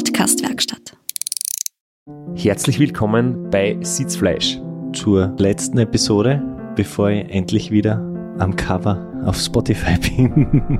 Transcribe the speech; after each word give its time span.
Podcast-Werkstatt. 0.00 0.94
Herzlich 2.34 2.78
willkommen 2.78 3.48
bei 3.48 3.78
Sitzfleisch. 3.80 4.60
Zur 4.92 5.34
letzten 5.38 5.78
Episode, 5.78 6.42
bevor 6.76 7.08
ich 7.08 7.30
endlich 7.30 7.70
wieder 7.70 7.96
am 8.38 8.54
Cover 8.56 9.10
auf 9.24 9.38
Spotify 9.38 9.96
bin. 10.16 10.78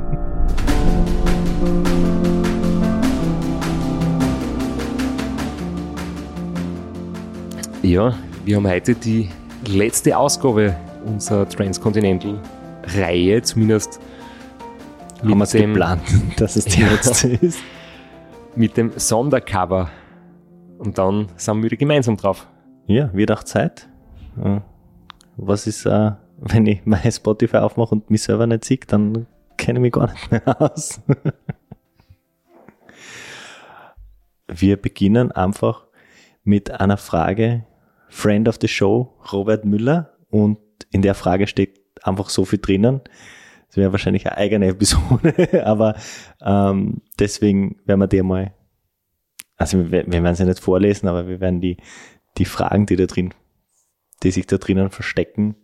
Ja, 7.83 8.15
wir 8.44 8.57
haben 8.57 8.67
heute 8.69 8.94
die 8.94 9.29
letzte 9.67 10.17
Ausgabe 10.17 10.76
unserer 11.04 11.48
Transcontinental-Reihe, 11.48 13.43
zumindest 13.43 14.01
Haben 15.21 15.29
wir 15.29 15.37
mit 15.37 15.44
es 15.47 15.51
dem, 15.53 15.71
geplant, 15.72 16.03
dass 16.37 16.57
es 16.57 16.65
die 16.67 16.80
Ja. 16.80 16.91
letzte 16.91 17.29
ist. 17.29 17.59
Mit 18.56 18.77
dem 18.77 18.92
Sondercover. 18.96 19.91
Und 20.78 20.98
dann 20.98 21.28
sind 21.37 21.62
wir 21.62 21.70
gemeinsam 21.70 22.16
drauf. 22.16 22.48
Ja, 22.87 23.12
wird 23.12 23.30
auch 23.32 23.45
Zeit. 23.45 23.88
Was 25.37 25.66
ist, 25.66 25.87
äh, 25.87 26.12
wenn 26.38 26.66
ich 26.66 26.80
mein 26.84 27.10
Spotify 27.10 27.59
aufmache 27.59 27.95
und 27.95 28.10
mich 28.10 28.23
selber 28.23 28.46
nicht 28.46 28.65
sehe, 28.65 28.79
dann 28.87 29.27
kenne 29.56 29.79
ich 29.79 29.82
mich 29.82 29.92
gar 29.92 30.10
nicht 30.10 30.30
mehr 30.30 30.60
aus. 30.60 31.01
Wir 34.48 34.80
beginnen 34.80 35.32
einfach 35.32 35.87
mit 36.45 36.70
einer 36.70 36.96
Frage, 36.96 37.65
Friend 38.09 38.48
of 38.48 38.59
the 38.60 38.68
Show, 38.68 39.12
Robert 39.32 39.65
Müller. 39.65 40.12
Und 40.30 40.59
in 40.91 41.02
der 41.02 41.15
Frage 41.15 41.48
steht 41.48 41.80
einfach 42.02 42.29
so 42.29 42.45
viel 42.45 42.60
drinnen. 42.60 43.01
Das 43.68 43.77
wäre 43.77 43.93
wahrscheinlich 43.93 44.27
eine 44.27 44.37
eigene 44.37 44.68
Episode, 44.68 45.65
aber 45.66 45.96
ähm, 46.41 47.02
deswegen 47.19 47.80
werden 47.84 48.01
wir 48.01 48.06
die 48.06 48.23
mal, 48.23 48.54
also 49.57 49.91
wir, 49.91 50.07
wir 50.07 50.23
werden 50.23 50.35
sie 50.35 50.45
nicht 50.45 50.60
vorlesen, 50.60 51.09
aber 51.09 51.27
wir 51.27 51.41
werden 51.41 51.60
die, 51.60 51.77
die 52.38 52.45
Fragen, 52.45 52.87
die 52.87 52.96
da 52.96 53.07
drin, 53.07 53.35
die 54.23 54.30
sich 54.30 54.46
da 54.46 54.59
drinnen 54.59 54.91
verstecken, 54.91 55.57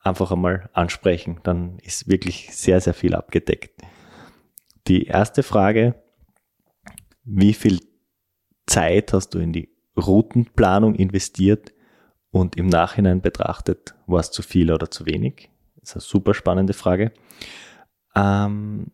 einfach 0.00 0.32
einmal 0.32 0.70
ansprechen. 0.72 1.40
Dann 1.42 1.78
ist 1.80 2.08
wirklich 2.08 2.54
sehr, 2.54 2.80
sehr 2.80 2.94
viel 2.94 3.14
abgedeckt. 3.14 3.82
Die 4.86 5.06
erste 5.06 5.42
Frage, 5.42 5.94
wie 7.24 7.54
viel 7.54 7.80
Zeit 8.66 9.12
hast 9.12 9.30
du 9.30 9.38
in 9.38 9.52
die 9.52 9.68
Routenplanung 9.96 10.94
investiert 10.94 11.72
und 12.30 12.56
im 12.56 12.66
Nachhinein 12.66 13.20
betrachtet, 13.20 13.94
war 14.06 14.20
es 14.20 14.30
zu 14.30 14.42
viel 14.42 14.72
oder 14.72 14.90
zu 14.90 15.06
wenig? 15.06 15.50
Das 15.76 15.90
ist 15.90 15.96
eine 15.96 16.02
super 16.02 16.34
spannende 16.34 16.72
Frage. 16.72 17.12
Ähm, 18.14 18.92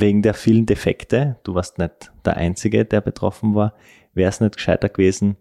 wegen 0.00 0.22
der 0.22 0.34
vielen 0.34 0.66
Defekte, 0.66 1.38
du 1.44 1.54
warst 1.54 1.78
nicht 1.78 2.12
der 2.24 2.36
Einzige, 2.36 2.84
der 2.84 3.00
betroffen 3.00 3.54
war, 3.54 3.74
wäre 4.14 4.28
es 4.28 4.40
nicht 4.40 4.56
gescheiter 4.56 4.88
gewesen, 4.88 5.36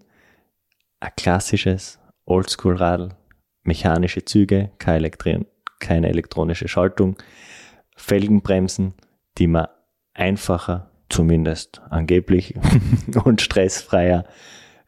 ein 0.99 1.11
klassisches 1.15 1.99
Oldschool-Radl, 2.25 3.09
mechanische 3.63 4.25
Züge, 4.25 4.71
keine, 4.79 4.97
Elektri 4.97 5.45
keine 5.79 6.09
elektronische 6.09 6.67
Schaltung, 6.67 7.17
Felgenbremsen, 7.95 8.93
die 9.37 9.47
man 9.47 9.67
einfacher, 10.13 10.91
zumindest 11.09 11.81
angeblich 11.89 12.55
und 13.23 13.41
stressfreier 13.41 14.25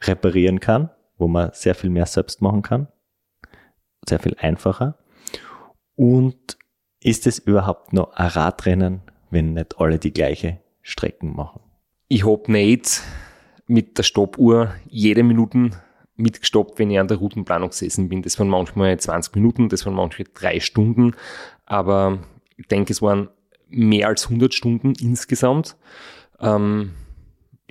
reparieren 0.02 0.59
kann, 0.59 0.90
wo 1.17 1.28
man 1.28 1.52
sehr 1.53 1.75
viel 1.75 1.90
mehr 1.90 2.06
selbst 2.06 2.42
machen 2.42 2.62
kann, 2.62 2.88
sehr 4.08 4.20
viel 4.20 4.36
einfacher. 4.40 4.97
Und 5.95 6.58
ist 7.02 7.28
es 7.28 7.40
überhaupt 7.40 7.94
noch 7.94 8.14
ein 8.14 8.28
Radrennen, 8.28 9.02
wenn 9.31 9.53
nicht 9.53 9.80
alle 9.80 9.99
die 9.99 10.13
gleiche 10.13 10.59
Strecken 10.81 11.35
machen? 11.35 11.61
Ich 12.08 12.25
hab 12.25 12.49
nicht 12.49 13.02
mit 13.67 13.97
der 13.97 14.03
Stoppuhr 14.03 14.73
jede 14.88 15.23
Minute 15.23 15.72
mitgestoppt, 16.16 16.79
wenn 16.79 16.91
ich 16.91 17.00
an 17.00 17.07
der 17.07 17.17
Routenplanung 17.17 17.69
gesessen 17.69 18.09
bin. 18.09 18.22
Das 18.22 18.38
waren 18.39 18.50
manchmal 18.50 19.00
20 19.00 19.35
Minuten, 19.35 19.69
das 19.69 19.85
waren 19.85 19.95
manchmal 19.95 20.28
drei 20.34 20.59
Stunden, 20.59 21.16
aber 21.66 22.19
ich 22.57 22.68
denke, 22.68 22.91
es 22.91 23.01
waren 23.01 23.29
mehr 23.69 24.07
als 24.07 24.25
100 24.25 24.53
Stunden 24.53 24.94
insgesamt. 25.00 25.78
Ähm, 26.39 26.91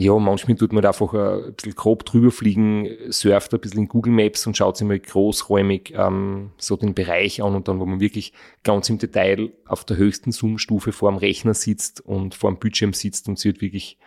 ja, 0.01 0.17
manchmal 0.17 0.57
tut 0.57 0.73
man 0.73 0.83
da 0.83 0.91
einfach 0.91 1.13
ein 1.13 1.55
bisschen 1.55 1.75
grob 1.75 2.05
drüber 2.05 2.31
fliegen, 2.31 2.89
surft 3.11 3.53
ein 3.53 3.59
bisschen 3.59 3.81
in 3.81 3.89
Google 3.89 4.13
Maps 4.13 4.47
und 4.47 4.57
schaut 4.57 4.77
sich 4.77 4.87
mal 4.87 4.99
großräumig 4.99 5.93
ähm, 5.97 6.53
so 6.57 6.77
den 6.77 6.95
Bereich 6.95 7.43
an 7.43 7.57
und 7.57 7.67
dann, 7.67 7.81
wo 7.81 7.85
man 7.85 7.99
wirklich 7.99 8.33
ganz 8.63 8.89
im 8.91 8.99
Detail 8.99 9.51
auf 9.67 9.85
der 9.85 9.97
höchsten 9.97 10.31
Zoom-Stufe 10.31 10.93
vor 10.93 11.11
dem 11.11 11.19
Rechner 11.19 11.53
sitzt 11.53 12.01
und 12.01 12.37
vor 12.37 12.53
dem 12.53 12.61
Bildschirm 12.61 12.93
sitzt 12.93 13.27
und 13.27 13.41
sie 13.41 13.49
halt 13.49 13.61
wirklich 13.61 13.99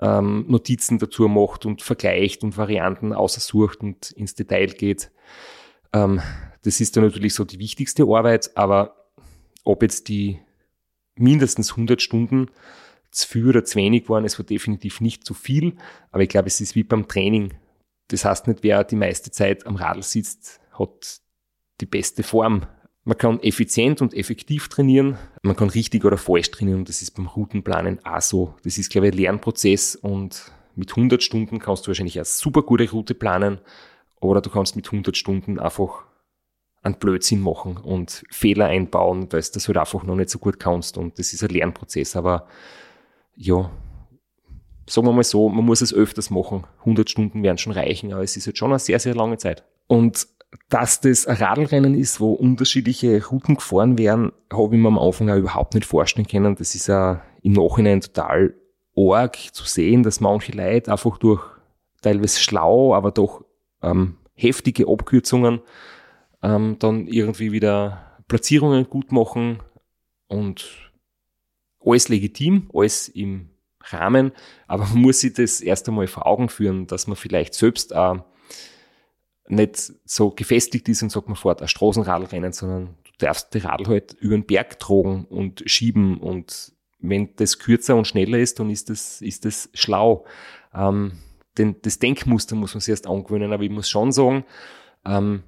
ähm, 0.00 0.44
Notizen 0.46 1.00
dazu 1.00 1.26
macht 1.26 1.66
und 1.66 1.82
vergleicht 1.82 2.44
und 2.44 2.56
Varianten 2.56 3.12
aussucht 3.12 3.80
und 3.80 4.12
ins 4.12 4.36
Detail 4.36 4.68
geht. 4.68 5.10
Ähm, 5.92 6.22
das 6.62 6.80
ist 6.80 6.96
dann 6.96 7.02
natürlich 7.02 7.34
so 7.34 7.44
die 7.44 7.58
wichtigste 7.58 8.04
Arbeit, 8.04 8.56
aber 8.56 9.08
ob 9.64 9.82
jetzt 9.82 10.06
die 10.06 10.38
mindestens 11.16 11.72
100 11.72 12.00
Stunden 12.00 12.50
zu 13.10 13.28
viel 13.28 13.48
oder 13.48 13.64
zu 13.64 13.76
wenig 13.76 14.08
waren, 14.08 14.24
es 14.24 14.38
war 14.38 14.46
definitiv 14.46 15.00
nicht 15.00 15.24
zu 15.24 15.34
viel, 15.34 15.76
aber 16.10 16.22
ich 16.22 16.28
glaube, 16.28 16.48
es 16.48 16.60
ist 16.60 16.74
wie 16.74 16.84
beim 16.84 17.08
Training. 17.08 17.54
Das 18.08 18.24
heißt 18.24 18.48
nicht, 18.48 18.62
wer 18.62 18.84
die 18.84 18.96
meiste 18.96 19.30
Zeit 19.30 19.66
am 19.66 19.76
Radl 19.76 20.02
sitzt, 20.02 20.60
hat 20.72 21.20
die 21.80 21.86
beste 21.86 22.22
Form. 22.22 22.66
Man 23.04 23.16
kann 23.16 23.40
effizient 23.40 24.02
und 24.02 24.12
effektiv 24.12 24.68
trainieren, 24.68 25.16
man 25.42 25.56
kann 25.56 25.70
richtig 25.70 26.04
oder 26.04 26.18
falsch 26.18 26.50
trainieren. 26.50 26.80
Und 26.80 26.88
das 26.88 27.00
ist 27.00 27.12
beim 27.12 27.26
Routenplanen 27.26 28.04
auch 28.04 28.20
so. 28.20 28.54
Das 28.64 28.76
ist, 28.76 28.90
glaube 28.90 29.06
ich, 29.06 29.14
ein 29.14 29.18
Lernprozess. 29.18 29.96
Und 29.96 30.52
mit 30.74 30.90
100 30.90 31.22
Stunden 31.22 31.58
kannst 31.58 31.86
du 31.86 31.88
wahrscheinlich 31.88 32.18
eine 32.18 32.26
super 32.26 32.62
gute 32.62 32.90
Route 32.90 33.14
planen. 33.14 33.60
Oder 34.20 34.40
du 34.40 34.50
kannst 34.50 34.76
mit 34.76 34.86
100 34.86 35.16
Stunden 35.16 35.58
einfach 35.58 36.04
einen 36.82 36.98
Blödsinn 36.98 37.40
machen 37.40 37.76
und 37.76 38.24
Fehler 38.30 38.66
einbauen, 38.66 39.32
weil 39.32 39.42
du 39.42 39.48
das 39.52 39.68
halt 39.68 39.78
einfach 39.78 40.02
noch 40.04 40.16
nicht 40.16 40.30
so 40.30 40.38
gut 40.38 40.60
kannst. 40.60 40.98
Und 40.98 41.18
das 41.18 41.32
ist 41.32 41.42
ein 41.42 41.50
Lernprozess, 41.50 42.14
aber 42.14 42.46
ja, 43.38 43.70
sagen 44.88 45.06
wir 45.06 45.12
mal 45.12 45.22
so, 45.22 45.48
man 45.48 45.64
muss 45.64 45.80
es 45.80 45.94
öfters 45.94 46.30
machen. 46.30 46.66
100 46.80 47.08
Stunden 47.08 47.42
werden 47.42 47.58
schon 47.58 47.72
reichen, 47.72 48.12
aber 48.12 48.22
es 48.22 48.36
ist 48.36 48.46
jetzt 48.46 48.58
schon 48.58 48.70
eine 48.70 48.80
sehr, 48.80 48.98
sehr 48.98 49.14
lange 49.14 49.38
Zeit. 49.38 49.64
Und 49.86 50.26
dass 50.68 51.00
das 51.00 51.26
ein 51.26 51.36
Radlrennen 51.36 51.94
ist, 51.94 52.20
wo 52.20 52.32
unterschiedliche 52.32 53.24
Routen 53.26 53.56
gefahren 53.56 53.96
werden, 53.96 54.32
habe 54.52 54.74
ich 54.74 54.80
mir 54.80 54.88
am 54.88 54.98
Anfang 54.98 55.30
auch 55.30 55.36
überhaupt 55.36 55.74
nicht 55.74 55.86
vorstellen 55.86 56.26
können. 56.26 56.56
Das 56.56 56.74
ist 56.74 56.88
ja 56.88 57.22
im 57.42 57.52
Nachhinein 57.52 58.00
total 58.00 58.54
arg 58.96 59.36
zu 59.36 59.64
sehen, 59.64 60.02
dass 60.02 60.20
manche 60.20 60.52
Leute 60.52 60.90
einfach 60.90 61.18
durch 61.18 61.42
teilweise 62.02 62.40
schlau, 62.40 62.94
aber 62.94 63.12
doch 63.12 63.44
ähm, 63.82 64.16
heftige 64.34 64.88
Abkürzungen 64.88 65.60
ähm, 66.42 66.76
dann 66.80 67.06
irgendwie 67.06 67.52
wieder 67.52 68.16
Platzierungen 68.26 68.88
gut 68.88 69.12
machen 69.12 69.62
und 70.26 70.87
alles 71.88 72.08
legitim, 72.08 72.70
alles 72.72 73.08
im 73.08 73.50
Rahmen, 73.80 74.32
aber 74.66 74.84
man 74.86 74.98
muss 74.98 75.20
sich 75.20 75.32
das 75.32 75.60
erst 75.60 75.88
einmal 75.88 76.06
vor 76.06 76.26
Augen 76.26 76.48
führen, 76.48 76.86
dass 76.86 77.06
man 77.06 77.16
vielleicht 77.16 77.54
selbst 77.54 77.94
auch 77.94 78.24
nicht 79.48 79.92
so 80.04 80.30
gefestigt 80.30 80.88
ist 80.88 81.02
und 81.02 81.10
sagt, 81.10 81.28
man 81.28 81.36
fährt 81.36 81.62
ein 81.62 81.68
Straßenradlrennen, 81.68 82.52
sondern 82.52 82.96
du 83.04 83.10
darfst 83.18 83.54
die 83.54 83.58
Radl 83.58 83.86
halt 83.86 84.12
über 84.14 84.36
den 84.36 84.44
Berg 84.44 84.78
tragen 84.78 85.24
und 85.24 85.62
schieben 85.66 86.18
und 86.18 86.72
wenn 87.00 87.34
das 87.36 87.58
kürzer 87.58 87.96
und 87.96 88.06
schneller 88.06 88.38
ist, 88.38 88.58
dann 88.58 88.70
ist 88.70 88.90
das, 88.90 89.22
ist 89.22 89.44
das 89.44 89.70
schlau. 89.72 90.24
Ähm, 90.74 91.12
denn 91.56 91.76
das 91.82 91.98
Denkmuster 91.98 92.56
muss 92.56 92.74
man 92.74 92.80
sich 92.80 92.90
erst 92.90 93.06
angewöhnen, 93.06 93.52
aber 93.52 93.62
ich 93.62 93.70
muss 93.70 93.88
schon 93.88 94.12
sagen, 94.12 94.44
ähm, 95.04 95.42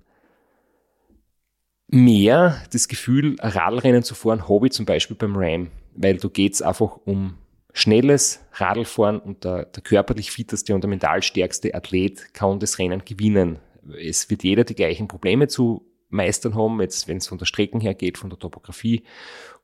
mehr 1.89 2.63
das 2.73 2.89
Gefühl, 2.89 3.37
Radlrennen 3.41 4.03
zu 4.03 4.15
fahren, 4.15 4.49
habe 4.49 4.67
ich 4.67 4.73
zum 4.73 4.87
Beispiel 4.87 5.17
beim 5.17 5.37
Ram, 5.37 5.71
weil 6.01 6.17
da 6.17 6.29
geht's 6.29 6.63
einfach 6.63 6.99
um 7.05 7.37
schnelles 7.73 8.41
Radlfahren 8.53 9.21
und 9.21 9.45
der, 9.45 9.67
der 9.67 9.83
körperlich 9.83 10.31
fitteste 10.31 10.75
und 10.75 10.83
der 10.83 10.89
mental 10.89 11.23
stärkste 11.23 11.75
Athlet 11.75 12.35
kann 12.35 12.59
das 12.59 12.79
Rennen 12.79 13.03
gewinnen. 13.05 13.59
Es 13.99 14.29
wird 14.31 14.43
jeder 14.43 14.65
die 14.65 14.75
gleichen 14.75 15.09
Probleme 15.09 15.47
zu 15.47 15.87
meistern 16.09 16.55
haben, 16.55 16.81
jetzt 16.81 17.07
wenn 17.07 17.19
es 17.19 17.29
von 17.29 17.39
der 17.39 17.47
Strecken 17.47 17.81
her 17.81 17.95
geht, 17.95 18.19
von 18.19 18.31
der 18.31 18.39
Topografie. 18.39 19.05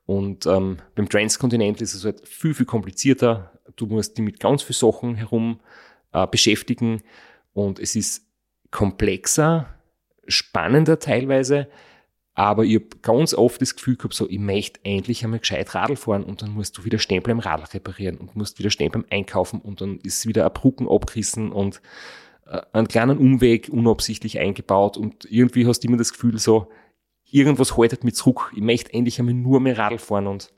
Und 0.05 0.45
ähm, 0.45 0.77
beim 0.95 1.09
Transcontinental 1.09 1.83
ist 1.83 1.93
es 1.93 2.05
halt 2.05 2.25
viel, 2.27 2.53
viel 2.53 2.65
komplizierter. 2.65 3.51
Du 3.75 3.87
musst 3.87 4.17
dich 4.17 4.23
mit 4.23 4.39
ganz 4.39 4.63
vielen 4.63 4.91
Sachen 4.91 5.15
herum 5.15 5.59
äh, 6.13 6.25
beschäftigen 6.27 7.01
und 7.53 7.79
es 7.79 7.95
ist 7.95 8.25
komplexer, 8.71 9.73
spannender 10.27 10.99
teilweise, 10.99 11.67
aber 12.37 12.65
ich 12.65 12.75
habe 12.75 12.85
ganz 13.01 13.33
oft 13.33 13.59
das 13.63 13.75
Gefühl 13.75 13.95
gehabt, 13.95 14.13
so, 14.13 14.29
ich 14.29 14.37
möchte 14.37 14.79
endlich 14.83 15.23
einmal 15.23 15.39
gescheit 15.39 15.73
Radl 15.73 15.95
fahren 15.95 16.23
und 16.23 16.43
dann 16.43 16.51
musst 16.51 16.77
du 16.77 16.85
wieder 16.85 16.99
Stempel 16.99 17.31
im 17.31 17.39
Radl 17.39 17.63
reparieren 17.63 18.17
und 18.17 18.35
musst 18.35 18.59
wieder 18.59 18.69
Stempel 18.69 19.01
im 19.01 19.07
Einkaufen 19.09 19.59
und 19.59 19.81
dann 19.81 19.97
ist 20.03 20.27
wieder 20.27 20.45
ein 20.45 20.53
Brücken 20.53 20.87
abgerissen 20.87 21.51
und 21.51 21.81
äh, 22.45 22.61
einen 22.73 22.87
kleinen 22.87 23.17
Umweg 23.17 23.69
unabsichtlich 23.69 24.37
eingebaut 24.37 24.97
und 24.97 25.25
irgendwie 25.31 25.65
hast 25.65 25.79
du 25.79 25.87
immer 25.87 25.97
das 25.97 26.11
Gefühl 26.11 26.37
so, 26.37 26.67
irgendwas 27.25 27.75
haltet 27.75 28.03
mich 28.03 28.13
zurück. 28.13 28.51
Ich 28.55 28.61
möchte 28.61 28.93
endlich 28.93 29.17
einmal 29.17 29.33
nur 29.33 29.59
mehr 29.59 29.79
Radl 29.79 29.97
fahren 29.97 30.27
und 30.27 30.53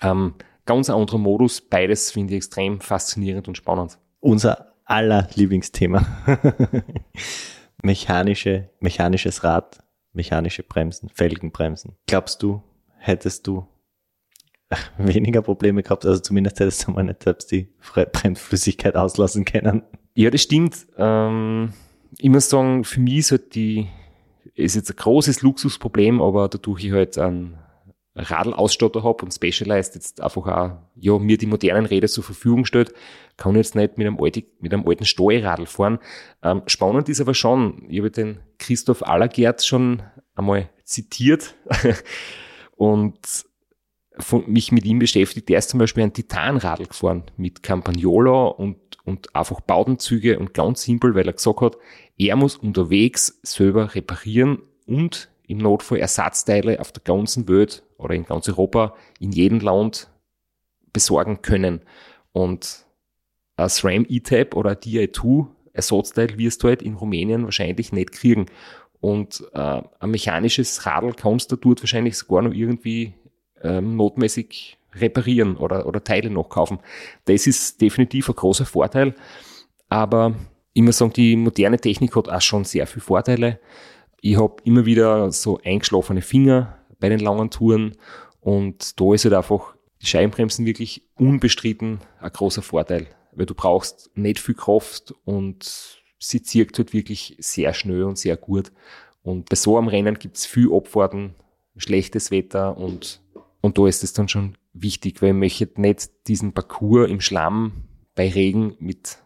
ähm, 0.00 0.34
ganz 0.64 0.90
anderer 0.90 1.18
Modus. 1.18 1.60
Beides 1.60 2.12
finde 2.12 2.34
ich 2.34 2.36
extrem 2.36 2.80
faszinierend 2.80 3.48
und 3.48 3.56
spannend. 3.56 3.98
Unser 4.20 4.74
aller 4.84 5.26
Lieblingsthema. 5.34 6.06
Mechanische, 7.82 8.70
mechanisches 8.78 9.42
Rad, 9.42 9.83
mechanische 10.14 10.62
Bremsen, 10.62 11.08
Felgenbremsen. 11.08 11.96
Glaubst 12.06 12.42
du, 12.42 12.62
hättest 12.98 13.46
du 13.46 13.66
weniger 14.98 15.42
Probleme 15.42 15.82
gehabt, 15.82 16.06
also 16.06 16.20
zumindest 16.20 16.60
hättest 16.60 16.86
du 16.86 16.92
mal 16.92 17.04
nicht 17.04 17.22
selbst 17.22 17.50
die 17.52 17.68
Bremsflüssigkeit 18.12 18.96
auslassen 18.96 19.44
können? 19.44 19.82
Ja, 20.14 20.30
das 20.30 20.42
stimmt. 20.42 20.86
Ähm, 20.96 21.72
ich 22.18 22.30
muss 22.30 22.48
sagen, 22.48 22.84
für 22.84 23.00
mich 23.00 23.18
ist 23.18 23.30
halt 23.32 23.54
die, 23.54 23.88
ist 24.54 24.76
jetzt 24.76 24.90
ein 24.90 24.96
großes 24.96 25.42
Luxusproblem, 25.42 26.22
aber 26.22 26.48
dadurch 26.48 26.84
ich 26.84 26.92
halt 26.92 27.18
einen 27.18 27.58
Radlausstatter 28.16 29.02
habe 29.02 29.24
und 29.24 29.32
Specialized 29.32 29.96
jetzt 29.96 30.20
einfach 30.20 30.46
auch, 30.46 30.70
ja, 30.96 31.18
mir 31.18 31.36
die 31.36 31.46
modernen 31.46 31.86
Räder 31.86 32.06
zur 32.06 32.22
Verfügung 32.22 32.64
stellt, 32.64 32.92
kann 33.36 33.52
ich 33.52 33.58
jetzt 33.58 33.74
nicht 33.74 33.98
mit 33.98 34.06
einem, 34.06 34.20
alten, 34.20 34.44
mit 34.60 34.72
einem 34.72 34.86
alten 34.86 35.04
Steuerradl 35.04 35.66
fahren. 35.66 35.98
Ähm, 36.42 36.62
spannend 36.66 37.08
ist 37.08 37.20
aber 37.20 37.34
schon, 37.34 37.84
ich 37.88 37.98
habe 37.98 38.10
den 38.10 38.38
Christoph 38.58 39.02
Allergert 39.02 39.64
schon 39.64 40.02
einmal 40.36 40.70
zitiert 40.84 41.54
und 42.76 43.18
von, 44.18 44.44
mich 44.48 44.70
mit 44.70 44.84
ihm 44.84 45.00
beschäftigt. 45.00 45.48
Der 45.48 45.58
ist 45.58 45.70
zum 45.70 45.80
Beispiel 45.80 46.04
ein 46.04 46.12
Titanradl 46.12 46.86
gefahren 46.86 47.24
mit 47.36 47.64
Campagnola 47.64 48.46
und, 48.46 48.76
und 49.04 49.34
einfach 49.34 49.60
Baudenzüge 49.60 50.38
und 50.38 50.54
ganz 50.54 50.82
simpel, 50.82 51.16
weil 51.16 51.26
er 51.26 51.32
gesagt 51.32 51.60
hat, 51.60 51.76
er 52.16 52.36
muss 52.36 52.56
unterwegs 52.56 53.40
selber 53.42 53.92
reparieren 53.94 54.62
und 54.86 55.30
im 55.46 55.58
Notfall 55.58 55.98
Ersatzteile 55.98 56.80
auf 56.80 56.92
der 56.92 57.02
ganzen 57.02 57.48
Welt 57.48 57.82
oder 57.98 58.14
in 58.14 58.24
ganz 58.24 58.48
Europa 58.48 58.94
in 59.20 59.32
jedem 59.32 59.60
Land 59.60 60.10
besorgen 60.92 61.42
können. 61.42 61.80
Und 62.32 62.84
ein 63.56 63.68
SRAM 63.68 64.06
E-Tab 64.08 64.56
oder 64.56 64.70
ein 64.70 64.76
DI2 64.76 65.46
Ersatzteil 65.72 66.38
wirst 66.38 66.62
du 66.62 66.68
halt 66.68 66.82
in 66.82 66.94
Rumänien 66.94 67.44
wahrscheinlich 67.44 67.92
nicht 67.92 68.12
kriegen. 68.12 68.46
Und 69.00 69.44
äh, 69.52 69.82
ein 69.98 70.10
mechanisches 70.10 70.86
Radl 70.86 71.12
kannst 71.12 71.52
du 71.52 71.56
dort 71.56 71.82
wahrscheinlich 71.82 72.16
sogar 72.16 72.42
noch 72.42 72.52
irgendwie 72.52 73.12
ähm, 73.62 73.96
notmäßig 73.96 74.78
reparieren 74.94 75.56
oder, 75.56 75.86
oder 75.86 76.02
Teile 76.02 76.30
noch 76.30 76.48
kaufen. 76.48 76.78
Das 77.26 77.46
ist 77.46 77.80
definitiv 77.80 78.28
ein 78.28 78.36
großer 78.36 78.64
Vorteil. 78.64 79.14
Aber 79.88 80.34
muss 80.84 80.98
sagen, 80.98 81.12
die 81.12 81.36
moderne 81.36 81.78
Technik 81.78 82.16
hat 82.16 82.28
auch 82.28 82.40
schon 82.40 82.64
sehr 82.64 82.86
viele 82.86 83.02
Vorteile. 83.02 83.60
Ich 84.26 84.38
habe 84.38 84.56
immer 84.64 84.86
wieder 84.86 85.30
so 85.32 85.60
eingeschlafene 85.62 86.22
Finger 86.22 86.78
bei 86.98 87.10
den 87.10 87.20
langen 87.20 87.50
Touren 87.50 87.94
und 88.40 88.98
da 88.98 89.12
ist 89.12 89.26
halt 89.26 89.34
einfach 89.34 89.76
die 90.00 90.06
Scheibenbremsen 90.06 90.64
wirklich 90.64 91.06
unbestritten 91.16 92.00
ein 92.20 92.32
großer 92.32 92.62
Vorteil, 92.62 93.06
weil 93.32 93.44
du 93.44 93.54
brauchst 93.54 94.10
nicht 94.14 94.38
viel 94.38 94.54
Kraft 94.54 95.14
und 95.26 96.02
sie 96.18 96.42
zirkt 96.42 96.78
halt 96.78 96.94
wirklich 96.94 97.36
sehr 97.38 97.74
schnell 97.74 98.04
und 98.04 98.16
sehr 98.16 98.38
gut. 98.38 98.72
Und 99.22 99.50
bei 99.50 99.56
so 99.56 99.76
einem 99.76 99.88
Rennen 99.88 100.18
gibt 100.18 100.38
es 100.38 100.46
viel 100.46 100.72
Abfahrten, 100.72 101.34
schlechtes 101.76 102.30
Wetter 102.30 102.78
und, 102.78 103.20
und 103.60 103.76
da 103.76 103.86
ist 103.86 104.02
es 104.04 104.14
dann 104.14 104.30
schon 104.30 104.56
wichtig, 104.72 105.20
weil 105.20 105.32
ich 105.32 105.34
möchte 105.34 105.78
nicht 105.78 106.10
diesen 106.28 106.54
Parcours 106.54 107.10
im 107.10 107.20
Schlamm 107.20 107.84
bei 108.14 108.30
Regen 108.30 108.74
mit 108.78 109.18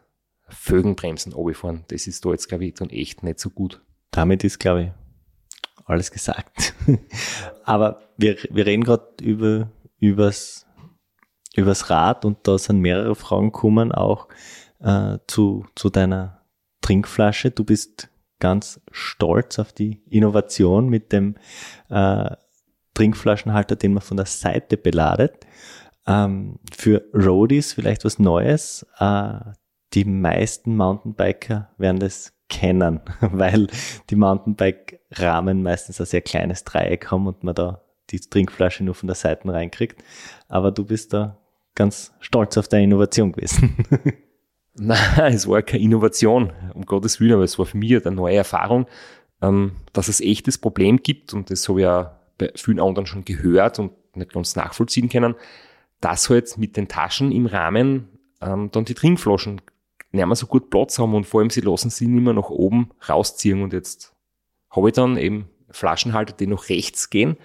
Fögenbremsen 0.49 1.35
runterfahren. 1.35 1.85
Das 1.87 2.09
ist 2.09 2.25
da 2.25 2.33
jetzt, 2.33 2.49
glaube 2.49 2.65
ich, 2.65 2.75
dann 2.75 2.91
echt 2.91 3.23
nicht 3.23 3.39
so 3.39 3.51
gut. 3.51 3.81
Damit 4.11 4.45
ist, 4.45 4.59
glaube 4.59 4.83
ich, 4.83 4.91
alles 5.85 6.11
gesagt. 6.11 6.75
Aber 7.65 8.01
wir, 8.17 8.37
wir 8.51 8.67
reden 8.67 8.85
gerade 8.85 9.07
über, 9.23 9.71
übers, 9.99 10.67
übers 11.55 11.91
Rad 11.91 12.25
und 12.25 12.47
da 12.47 12.59
sind 12.59 12.81
mehrere 12.81 13.15
Fragen 13.15 13.53
gekommen, 13.53 13.93
auch 13.93 14.29
äh, 14.81 15.19
zu, 15.27 15.67
zu 15.75 15.91
deiner 15.91 16.43
Trinkflasche. 16.81 17.51
Du 17.51 17.65
bist 17.65 18.11
ganz 18.39 18.81
stolz 18.91 19.59
auf 19.59 19.73
die 19.73 20.03
Innovation 20.09 20.89
mit 20.89 21.13
dem 21.13 21.37
äh, 21.89 22.31
Trinkflaschenhalter, 22.95 23.77
den 23.77 23.95
man 23.95 24.03
von 24.03 24.17
der 24.17 24.27
Seite 24.27 24.77
beladet. 24.77 25.47
Ähm, 26.07 26.59
für 26.73 27.05
Roadies 27.15 27.73
vielleicht 27.73 28.05
was 28.05 28.19
Neues. 28.19 28.87
Äh, 28.99 29.39
die 29.95 30.05
meisten 30.05 30.77
Mountainbiker 30.77 31.71
werden 31.79 31.99
das 31.99 32.35
kennen, 32.49 33.01
weil 33.21 33.69
die 34.11 34.17
Mountainbike-Rahmen 34.17 35.63
meistens 35.63 36.01
ein 36.01 36.07
sehr 36.07 36.23
kleines 36.23 36.65
Dreieck 36.65 37.11
haben 37.11 37.27
und 37.27 37.45
man 37.45 37.55
da 37.55 37.83
die 38.11 38.21
Trinkflasche 38.21 38.85
nur 38.85 38.95
von 38.95 39.07
der 39.07 39.17
Seite 39.17 39.53
reinkriegt. 39.53 40.03
Aber 40.49 40.71
du 40.71 40.85
bist 40.85 41.13
da 41.13 41.39
ganz 41.75 42.13
stolz 42.21 42.57
auf 42.57 42.69
deine 42.69 42.85
Innovation 42.85 43.33
gewesen. 43.33 43.77
Nein, 44.75 45.33
es 45.33 45.47
war 45.49 45.63
keine 45.63 45.83
Innovation, 45.83 46.53
um 46.75 46.87
Gottes 46.87 47.21
Willen, 47.21 47.35
aber 47.35 47.45
es 47.45 47.59
war 47.59 47.67
für 47.67 47.77
mich 47.77 47.95
eine 48.05 48.15
neue 48.15 48.37
Erfahrung, 48.37 48.87
ähm, 49.43 49.73
dass 49.93 50.09
es 50.09 50.21
echtes 50.21 50.59
Problem 50.59 50.99
gibt 51.03 51.35
und 51.35 51.51
das 51.51 51.69
habe 51.69 51.81
ich 51.81 51.85
ja 51.85 52.21
bei 52.39 52.53
vielen 52.55 52.81
anderen 52.81 53.07
schon 53.07 53.25
gehört 53.25 53.79
und 53.79 53.93
nicht 54.17 54.33
ganz 54.33 54.57
nachvollziehen 54.57 55.09
können, 55.09 55.35
dass 56.01 56.31
halt 56.31 56.57
mit 56.59 56.77
den 56.77 56.89
Taschen 56.89 57.33
im 57.33 57.47
Rahmen 57.47 58.09
ähm, 58.41 58.71
dann 58.71 58.85
die 58.85 58.95
Trinkflaschen 58.95 59.61
nicht 60.19 60.27
mehr 60.27 60.37
so 60.37 60.47
gut 60.47 60.71
Platz 60.71 60.99
haben 60.99 61.15
und 61.15 61.25
vor 61.25 61.41
allem 61.41 61.51
sie 61.51 61.61
lassen 61.61 61.91
sie 61.91 62.07
nicht 62.07 62.23
mehr 62.23 62.35
nach 62.35 62.51
oben 62.51 62.91
rausziehen 63.09 63.63
und 63.63 63.73
jetzt 63.73 64.15
habe 64.71 64.89
ich 64.89 64.95
dann 64.95 65.17
eben 65.17 65.49
Flaschenhalter, 65.71 66.35
die 66.35 66.47
nach 66.47 66.69
rechts 66.69 67.11
gehen, 67.11 67.37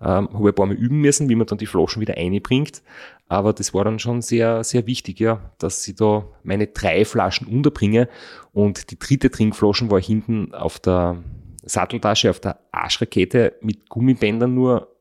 ähm, 0.00 0.28
habe 0.32 0.48
ein 0.48 0.54
paar 0.54 0.66
Mal 0.66 0.74
üben 0.74 1.00
müssen, 1.00 1.28
wie 1.28 1.34
man 1.34 1.46
dann 1.46 1.58
die 1.58 1.66
Flaschen 1.66 2.00
wieder 2.00 2.16
einbringt, 2.16 2.82
aber 3.30 3.52
das 3.52 3.72
war 3.74 3.84
dann 3.84 4.00
schon 4.00 4.22
sehr, 4.22 4.64
sehr 4.64 4.88
wichtig, 4.88 5.20
ja, 5.20 5.52
dass 5.58 5.86
ich 5.86 5.94
da 5.94 6.26
meine 6.42 6.66
drei 6.66 7.04
Flaschen 7.04 7.46
unterbringe. 7.46 8.08
Und 8.52 8.90
die 8.90 8.98
dritte 8.98 9.30
Trinkflaschen 9.30 9.88
war 9.88 10.00
hinten 10.00 10.52
auf 10.52 10.80
der 10.80 11.22
Satteltasche, 11.62 12.30
auf 12.30 12.40
der 12.40 12.58
Arschrakete 12.72 13.54
mit 13.60 13.88
Gummibändern 13.88 14.52
nur 14.52 14.96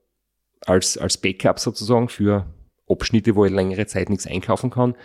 als, 0.67 0.95
als 0.95 1.17
Backup 1.17 1.57
sozusagen 1.57 2.07
für 2.07 2.45
Abschnitte, 2.87 3.35
wo 3.35 3.45
ich 3.45 3.51
längere 3.51 3.87
Zeit 3.87 4.09
nichts 4.09 4.27
einkaufen 4.27 4.69
kann 4.69 4.95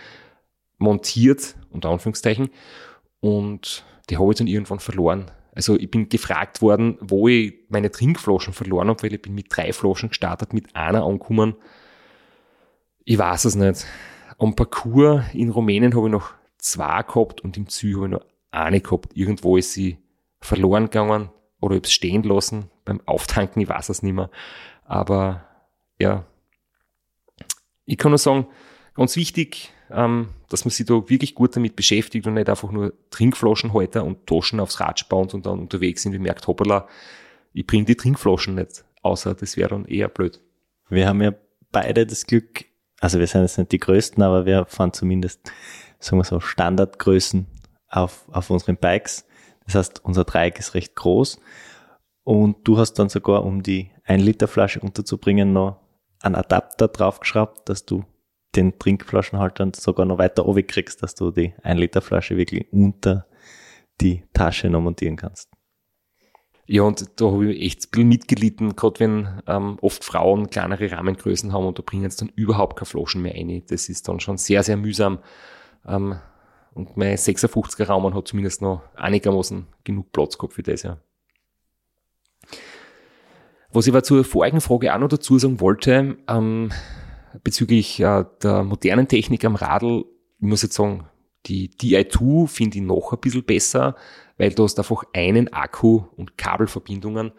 montiert, 0.85 1.57
unter 1.71 1.91
Anführungszeichen, 1.91 2.51
und 3.21 3.85
die 4.11 4.19
habe 4.19 4.31
ich 4.31 4.39
dann 4.39 4.47
irgendwann 4.47 4.81
verloren. 4.81 5.31
Also 5.55 5.77
ich 5.77 5.91
bin 5.91 6.09
gefragt 6.09 6.63
worden, 6.63 6.99
wo 7.01 7.29
ich 7.29 7.55
meine 7.69 7.91
Trinkflaschen 7.91 8.53
verloren 8.53 8.89
habe, 8.89 9.03
weil 9.03 9.15
ich 9.15 9.23
bin 9.23 9.35
mit 9.35 9.47
drei 9.49 9.73
Flaschen 9.73 10.11
gestartet, 10.11 10.53
mit 10.53 10.75
einer 10.75 11.05
angekommen. 11.05 11.55
Ich 13.05 13.19
weiß 13.19 13.45
es 13.45 13.55
nicht. 13.55 13.87
Am 14.39 14.57
Parcours 14.57 15.25
in 15.33 15.51
Rumänien 15.51 15.95
habe 15.95 16.07
ich 16.07 16.13
noch 16.13 16.33
zwei 16.59 17.03
gehabt 17.03 17.41
und 17.43 17.57
im 17.57 17.69
Ziel 17.69 17.97
habe 17.97 18.07
ich 18.07 18.13
noch 18.13 18.27
eine 18.51 18.81
gehabt. 18.81 19.17
Irgendwo 19.17 19.57
ist 19.57 19.73
sie 19.73 19.99
verloren 20.41 20.85
gegangen 20.85 21.31
oder 21.61 21.75
ich 21.75 21.79
habe 21.79 21.87
es 21.87 21.93
stehen 21.93 22.25
lassen 22.25 22.71
beim 22.85 23.01
Auftanken, 23.07 23.63
ich 23.63 23.69
weiß 23.69 23.89
es 23.89 24.03
nicht 24.03 24.13
mehr. 24.13 24.31
Aber 24.85 25.45
ja, 25.99 26.27
ich 27.87 27.97
kann 27.97 28.11
nur 28.11 28.19
sagen, 28.19 28.47
ganz 28.95 29.17
wichtig, 29.17 29.73
ähm, 29.91 30.29
dass 30.49 30.65
man 30.65 30.71
sich 30.71 30.87
da 30.87 30.95
wirklich 31.09 31.35
gut 31.35 31.57
damit 31.57 31.77
beschäftigt 31.77 32.27
und 32.27 32.35
nicht 32.35 32.49
einfach 32.49 32.71
nur 32.71 32.93
Trinkflaschenhalter 33.11 34.05
und 34.05 34.27
Taschen 34.27 34.61
aufs 34.61 34.81
Rad 34.81 34.99
spannt 34.99 35.35
und 35.35 35.47
dann 35.47 35.59
unterwegs 35.59 36.03
sind 36.03 36.15
und 36.15 36.23
merkt, 36.23 36.47
hoppala, 36.47 36.89
ich 37.53 37.67
bringe 37.67 37.85
die 37.85 37.97
Trinkflaschen 37.97 38.55
nicht, 38.55 38.85
außer 39.03 39.35
das 39.35 39.57
wäre 39.57 39.71
dann 39.71 39.85
eher 39.85 40.09
blöd. 40.09 40.41
Wir 40.89 41.09
haben 41.09 41.23
ja 41.23 41.33
beide 41.71 42.07
das 42.07 42.27
Glück, 42.27 42.65
also 43.01 43.19
wir 43.19 43.27
sind 43.27 43.43
jetzt 43.43 43.59
nicht 43.59 43.73
die 43.73 43.79
Größten, 43.79 44.23
aber 44.23 44.47
wir 44.47 44.67
fahren 44.67 44.93
zumindest, 44.93 45.53
sagen 45.99 46.19
wir 46.19 46.25
so, 46.25 46.41
Standardgrößen 46.41 47.47
auf, 47.89 48.27
auf 48.31 48.51
unseren 48.51 48.77
Bikes. 48.77 49.27
Das 49.67 49.75
heißt, 49.77 50.05
unser 50.05 50.25
Dreieck 50.25 50.59
ist 50.59 50.75
recht 50.75 50.95
groß 50.95 51.41
und 52.25 52.67
du 52.67 52.79
hast 52.79 52.95
dann 52.95 53.09
sogar, 53.09 53.45
um 53.45 53.63
die 53.63 53.91
1 54.05 54.23
Liter 54.23 54.49
Flasche 54.49 54.81
unterzubringen, 54.81 55.53
noch 55.53 55.81
einen 56.21 56.35
Adapter 56.35 56.89
draufgeschraubt, 56.89 57.69
dass 57.69 57.85
du 57.85 58.05
den 58.57 58.79
Trinkflaschenhalter 58.79 59.71
sogar 59.75 60.07
noch 60.07 60.19
weiter 60.19 60.45
kriegst, 60.63 61.03
dass 61.03 61.15
du 61.15 61.31
die 61.31 61.55
1 61.63 61.81
Liter 61.81 62.01
Flasche 62.01 62.37
wirklich 62.37 62.73
unter 62.73 63.27
die 64.01 64.25
Tasche 64.33 64.71
noch 64.71 64.81
montieren 64.81 65.17
kannst. 65.17 65.51
Ja, 66.67 66.83
und 66.83 67.21
da 67.21 67.27
habe 67.27 67.53
ich 67.53 67.63
echt 67.63 67.85
ein 67.85 67.91
bisschen 67.91 68.09
mitgelitten, 68.09 68.77
gerade 68.77 69.01
wenn 69.01 69.43
ähm, 69.47 69.77
oft 69.83 70.03
Frauen 70.03 70.49
kleinere 70.49 70.91
Rahmengrößen 70.91 71.53
haben 71.53 71.67
und 71.67 71.79
da 71.79 71.83
bringen 71.85 72.05
jetzt 72.05 72.23
dann 72.23 72.31
überhaupt 72.35 72.77
keine 72.77 72.87
Flaschen 72.87 73.23
mehr 73.23 73.35
rein. 73.35 73.63
Das 73.69 73.89
ist 73.91 74.09
dann 74.09 74.21
schon 74.21 74.39
sehr, 74.39 74.63
sehr 74.63 74.79
mühsam. 74.79 75.19
Ähm, 75.87 76.17
und 76.73 76.97
mein 76.97 77.17
56er 77.17 77.87
Raum 77.87 78.15
hat 78.15 78.29
zumindest 78.29 78.63
noch 78.63 78.83
einigermaßen 78.97 79.67
genug 79.85 80.11
Platz 80.13 80.39
gehabt 80.39 80.55
für 80.55 80.63
das, 80.63 80.83
ja. 80.83 80.99
Was 83.71 83.87
ich 83.87 83.93
aber 83.93 84.03
zur 84.03 84.25
vorigen 84.25 84.61
Frage 84.61 84.95
auch 84.95 84.99
noch 84.99 85.09
dazu 85.09 85.39
sagen 85.39 85.61
wollte, 85.61 86.17
ähm, 86.29 86.71
bezüglich 87.43 88.01
äh, 88.01 88.25
der 88.43 88.65
modernen 88.65 89.09
Technik 89.09 89.45
am 89.45 89.57
Radl, 89.57 90.05
ich 90.39 90.47
muss 90.47 90.63
jetzt 90.63 90.75
sagen, 90.75 91.09
die 91.47 91.71
Di2 91.71 92.47
finde 92.49 92.79
ich 92.79 92.85
noch 92.85 93.13
ein 93.13 93.21
bisschen 93.21 93.45
besser, 93.45 93.97
weil 94.39 94.51
du 94.51 94.65
hast 94.65 94.79
einfach 94.79 95.05
einen 95.13 95.53
Akku 95.53 96.05
und 96.17 96.39
Kabelverbindungen 96.39 97.33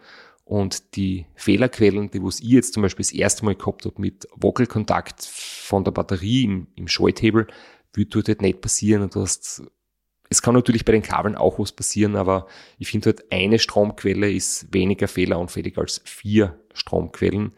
Und 0.44 0.94
die 0.94 1.26
Fehlerquellen, 1.34 2.10
die 2.10 2.22
was 2.22 2.38
ich 2.38 2.50
jetzt 2.50 2.74
zum 2.74 2.82
Beispiel 2.82 3.04
das 3.04 3.12
erste 3.12 3.44
Mal 3.44 3.56
gehabt 3.56 3.84
habe 3.84 4.00
mit 4.00 4.28
Wackelkontakt 4.36 5.24
von 5.24 5.82
der 5.82 5.90
Batterie 5.90 6.44
im, 6.44 6.68
im 6.76 6.86
Schalthebel, 6.86 7.48
wird 7.92 8.14
dort 8.14 8.28
halt 8.28 8.42
nicht 8.42 8.60
passieren. 8.60 9.02
Und 9.02 9.16
du 9.16 9.22
hast, 9.22 9.64
es 10.28 10.42
kann 10.42 10.54
natürlich 10.54 10.84
bei 10.84 10.92
den 10.92 11.02
Kabeln 11.02 11.34
auch 11.34 11.58
was 11.58 11.72
passieren, 11.72 12.14
aber 12.14 12.46
ich 12.78 12.88
finde 12.88 13.06
halt 13.06 13.32
eine 13.32 13.58
Stromquelle 13.58 14.30
ist 14.30 14.72
weniger 14.72 15.08
fehleranfällig 15.08 15.78
als 15.78 16.00
vier 16.04 16.60
Stromquellen. 16.74 17.52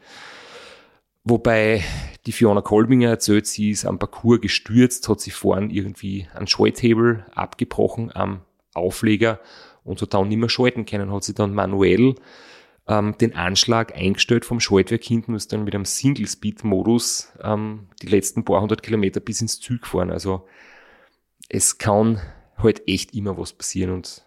Wobei 1.31 1.85
die 2.25 2.33
Fiona 2.33 2.63
Kolbinger 2.63 3.11
erzählt, 3.11 3.47
sie 3.47 3.71
ist 3.71 3.85
am 3.85 3.99
Parcours 3.99 4.41
gestürzt, 4.41 5.07
hat 5.11 5.21
sich 5.21 5.35
vorn 5.35 5.69
irgendwie 5.69 6.27
einen 6.33 6.47
Schalthebel 6.47 7.27
abgebrochen 7.35 8.11
am 8.15 8.41
Aufleger 8.73 9.39
und 9.85 10.01
hat 10.01 10.15
dann 10.15 10.29
nicht 10.29 10.39
mehr 10.39 10.49
schalten 10.49 10.87
können, 10.87 11.13
hat 11.13 11.25
sie 11.25 11.35
dann 11.35 11.53
manuell 11.53 12.15
ähm, 12.87 13.15
den 13.21 13.35
Anschlag 13.35 13.95
eingestellt 13.95 14.47
vom 14.47 14.59
Schaltwerk 14.59 15.05
hinten, 15.05 15.35
ist 15.35 15.53
dann 15.53 15.65
mit 15.65 15.75
einem 15.75 15.85
Single-Speed-Modus 15.85 17.35
ähm, 17.43 17.89
die 18.01 18.07
letzten 18.07 18.47
paar 18.47 18.63
hundert 18.63 18.83
Kilometer 18.83 19.21
bis 19.21 19.43
ins 19.43 19.61
Ziel 19.61 19.79
gefahren. 19.79 20.11
Also 20.11 20.47
es 21.51 21.77
kann 21.77 22.23
halt 22.57 22.89
echt 22.89 23.15
immer 23.15 23.37
was 23.37 23.53
passieren 23.53 23.93
und 23.93 24.25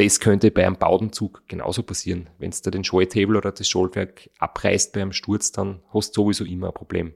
das 0.00 0.18
könnte 0.18 0.50
bei 0.50 0.66
einem 0.66 0.76
Baudenzug 0.76 1.42
genauso 1.46 1.82
passieren. 1.82 2.30
Wenn 2.38 2.54
da 2.62 2.70
den 2.70 2.84
Schalthebel 2.84 3.36
oder 3.36 3.52
das 3.52 3.68
Schaltwerk 3.68 4.30
abreißt 4.38 4.94
bei 4.94 5.02
einem 5.02 5.12
Sturz, 5.12 5.52
dann 5.52 5.82
hast 5.92 6.16
du 6.16 6.22
sowieso 6.22 6.44
immer 6.44 6.68
ein 6.68 6.74
Problem. 6.74 7.14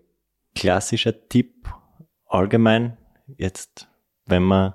Klassischer 0.54 1.28
Tipp 1.28 1.66
allgemein, 2.26 2.98
jetzt 3.38 3.88
wenn 4.26 4.42
man 4.42 4.74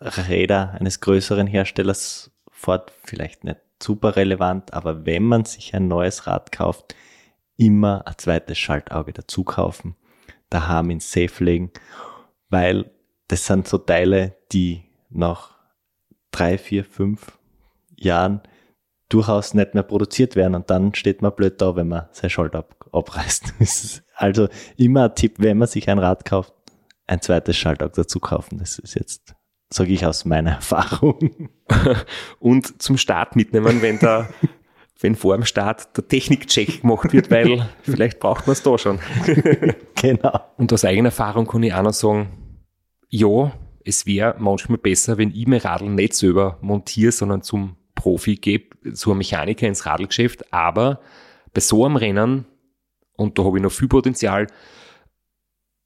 Räder 0.00 0.72
eines 0.72 1.00
größeren 1.00 1.46
Herstellers 1.46 2.32
fährt, 2.50 2.92
vielleicht 3.04 3.44
nicht 3.44 3.60
super 3.80 4.16
relevant, 4.16 4.74
aber 4.74 5.06
wenn 5.06 5.22
man 5.22 5.44
sich 5.44 5.72
ein 5.74 5.86
neues 5.86 6.26
Rad 6.26 6.50
kauft, 6.50 6.96
immer 7.56 8.06
ein 8.08 8.14
zweites 8.18 8.58
Schaltauge 8.58 9.12
dazu 9.12 9.44
kaufen, 9.44 9.94
daheim 10.50 10.90
ins 10.90 11.12
Safe 11.12 11.44
legen, 11.44 11.70
weil 12.50 12.90
das 13.28 13.46
sind 13.46 13.68
so 13.68 13.78
Teile, 13.78 14.36
die 14.52 14.84
nach 15.10 15.55
drei, 16.36 16.58
vier, 16.58 16.84
fünf 16.84 17.38
Jahren 17.96 18.42
durchaus 19.08 19.54
nicht 19.54 19.74
mehr 19.74 19.82
produziert 19.82 20.36
werden 20.36 20.54
und 20.54 20.68
dann 20.68 20.94
steht 20.94 21.22
man 21.22 21.34
blöd 21.34 21.60
da, 21.60 21.76
wenn 21.76 21.88
man 21.88 22.08
sein 22.12 22.30
Schalt 22.30 22.54
ab, 22.54 22.86
abreißt. 22.92 23.54
also 24.14 24.48
immer 24.76 25.04
ein 25.04 25.14
Tipp, 25.14 25.36
wenn 25.38 25.58
man 25.58 25.68
sich 25.68 25.88
ein 25.88 25.98
Rad 25.98 26.24
kauft, 26.24 26.52
ein 27.06 27.20
zweites 27.20 27.56
Schaltauge 27.56 27.92
dazu 27.94 28.18
kaufen. 28.18 28.58
Das 28.58 28.78
ist 28.78 28.94
jetzt 28.94 29.36
sage 29.70 29.92
ich 29.92 30.06
aus 30.06 30.24
meiner 30.24 30.50
Erfahrung. 30.56 31.50
Und 32.38 32.82
zum 32.82 32.96
Start 32.98 33.36
mitnehmen, 33.36 33.82
wenn 33.82 33.98
da, 33.98 34.28
wenn 35.00 35.14
vor 35.14 35.36
dem 35.36 35.44
Start 35.44 35.96
der 35.96 36.08
Technikcheck 36.08 36.82
gemacht 36.82 37.12
wird, 37.12 37.30
weil 37.30 37.68
vielleicht 37.82 38.20
braucht 38.20 38.46
man 38.46 38.52
es 38.52 38.62
da 38.62 38.78
schon. 38.78 38.98
genau. 39.94 40.40
Und 40.56 40.72
aus 40.72 40.84
eigener 40.84 41.08
Erfahrung 41.08 41.46
kann 41.46 41.62
ich 41.62 41.74
auch 41.74 41.82
noch 41.82 41.92
sagen, 41.92 42.28
ja, 43.08 43.52
es 43.86 44.04
wäre 44.04 44.34
manchmal 44.38 44.78
besser, 44.78 45.16
wenn 45.16 45.30
ich 45.30 45.46
mein 45.46 45.60
Radl 45.60 45.88
nicht 45.88 46.14
selber 46.14 46.58
montiere, 46.60 47.12
sondern 47.12 47.42
zum 47.42 47.76
Profi 47.94 48.34
gebe, 48.34 48.92
zu 48.92 49.10
einem 49.10 49.18
Mechaniker 49.18 49.68
ins 49.68 49.86
Radlgeschäft. 49.86 50.52
Aber 50.52 51.00
bei 51.54 51.60
so 51.60 51.84
einem 51.84 51.94
Rennen, 51.94 52.46
und 53.16 53.38
da 53.38 53.44
habe 53.44 53.58
ich 53.58 53.62
noch 53.62 53.70
viel 53.70 53.86
Potenzial, 53.86 54.48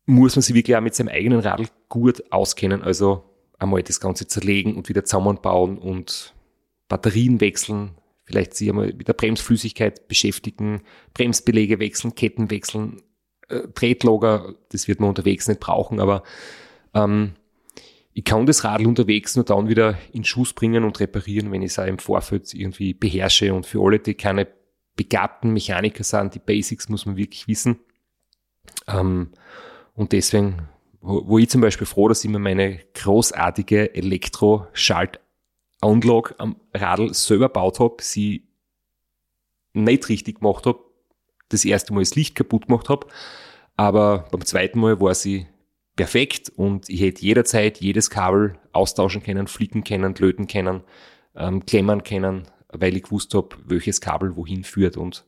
muss 0.06 0.34
man 0.34 0.42
sich 0.42 0.54
wirklich 0.54 0.76
auch 0.76 0.80
mit 0.80 0.94
seinem 0.94 1.08
eigenen 1.08 1.40
Radl 1.40 1.66
gut 1.90 2.24
auskennen. 2.32 2.82
Also 2.82 3.22
einmal 3.58 3.82
das 3.82 4.00
Ganze 4.00 4.26
zerlegen 4.26 4.76
und 4.76 4.88
wieder 4.88 5.04
zusammenbauen 5.04 5.76
und 5.76 6.34
Batterien 6.88 7.40
wechseln, 7.42 7.90
vielleicht 8.24 8.54
sich 8.54 8.70
einmal 8.70 8.94
mit 8.94 9.08
der 9.08 9.12
Bremsflüssigkeit 9.12 10.08
beschäftigen, 10.08 10.80
Bremsbelege 11.12 11.78
wechseln, 11.78 12.14
Ketten 12.14 12.50
wechseln, 12.50 13.02
äh, 13.48 13.68
Tretlager, 13.74 14.54
das 14.70 14.88
wird 14.88 15.00
man 15.00 15.10
unterwegs 15.10 15.48
nicht 15.48 15.60
brauchen, 15.60 16.00
aber 16.00 16.22
ähm, 16.94 17.34
ich 18.20 18.24
kann 18.24 18.44
das 18.44 18.64
Radl 18.64 18.86
unterwegs 18.86 19.34
nur 19.34 19.46
dann 19.46 19.68
wieder 19.68 19.96
in 20.12 20.24
Schuss 20.24 20.52
bringen 20.52 20.84
und 20.84 21.00
reparieren, 21.00 21.50
wenn 21.52 21.62
ich 21.62 21.70
es 21.70 21.78
auch 21.78 21.86
im 21.86 21.98
Vorfeld 21.98 22.52
irgendwie 22.52 22.92
beherrsche. 22.92 23.54
Und 23.54 23.64
für 23.64 23.82
alle, 23.82 23.98
die 23.98 24.12
keine 24.12 24.46
begabten 24.94 25.54
Mechaniker 25.54 26.04
sind, 26.04 26.34
die 26.34 26.38
Basics 26.38 26.90
muss 26.90 27.06
man 27.06 27.16
wirklich 27.16 27.48
wissen. 27.48 27.78
Ähm, 28.86 29.30
und 29.94 30.12
deswegen 30.12 30.68
wo, 31.00 31.26
wo 31.26 31.38
ich 31.38 31.48
zum 31.48 31.62
Beispiel 31.62 31.86
froh, 31.86 32.08
dass 32.08 32.22
ich 32.22 32.30
mir 32.30 32.38
meine 32.38 32.80
großartige 32.92 33.94
Elektro-Schalt-Anlage 33.94 36.34
am 36.36 36.56
Radl 36.74 37.14
selber 37.14 37.46
gebaut 37.46 37.80
habe, 37.80 37.96
sie 38.00 38.46
nicht 39.72 40.10
richtig 40.10 40.40
gemacht 40.40 40.66
habe, 40.66 40.80
das 41.48 41.64
erste 41.64 41.94
Mal 41.94 42.00
das 42.00 42.16
Licht 42.16 42.34
kaputt 42.34 42.66
gemacht 42.66 42.90
habe, 42.90 43.06
aber 43.78 44.26
beim 44.30 44.44
zweiten 44.44 44.78
Mal 44.78 45.00
war 45.00 45.14
sie 45.14 45.46
perfekt 46.00 46.50
und 46.56 46.88
ich 46.88 47.02
hätte 47.02 47.20
jederzeit 47.20 47.78
jedes 47.78 48.08
Kabel 48.08 48.58
austauschen 48.72 49.22
können, 49.22 49.46
flicken 49.46 49.84
können, 49.84 50.14
löten 50.14 50.46
können, 50.46 50.80
ähm, 51.36 51.66
klemmern 51.66 52.04
können, 52.04 52.44
weil 52.68 52.96
ich 52.96 53.02
gewusst 53.02 53.34
habe, 53.34 53.54
welches 53.66 54.00
Kabel 54.00 54.34
wohin 54.34 54.64
führt 54.64 54.96
und 54.96 55.26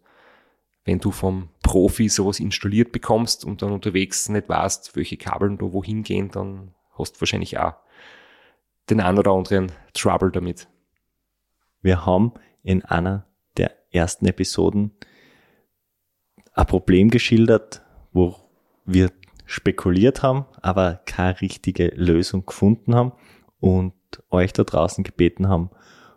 wenn 0.86 0.98
du 0.98 1.10
vom 1.10 1.50
Profi 1.62 2.08
sowas 2.08 2.40
installiert 2.40 2.90
bekommst 2.90 3.44
und 3.44 3.60
dann 3.60 3.70
unterwegs 3.70 4.30
nicht 4.30 4.48
weißt, 4.48 4.96
welche 4.96 5.18
Kabeln 5.18 5.58
da 5.58 5.70
wohin 5.74 6.04
gehen, 6.04 6.30
dann 6.30 6.74
hast 6.98 7.16
du 7.16 7.20
wahrscheinlich 7.20 7.58
auch 7.58 7.74
den 8.88 9.02
einen 9.02 9.18
oder 9.18 9.32
anderen 9.32 9.72
Trouble 9.92 10.32
damit. 10.32 10.68
Wir 11.82 12.06
haben 12.06 12.32
in 12.62 12.82
einer 12.82 13.26
der 13.58 13.72
ersten 13.90 14.24
Episoden 14.24 14.92
ein 16.54 16.66
Problem 16.66 17.10
geschildert, 17.10 17.82
wo 18.12 18.36
wir 18.86 19.10
spekuliert 19.52 20.22
haben, 20.22 20.46
aber 20.62 21.02
keine 21.04 21.40
richtige 21.42 21.88
Lösung 21.88 22.46
gefunden 22.46 22.94
haben 22.94 23.12
und 23.60 23.92
euch 24.30 24.54
da 24.54 24.64
draußen 24.64 25.04
gebeten 25.04 25.48
haben, 25.48 25.68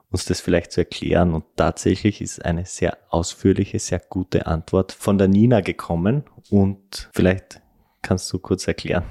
uns 0.09 0.23
das 0.23 0.39
vielleicht 0.39 0.71
zu 0.71 0.81
erklären. 0.81 1.33
Und 1.33 1.43
tatsächlich 1.57 2.21
ist 2.21 2.45
eine 2.45 2.65
sehr 2.65 2.97
ausführliche, 3.09 3.77
sehr 3.79 3.99
gute 3.99 4.47
Antwort 4.47 4.93
von 4.93 5.17
der 5.17 5.27
Nina 5.27 5.59
gekommen. 5.59 6.23
Und 6.49 7.09
vielleicht 7.11 7.61
kannst 8.01 8.31
du 8.31 8.39
kurz 8.39 8.67
erklären. 8.67 9.03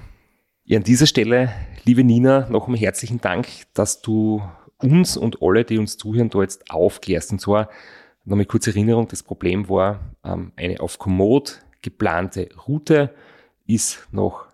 Ja, 0.64 0.78
an 0.78 0.84
dieser 0.84 1.06
Stelle, 1.06 1.52
liebe 1.84 2.02
Nina, 2.02 2.48
noch 2.48 2.64
einmal 2.64 2.80
herzlichen 2.80 3.20
Dank, 3.20 3.46
dass 3.74 4.00
du 4.00 4.42
uns 4.78 5.18
und 5.18 5.42
alle, 5.42 5.64
die 5.64 5.76
uns 5.76 5.98
zuhören, 5.98 6.30
da 6.30 6.40
jetzt 6.40 6.70
aufklärst. 6.70 7.30
Und 7.32 7.42
zwar 7.42 7.68
nochmal 8.24 8.46
kurze 8.46 8.70
Erinnerung, 8.70 9.06
das 9.06 9.22
Problem 9.22 9.68
war, 9.68 10.16
ähm, 10.24 10.52
eine 10.56 10.80
auf 10.80 10.98
Komoot 10.98 11.60
geplante 11.82 12.48
Route 12.66 13.14
ist 13.66 14.06
noch 14.12 14.46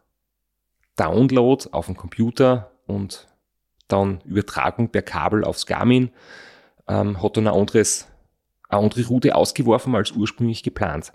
Download 0.96 1.66
auf 1.72 1.86
dem 1.86 1.96
Computer 1.96 2.72
und 2.86 3.28
dann 3.88 4.20
Übertragung 4.24 4.90
per 4.90 5.02
Kabel 5.02 5.44
aufs 5.44 5.66
Garmin, 5.66 6.10
ähm, 6.88 7.22
hat 7.22 7.36
dann 7.36 7.48
ein 7.48 7.54
anderes, 7.54 8.06
eine 8.68 8.82
andere 8.82 9.06
Route 9.06 9.34
ausgeworfen 9.34 9.94
als 9.94 10.12
ursprünglich 10.12 10.62
geplant. 10.62 11.12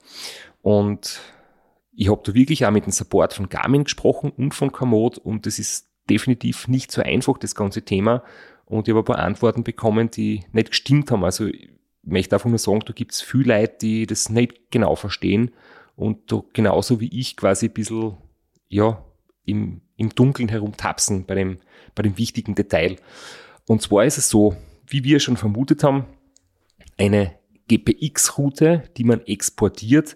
Und 0.61 1.21
ich 1.93 2.09
habe 2.09 2.21
da 2.23 2.33
wirklich 2.33 2.65
auch 2.65 2.71
mit 2.71 2.85
dem 2.85 2.91
Support 2.91 3.33
von 3.33 3.49
Garmin 3.49 3.85
gesprochen 3.85 4.31
und 4.35 4.53
von 4.53 4.71
Komoot 4.71 5.17
und 5.17 5.45
das 5.45 5.59
ist 5.59 5.87
definitiv 6.09 6.67
nicht 6.67 6.91
so 6.91 7.01
einfach, 7.01 7.37
das 7.37 7.55
ganze 7.55 7.83
Thema. 7.83 8.23
Und 8.65 8.87
ich 8.87 8.93
habe 8.93 9.01
ein 9.01 9.05
paar 9.05 9.23
Antworten 9.23 9.63
bekommen, 9.63 10.09
die 10.11 10.43
nicht 10.51 10.69
gestimmt 10.71 11.11
haben. 11.11 11.23
Also 11.23 11.45
ich 11.45 11.69
möchte 12.03 12.35
einfach 12.35 12.49
nur 12.49 12.59
sagen, 12.59 12.81
da 12.85 12.93
gibt 12.93 13.13
es 13.13 13.21
viele 13.21 13.59
Leute, 13.59 13.77
die 13.81 14.05
das 14.07 14.29
nicht 14.29 14.71
genau 14.71 14.95
verstehen 14.95 15.51
und 15.95 16.31
da 16.31 16.43
genauso 16.53 16.99
wie 16.99 17.19
ich 17.19 17.37
quasi 17.37 17.67
ein 17.67 17.73
bisschen, 17.73 18.17
ja, 18.67 19.03
im, 19.45 19.81
im 19.95 20.09
Dunkeln 20.09 20.49
herumtapsen 20.49 21.25
bei 21.25 21.35
dem, 21.35 21.59
bei 21.93 22.03
dem 22.03 22.17
wichtigen 22.17 22.55
Detail. 22.55 22.97
Und 23.67 23.81
zwar 23.81 24.05
ist 24.05 24.17
es 24.17 24.29
so, 24.29 24.55
wie 24.87 25.03
wir 25.03 25.19
schon 25.19 25.37
vermutet 25.37 25.83
haben, 25.83 26.05
eine 26.97 27.33
GPX-Route, 27.67 28.83
die 28.97 29.03
man 29.03 29.21
exportiert, 29.21 30.15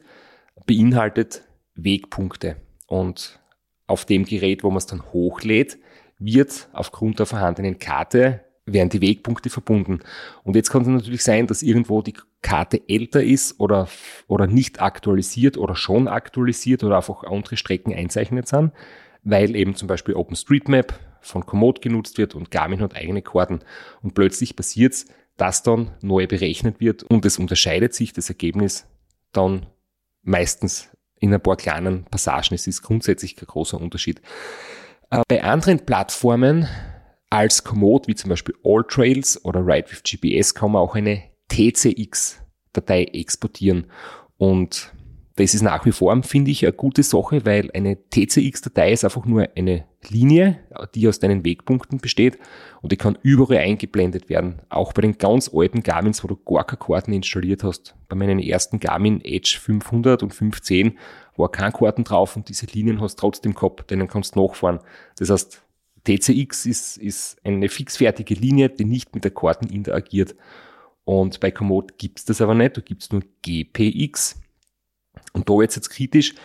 beinhaltet 0.65 1.43
Wegpunkte. 1.75 2.57
Und 2.87 3.39
auf 3.87 4.05
dem 4.05 4.25
Gerät, 4.25 4.63
wo 4.63 4.69
man 4.69 4.77
es 4.77 4.85
dann 4.85 5.03
hochlädt, 5.11 5.79
wird 6.19 6.69
aufgrund 6.73 7.19
der 7.19 7.25
vorhandenen 7.25 7.79
Karte 7.79 8.43
werden 8.65 8.89
die 8.89 9.01
Wegpunkte 9.01 9.49
verbunden. 9.49 9.99
Und 10.43 10.55
jetzt 10.55 10.69
kann 10.69 10.83
es 10.83 10.87
natürlich 10.87 11.23
sein, 11.23 11.47
dass 11.47 11.63
irgendwo 11.63 12.01
die 12.01 12.13
Karte 12.41 12.81
älter 12.87 13.23
ist 13.23 13.59
oder, 13.59 13.87
oder 14.27 14.47
nicht 14.47 14.81
aktualisiert 14.81 15.57
oder 15.57 15.75
schon 15.75 16.07
aktualisiert 16.07 16.83
oder 16.83 16.97
einfach 16.97 17.23
andere 17.23 17.57
Strecken 17.57 17.93
einzeichnet 17.93 18.47
sind 18.47 18.71
weil 19.23 19.55
eben 19.55 19.75
zum 19.75 19.87
Beispiel 19.87 20.15
OpenStreetMap 20.15 20.99
von 21.21 21.45
Komoot 21.45 21.81
genutzt 21.81 22.17
wird 22.17 22.35
und 22.35 22.51
Garmin 22.51 22.81
hat 22.81 22.95
eigene 22.95 23.21
Karten. 23.21 23.59
Und 24.01 24.13
plötzlich 24.13 24.55
passiert 24.55 24.93
es, 24.93 25.05
dass 25.37 25.63
dann 25.63 25.91
neu 26.01 26.27
berechnet 26.27 26.79
wird 26.79 27.03
und 27.03 27.25
es 27.25 27.37
unterscheidet 27.37 27.93
sich 27.93 28.13
das 28.13 28.29
Ergebnis 28.29 28.85
dann 29.31 29.67
meistens 30.21 30.89
in 31.19 31.33
ein 31.33 31.41
paar 31.41 31.57
kleinen 31.57 32.05
Passagen. 32.05 32.55
Es 32.55 32.67
ist 32.67 32.81
grundsätzlich 32.81 33.35
kein 33.35 33.47
großer 33.47 33.79
Unterschied. 33.79 34.21
Äh, 35.11 35.21
bei 35.27 35.43
anderen 35.43 35.85
Plattformen 35.85 36.67
als 37.29 37.63
Komoot, 37.63 38.07
wie 38.07 38.15
zum 38.15 38.29
Beispiel 38.29 38.55
AllTrails 38.63 39.43
oder 39.45 39.65
Ride 39.65 39.91
with 39.91 40.03
GPS, 40.03 40.55
kann 40.55 40.71
man 40.71 40.81
auch 40.81 40.95
eine 40.95 41.23
TCX-Datei 41.49 43.03
exportieren. 43.03 43.87
Und 44.37 44.93
das 45.35 45.53
ist 45.53 45.61
nach 45.61 45.85
wie 45.85 45.93
vor, 45.93 46.21
finde 46.23 46.51
ich, 46.51 46.65
eine 46.65 46.73
gute 46.73 47.01
Sache, 47.01 47.45
weil 47.45 47.71
eine 47.73 47.97
TCX-Datei 48.09 48.91
ist 48.91 49.05
einfach 49.05 49.25
nur 49.25 49.47
eine 49.55 49.85
Linie, 50.09 50.59
die 50.95 51.07
aus 51.07 51.19
deinen 51.19 51.45
Wegpunkten 51.45 51.99
besteht 51.99 52.37
und 52.81 52.91
die 52.91 52.97
kann 52.97 53.17
überall 53.21 53.59
eingeblendet 53.59 54.27
werden. 54.27 54.61
Auch 54.67 54.91
bei 54.91 55.01
den 55.01 55.17
ganz 55.17 55.49
alten 55.53 55.81
Garmins, 55.81 56.23
wo 56.23 56.27
du 56.27 56.35
gar 56.35 56.65
keine 56.65 56.79
Karten 56.79 57.13
installiert 57.13 57.63
hast. 57.63 57.95
Bei 58.09 58.17
meinen 58.17 58.39
ersten 58.39 58.79
Garmin 58.81 59.21
Edge 59.23 59.57
500 59.61 60.23
und 60.23 60.33
510 60.33 60.97
war 61.37 61.49
keine 61.49 61.71
Karten 61.71 62.03
drauf 62.03 62.35
und 62.35 62.49
diese 62.49 62.65
Linien 62.65 62.99
hast 62.99 63.15
du 63.15 63.21
trotzdem 63.21 63.53
gehabt, 63.53 63.89
denen 63.91 64.07
kannst 64.07 64.35
du 64.35 64.41
nachfahren. 64.41 64.79
Das 65.17 65.29
heißt, 65.29 65.61
TCX 66.03 66.65
ist, 66.65 66.97
ist 66.97 67.37
eine 67.45 67.69
fixfertige 67.69 68.33
Linie, 68.33 68.69
die 68.69 68.85
nicht 68.85 69.13
mit 69.15 69.23
der 69.23 69.31
Karten 69.31 69.67
interagiert. 69.67 70.35
Und 71.03 71.39
bei 71.39 71.51
Komoot 71.51 71.97
gibt's 71.97 72.25
das 72.25 72.41
aber 72.41 72.53
nicht, 72.53 72.77
da 72.77 72.81
gibt's 72.81 73.11
nur 73.11 73.23
GPX. 73.41 74.39
Und 75.33 75.49
da 75.49 75.61
jetzt 75.61 75.75
jetzt 75.75 75.89
kritisch. 75.89 76.35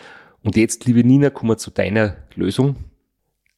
Und 0.43 0.57
jetzt, 0.57 0.85
liebe 0.85 1.03
Nina, 1.03 1.29
kommen 1.29 1.51
wir 1.51 1.57
zu 1.57 1.71
deiner 1.71 2.17
Lösung. 2.35 2.75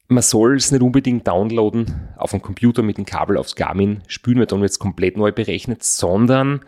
Man 0.07 0.23
soll 0.23 0.55
es 0.55 0.71
nicht 0.71 0.81
unbedingt 0.81 1.27
downloaden 1.27 2.09
auf 2.15 2.31
dem 2.31 2.41
Computer 2.41 2.81
mit 2.81 2.97
dem 2.97 3.05
Kabel 3.05 3.37
aufs 3.37 3.55
Garmin 3.55 4.03
spülen, 4.07 4.39
weil 4.39 4.45
dann 4.45 4.61
wird 4.61 4.71
es 4.71 4.79
komplett 4.79 5.17
neu 5.17 5.33
berechnet, 5.33 5.83
sondern 5.83 6.61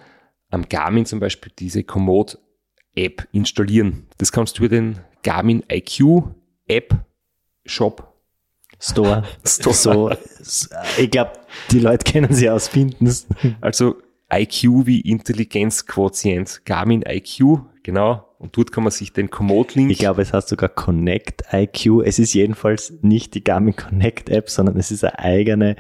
am 0.50 0.68
Garmin 0.68 1.06
zum 1.06 1.20
Beispiel 1.22 1.52
diese 1.58 1.84
Komoot 1.84 2.38
App 2.96 3.28
installieren. 3.32 4.08
Das 4.18 4.32
kannst 4.32 4.58
du 4.58 4.66
über 4.66 4.76
den 4.76 5.00
Garmin 5.24 5.64
IQ 5.72 6.24
App 6.68 6.96
Shop 7.66 8.14
Store. 8.80 9.24
Store. 9.46 10.18
So, 10.42 10.80
ich 10.98 11.12
glaube, 11.12 11.34
die 11.72 11.80
Leute 11.80 12.04
kennen 12.04 12.34
sie 12.34 12.50
aus 12.50 12.68
Findens. 12.68 13.28
Also 13.62 13.98
IQ 14.32 14.86
wie 14.86 15.02
Intelligenzquotient, 15.02 16.62
Garmin 16.66 17.04
IQ, 17.08 17.62
genau. 17.84 18.26
Und 18.38 18.56
dort 18.56 18.72
kann 18.72 18.84
man 18.84 18.92
sich 18.92 19.12
den 19.12 19.30
Komoot-Link. 19.30 19.92
Ich 19.92 20.00
glaube, 20.00 20.22
es 20.22 20.32
heißt 20.32 20.48
sogar 20.48 20.70
Connect 20.70 21.44
IQ. 21.52 22.04
Es 22.06 22.20
ist 22.20 22.34
jedenfalls 22.34 22.94
nicht 23.02 23.34
die 23.34 23.44
Garmin 23.44 23.76
Connect 23.76 24.30
App, 24.30 24.50
sondern 24.50 24.78
es 24.78 24.92
ist 24.92 25.04
eine 25.04 25.20
eigene 25.20 25.76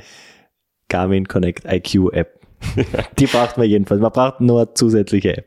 Garmin 0.89 1.27
Connect 1.27 1.63
IQ 1.65 2.11
App. 2.11 2.39
die 3.17 3.27
braucht 3.27 3.57
man 3.57 3.69
jedenfalls. 3.69 4.01
Man 4.01 4.11
braucht 4.11 4.41
nur 4.41 4.61
eine 4.61 4.73
zusätzliche 4.73 5.37
App. 5.37 5.45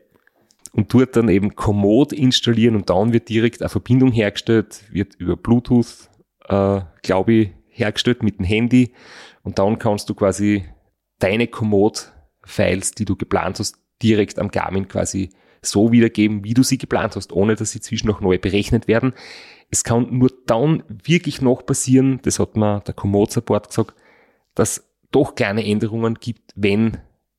Und 0.71 0.91
dort 0.91 1.15
dann 1.15 1.29
eben 1.29 1.55
Komoot 1.55 2.13
installieren 2.13 2.75
und 2.75 2.89
dann 2.89 3.13
wird 3.13 3.29
direkt 3.29 3.61
eine 3.61 3.69
Verbindung 3.69 4.11
hergestellt, 4.11 4.83
wird 4.89 5.13
über 5.15 5.37
Bluetooth, 5.37 6.09
äh, 6.49 6.81
glaube 7.03 7.33
ich, 7.33 7.49
hergestellt 7.69 8.23
mit 8.23 8.39
dem 8.39 8.45
Handy. 8.45 8.91
Und 9.43 9.59
dann 9.59 9.77
kannst 9.77 10.09
du 10.09 10.15
quasi 10.15 10.65
deine 11.19 11.45
Komoot-Files, 12.43 12.91
die 12.91 13.05
du 13.05 13.15
geplant 13.15 13.59
hast, 13.59 13.77
direkt 14.01 14.39
am 14.39 14.49
Garmin 14.49 14.87
quasi 14.87 15.31
so 15.61 15.91
wiedergeben, 15.91 16.43
wie 16.43 16.53
du 16.53 16.63
sie 16.63 16.77
geplant 16.77 17.15
hast, 17.15 17.31
ohne 17.31 17.55
dass 17.55 17.71
sie 17.71 17.79
zwischen 17.79 18.07
noch 18.07 18.19
neu 18.19 18.37
berechnet 18.37 18.87
werden. 18.87 19.13
Es 19.69 19.83
kann 19.83 20.17
nur 20.17 20.31
dann 20.45 20.83
wirklich 20.87 21.41
noch 21.41 21.65
passieren, 21.65 22.19
das 22.23 22.39
hat 22.39 22.57
mir 22.57 22.81
der 22.81 22.93
Komoot 22.93 23.31
Support 23.31 23.69
gesagt, 23.69 23.95
dass 24.55 24.89
doch 25.11 25.35
kleine 25.35 25.65
Änderungen 25.65 26.15
gibt, 26.15 26.51
wenn 26.55 26.97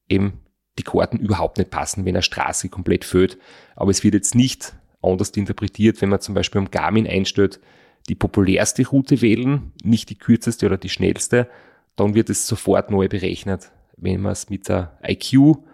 eben 0.08 0.40
die 0.78 0.82
Karten 0.82 1.18
überhaupt 1.18 1.58
nicht 1.58 1.70
passen, 1.70 2.04
wenn 2.04 2.14
eine 2.14 2.22
Straße 2.22 2.68
komplett 2.68 3.04
fehlt. 3.04 3.38
Aber 3.76 3.90
es 3.90 4.02
wird 4.02 4.14
jetzt 4.14 4.34
nicht 4.34 4.74
anders 5.02 5.30
interpretiert, 5.30 6.00
wenn 6.00 6.08
man 6.08 6.20
zum 6.20 6.34
Beispiel 6.34 6.60
am 6.60 6.70
Garmin 6.70 7.06
einstellt, 7.06 7.60
die 8.08 8.14
populärste 8.14 8.86
Route 8.86 9.20
wählen, 9.20 9.72
nicht 9.82 10.10
die 10.10 10.18
kürzeste 10.18 10.66
oder 10.66 10.78
die 10.78 10.88
schnellste, 10.88 11.48
dann 11.96 12.14
wird 12.14 12.30
es 12.30 12.46
sofort 12.46 12.90
neu 12.90 13.08
berechnet. 13.08 13.70
Wenn 13.96 14.20
man 14.20 14.32
es 14.32 14.50
mit 14.50 14.68
der 14.68 14.98
IQ-App 15.06 15.64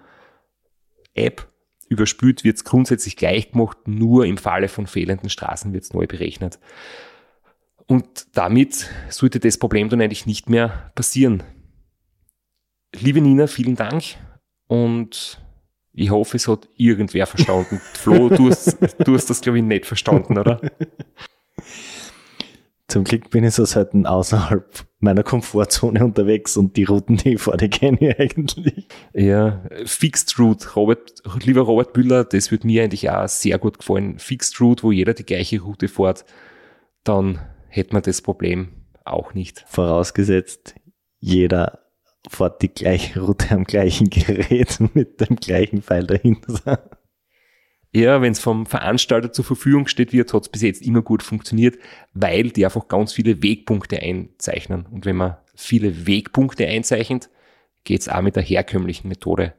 überspült, 1.88 2.44
wird 2.44 2.56
es 2.56 2.64
grundsätzlich 2.64 3.16
gleich 3.16 3.52
gemacht, 3.52 3.78
nur 3.86 4.24
im 4.26 4.38
Falle 4.38 4.68
von 4.68 4.86
fehlenden 4.86 5.28
Straßen 5.28 5.72
wird 5.72 5.84
es 5.84 5.92
neu 5.92 6.06
berechnet. 6.06 6.58
Und 7.86 8.36
damit 8.36 8.88
sollte 9.08 9.40
das 9.40 9.58
Problem 9.58 9.88
dann 9.88 10.00
eigentlich 10.00 10.26
nicht 10.26 10.48
mehr 10.48 10.92
passieren. 10.94 11.42
Liebe 12.94 13.20
Nina, 13.20 13.48
vielen 13.48 13.74
Dank 13.74 14.04
und 14.68 15.40
ich 15.92 16.10
hoffe, 16.10 16.36
es 16.36 16.46
hat 16.46 16.68
irgendwer 16.76 17.26
verstanden. 17.26 17.80
Flo, 17.94 18.28
du 18.28 18.50
hast, 18.50 18.78
du 19.04 19.14
hast 19.14 19.28
das, 19.28 19.40
glaube 19.40 19.58
ich, 19.58 19.64
nicht 19.64 19.86
verstanden, 19.86 20.38
oder? 20.38 20.60
Zum 22.90 23.04
Glück 23.04 23.30
bin 23.30 23.44
ich 23.44 23.54
so 23.54 23.64
seit 23.64 23.94
außerhalb 23.94 24.84
meiner 24.98 25.22
Komfortzone 25.22 26.04
unterwegs 26.04 26.56
und 26.56 26.76
die 26.76 26.82
Routen, 26.82 27.18
die 27.18 27.34
ich 27.34 27.40
fahre, 27.40 27.56
die 27.56 27.70
kenne 27.70 27.98
ich 28.00 28.18
eigentlich. 28.18 28.88
Ja, 29.14 29.62
Fixed 29.84 30.36
Route, 30.40 30.74
Robert, 30.74 31.22
lieber 31.40 31.60
Robert 31.60 31.92
Büller, 31.92 32.24
das 32.24 32.50
wird 32.50 32.64
mir 32.64 32.82
eigentlich 32.82 33.08
auch 33.08 33.28
sehr 33.28 33.60
gut 33.60 33.78
gefallen. 33.78 34.18
Fixed 34.18 34.60
Route, 34.60 34.82
wo 34.82 34.90
jeder 34.90 35.14
die 35.14 35.24
gleiche 35.24 35.60
Route 35.60 35.86
fährt, 35.86 36.24
dann 37.04 37.38
hätte 37.68 37.92
man 37.92 38.02
das 38.02 38.22
Problem 38.22 38.86
auch 39.04 39.34
nicht. 39.34 39.64
Vorausgesetzt, 39.68 40.74
jeder 41.20 41.78
fährt 42.28 42.60
die 42.60 42.74
gleiche 42.74 43.20
Route 43.20 43.52
am 43.54 43.64
gleichen 43.64 44.10
Gerät 44.10 44.78
mit 44.94 45.20
dem 45.20 45.36
gleichen 45.36 45.82
Pfeil 45.82 46.08
dahinter. 46.08 46.90
Ja, 47.92 48.22
wenn 48.22 48.32
es 48.32 48.38
vom 48.38 48.66
Veranstalter 48.66 49.32
zur 49.32 49.44
Verfügung 49.44 49.88
steht 49.88 50.12
wird, 50.12 50.32
hat 50.32 50.42
es 50.42 50.48
bis 50.48 50.62
jetzt 50.62 50.82
immer 50.82 51.02
gut 51.02 51.22
funktioniert, 51.24 51.76
weil 52.12 52.50
die 52.50 52.64
einfach 52.64 52.86
ganz 52.86 53.12
viele 53.12 53.42
Wegpunkte 53.42 54.00
einzeichnen. 54.00 54.86
Und 54.86 55.06
wenn 55.06 55.16
man 55.16 55.36
viele 55.56 56.06
Wegpunkte 56.06 56.66
einzeichnet, 56.66 57.30
geht 57.82 58.02
es 58.02 58.08
auch 58.08 58.22
mit 58.22 58.36
der 58.36 58.44
herkömmlichen 58.44 59.08
Methode. 59.08 59.54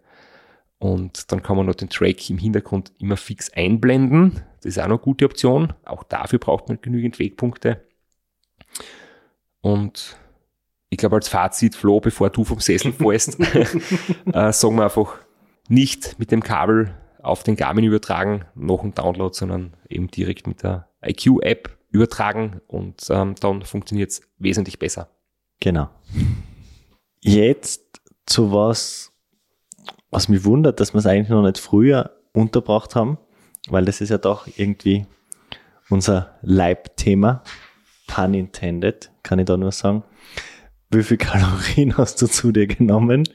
Und 0.80 1.32
dann 1.32 1.44
kann 1.44 1.58
man 1.58 1.66
noch 1.66 1.76
den 1.76 1.90
Track 1.90 2.30
im 2.30 2.38
Hintergrund 2.38 2.94
immer 3.00 3.18
fix 3.18 3.52
einblenden. 3.52 4.42
Das 4.62 4.78
ist 4.78 4.80
auch 4.80 4.88
noch 4.88 4.98
eine 4.98 5.04
gute 5.04 5.26
Option. 5.26 5.74
Auch 5.84 6.04
dafür 6.04 6.40
braucht 6.40 6.70
man 6.70 6.80
genügend 6.82 7.20
Wegpunkte. 7.20 7.86
Und 9.60 10.18
ich 10.90 10.98
glaube, 10.98 11.18
als 11.18 11.28
Fazit, 11.28 11.76
Flo, 11.76 12.00
bevor 12.00 12.30
du 12.30 12.46
vom 12.46 12.60
Sessel 12.60 12.94
fährst, 12.94 13.38
äh, 14.34 14.54
sagen 14.54 14.76
wir 14.76 14.86
einfach 14.86 15.18
nicht 15.68 16.18
mit 16.18 16.32
dem 16.32 16.42
Kabel 16.42 16.96
auf 17.22 17.44
den 17.44 17.56
Garmin 17.56 17.86
übertragen, 17.86 18.46
noch 18.56 18.84
ein 18.84 18.94
Download, 18.94 19.36
sondern 19.36 19.74
eben 19.90 20.08
direkt 20.10 20.48
mit 20.48 20.64
der 20.64 20.90
IQ-App 21.04 21.78
übertragen 21.90 22.62
und 22.68 23.04
ähm, 23.10 23.36
dann 23.40 23.64
funktioniert 23.64 24.12
es 24.12 24.22
wesentlich 24.38 24.80
besser. 24.80 25.10
Genau. 25.60 25.90
Jetzt 27.20 28.02
zu 28.26 28.52
was, 28.52 29.12
was 30.10 30.30
mich 30.30 30.44
wundert, 30.46 30.80
dass 30.80 30.94
wir 30.94 31.00
es 31.00 31.06
eigentlich 31.06 31.30
noch 31.30 31.44
nicht 31.44 31.60
früher 31.60 32.12
unterbracht 32.34 32.96
haben, 32.96 33.18
weil 33.70 33.86
das 33.86 34.02
ist 34.02 34.10
ja 34.10 34.18
doch 34.18 34.48
irgendwie 34.56 35.06
unser 35.90 36.38
Leibthema. 36.42 37.44
Pun 38.08 38.34
intended, 38.34 39.12
kann 39.24 39.40
ich 39.40 39.46
da 39.46 39.58
nur 39.58 39.72
sagen. 39.72 40.04
Wie 40.90 41.04
viel 41.04 41.18
Kalorien 41.18 41.98
hast 41.98 42.22
du 42.22 42.28
zu 42.28 42.52
dir 42.52 42.68
genommen 42.68 43.28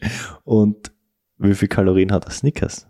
und 0.44 0.92
wie 1.38 1.55
viel 1.55 1.68
Kalorien 1.68 2.12
hat 2.12 2.25
der 2.25 2.33
Snickers? 2.33 2.87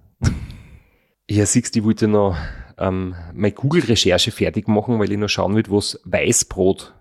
Ja, 1.28 1.44
siehst 1.44 1.74
ich 1.74 1.82
wollte 1.82 2.06
noch 2.06 2.36
ähm, 2.78 3.16
meine 3.34 3.52
Google-Recherche 3.52 4.30
fertig 4.30 4.68
machen, 4.68 5.00
weil 5.00 5.10
ich 5.10 5.18
noch 5.18 5.28
schauen 5.28 5.56
will, 5.56 5.64
was 5.68 6.00
Weißbrot 6.04 6.94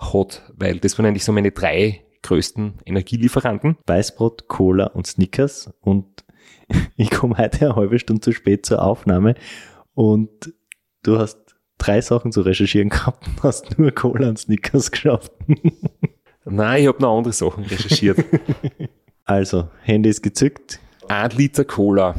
hat, 0.00 0.52
weil 0.56 0.80
das 0.80 0.98
waren 0.98 1.06
eigentlich 1.06 1.24
so 1.24 1.30
meine 1.30 1.52
drei 1.52 2.04
größten 2.22 2.80
Energielieferanten. 2.84 3.76
Weißbrot, 3.86 4.48
Cola 4.48 4.86
und 4.86 5.06
Snickers 5.06 5.72
und 5.82 6.24
ich 6.96 7.10
komme 7.10 7.38
heute 7.38 7.66
eine 7.66 7.76
halbe 7.76 8.00
Stunde 8.00 8.22
zu 8.22 8.32
spät 8.32 8.66
zur 8.66 8.82
Aufnahme 8.82 9.36
und 9.94 10.52
du 11.04 11.18
hast 11.18 11.38
drei 11.78 12.00
Sachen 12.00 12.32
zu 12.32 12.40
recherchieren 12.40 12.88
gehabt 12.88 13.26
und 13.28 13.42
hast 13.44 13.78
nur 13.78 13.92
Cola 13.92 14.30
und 14.30 14.38
Snickers 14.38 14.90
geschafft. 14.90 15.32
Nein, 16.44 16.82
ich 16.82 16.88
habe 16.88 17.00
noch 17.00 17.16
andere 17.16 17.32
Sachen 17.32 17.64
recherchiert. 17.64 18.24
also, 19.24 19.68
Handy 19.82 20.08
ist 20.08 20.22
gezückt. 20.22 20.80
Ein 21.06 21.30
Liter 21.30 21.64
Cola 21.64 22.16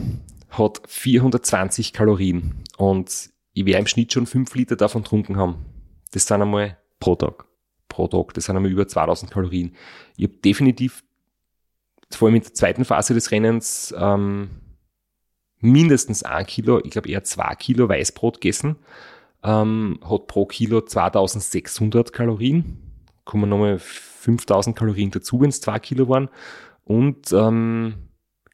hat 0.52 0.82
420 0.88 1.94
Kalorien 1.94 2.64
und 2.78 3.30
ich 3.54 3.66
werde 3.66 3.80
im 3.80 3.88
Schnitt 3.88 4.14
schon 4.14 4.26
5 4.26 4.54
Liter 4.56 4.76
davon 4.76 5.04
getrunken 5.04 5.38
haben. 5.38 5.66
Das 6.12 6.26
sind 6.26 6.42
einmal 6.42 6.78
pro 7.00 7.16
Tag. 7.16 7.46
Pro 7.88 8.08
Tag, 8.08 8.34
das 8.34 8.46
sind 8.46 8.56
einmal 8.56 8.72
über 8.72 8.88
2000 8.88 9.32
Kalorien. 9.32 9.76
Ich 10.18 10.26
habe 10.26 10.38
definitiv, 10.38 11.04
vor 12.12 12.28
allem 12.28 12.36
in 12.36 12.44
der 12.44 12.54
zweiten 12.54 12.86
Phase 12.86 13.14
des 13.14 13.32
Rennens, 13.32 13.94
ähm, 13.98 14.50
mindestens 15.60 16.24
ein 16.24 16.46
Kilo, 16.46 16.80
ich 16.84 16.92
glaube 16.92 17.10
eher 17.10 17.24
zwei 17.24 17.56
Kilo 17.56 17.88
Weißbrot 17.88 18.42
gegessen. 18.42 18.78
Ähm, 19.44 20.00
hat 20.08 20.28
pro 20.28 20.46
Kilo 20.46 20.82
2600 20.82 22.14
Kalorien. 22.14 22.78
Kommen 23.26 23.50
nochmal 23.50 23.80
5000 23.80 24.76
Kalorien 24.76 25.12
dazu, 25.12 25.42
wenn 25.42 25.50
es 25.50 25.62
zwei 25.62 25.80
Kilo 25.80 26.10
waren. 26.10 26.30
Und 26.84 27.32
ähm, 27.32 27.96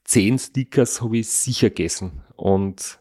zehn 0.08 0.40
Stickers 0.40 1.02
habe 1.02 1.20
ich 1.20 1.30
sicher 1.30 1.70
gegessen. 1.70 2.24
Und 2.36 3.00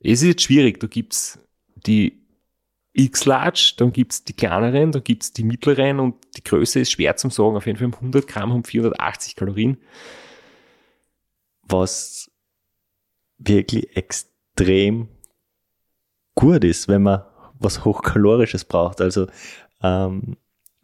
es 0.00 0.22
ist 0.22 0.28
jetzt 0.28 0.42
schwierig. 0.42 0.80
Da 0.80 0.86
gibt's 0.86 1.38
die 1.74 2.22
X-Large, 2.94 3.74
dann 3.76 3.92
gibt's 3.92 4.24
die 4.24 4.32
kleineren, 4.32 4.92
dann 4.92 5.04
gibt's 5.04 5.32
die 5.32 5.44
mittleren 5.44 6.00
und 6.00 6.14
die 6.36 6.44
Größe 6.44 6.80
ist 6.80 6.92
schwer 6.92 7.16
zum 7.16 7.30
sagen. 7.30 7.56
Auf 7.56 7.66
jeden 7.66 7.78
Fall 7.78 7.92
100 7.92 8.26
Gramm 8.26 8.52
haben 8.52 8.64
480 8.64 9.36
Kalorien. 9.36 9.76
Was 11.62 12.30
wirklich 13.38 13.94
extrem 13.96 15.08
gut 16.34 16.64
ist, 16.64 16.88
wenn 16.88 17.02
man 17.02 17.22
was 17.58 17.84
Hochkalorisches 17.84 18.64
braucht. 18.64 19.00
Also 19.00 19.26
ähm, 19.82 20.36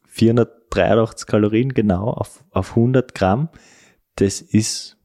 483 0.08 1.26
Kalorien 1.26 1.72
genau 1.72 2.10
auf, 2.10 2.44
auf 2.50 2.70
100 2.70 3.14
Gramm, 3.14 3.48
das 4.16 4.42
ist 4.42 4.98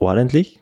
ordentlich. 0.00 0.60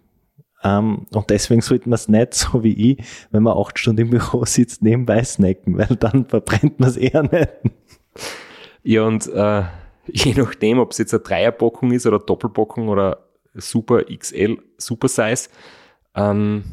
Ähm, 0.62 1.06
und 1.12 1.30
deswegen 1.30 1.60
sollte 1.60 1.88
man 1.88 1.94
es 1.94 2.08
nicht, 2.08 2.34
so 2.34 2.62
wie 2.62 2.92
ich, 2.92 3.04
wenn 3.30 3.42
man 3.42 3.56
acht 3.56 3.78
Stunden 3.78 4.02
im 4.02 4.10
Büro 4.10 4.44
sitzt, 4.44 4.82
nebenbei 4.82 5.22
snacken, 5.22 5.78
weil 5.78 5.96
dann 5.96 6.26
verbrennt 6.26 6.80
man 6.80 6.90
es 6.90 6.96
eher 6.96 7.22
nicht. 7.22 7.48
Ja, 8.82 9.02
und 9.02 9.26
äh, 9.28 9.64
je 10.06 10.34
nachdem, 10.34 10.78
ob 10.78 10.92
es 10.92 10.98
jetzt 10.98 11.14
eine 11.14 11.22
Dreierpackung 11.22 11.92
ist 11.92 12.06
oder 12.06 12.18
Doppelpackung 12.18 12.88
oder 12.88 13.28
Super 13.54 14.04
XL, 14.04 14.58
Super 14.76 15.08
Size, 15.08 15.48
ähm, 16.14 16.64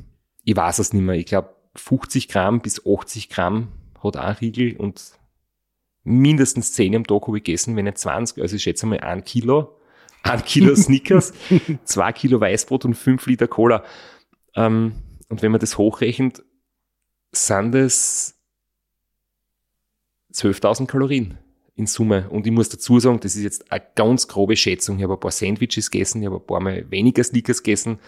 ich 0.44 0.56
weiß 0.56 0.80
es 0.80 0.94
nicht 0.94 1.04
mehr. 1.04 1.16
Ich 1.16 1.26
glaube, 1.26 1.50
50 1.76 2.28
Gramm 2.30 2.62
bis 2.62 2.82
80 2.86 3.30
Gramm 3.30 3.70
hat 4.04 4.18
ein 4.18 4.36
Riegel 4.36 4.78
und 4.78 5.02
mindestens 6.04 6.74
10 6.74 6.96
am 6.96 7.08
Tag 7.08 7.24
habe 7.28 7.38
ich 7.38 7.44
gegessen, 7.44 7.76
wenn 7.76 7.86
nicht 7.86 7.98
20. 7.98 8.42
Also 8.42 8.56
ich 8.56 8.64
schätze 8.64 8.86
mal 8.86 9.00
ein 9.00 9.24
Kilo. 9.24 9.78
Ein 10.26 10.44
Kilo 10.44 10.76
Snickers, 10.76 11.34
zwei 11.84 12.12
Kilo 12.12 12.42
Weißbrot 12.42 12.86
und 12.86 12.96
fünf 12.96 13.26
Liter 13.28 13.48
Cola. 13.48 13.84
Ähm, 14.56 14.94
und 15.30 15.42
wenn 15.42 15.52
man 15.52 15.60
das 15.60 15.78
hochrechnet, 15.78 16.44
sind 17.32 17.76
es 17.76 18.36
12.000 20.34 20.88
Kalorien 20.88 21.38
in 21.76 21.86
Summe. 21.86 22.28
Und 22.30 22.48
ich 22.48 22.54
muss 22.54 22.70
dazu 22.70 23.00
sagen, 23.00 23.20
das 23.20 23.36
ist 23.36 23.44
jetzt 23.44 23.72
eine 23.72 23.86
ganz 23.96 24.28
grobe 24.28 24.56
Schätzung. 24.56 24.98
Ich 24.98 25.04
habe 25.04 25.14
ein 25.14 25.20
paar 25.20 25.32
Sandwiches 25.32 25.92
gegessen, 25.92 26.22
ich 26.22 26.28
habe 26.28 26.38
ein 26.38 26.46
paar 26.46 26.60
Mal 26.60 26.90
weniger 26.90 27.24
Snickers 27.24 27.62
gegessen. 27.62 28.00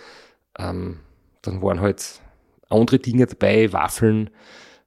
Ähm, 0.58 1.00
dann 1.44 1.62
waren 1.62 1.82
halt 1.82 2.22
andere 2.70 2.98
Dinge 2.98 3.28
dabei, 3.28 3.72
Waffeln, 3.72 4.32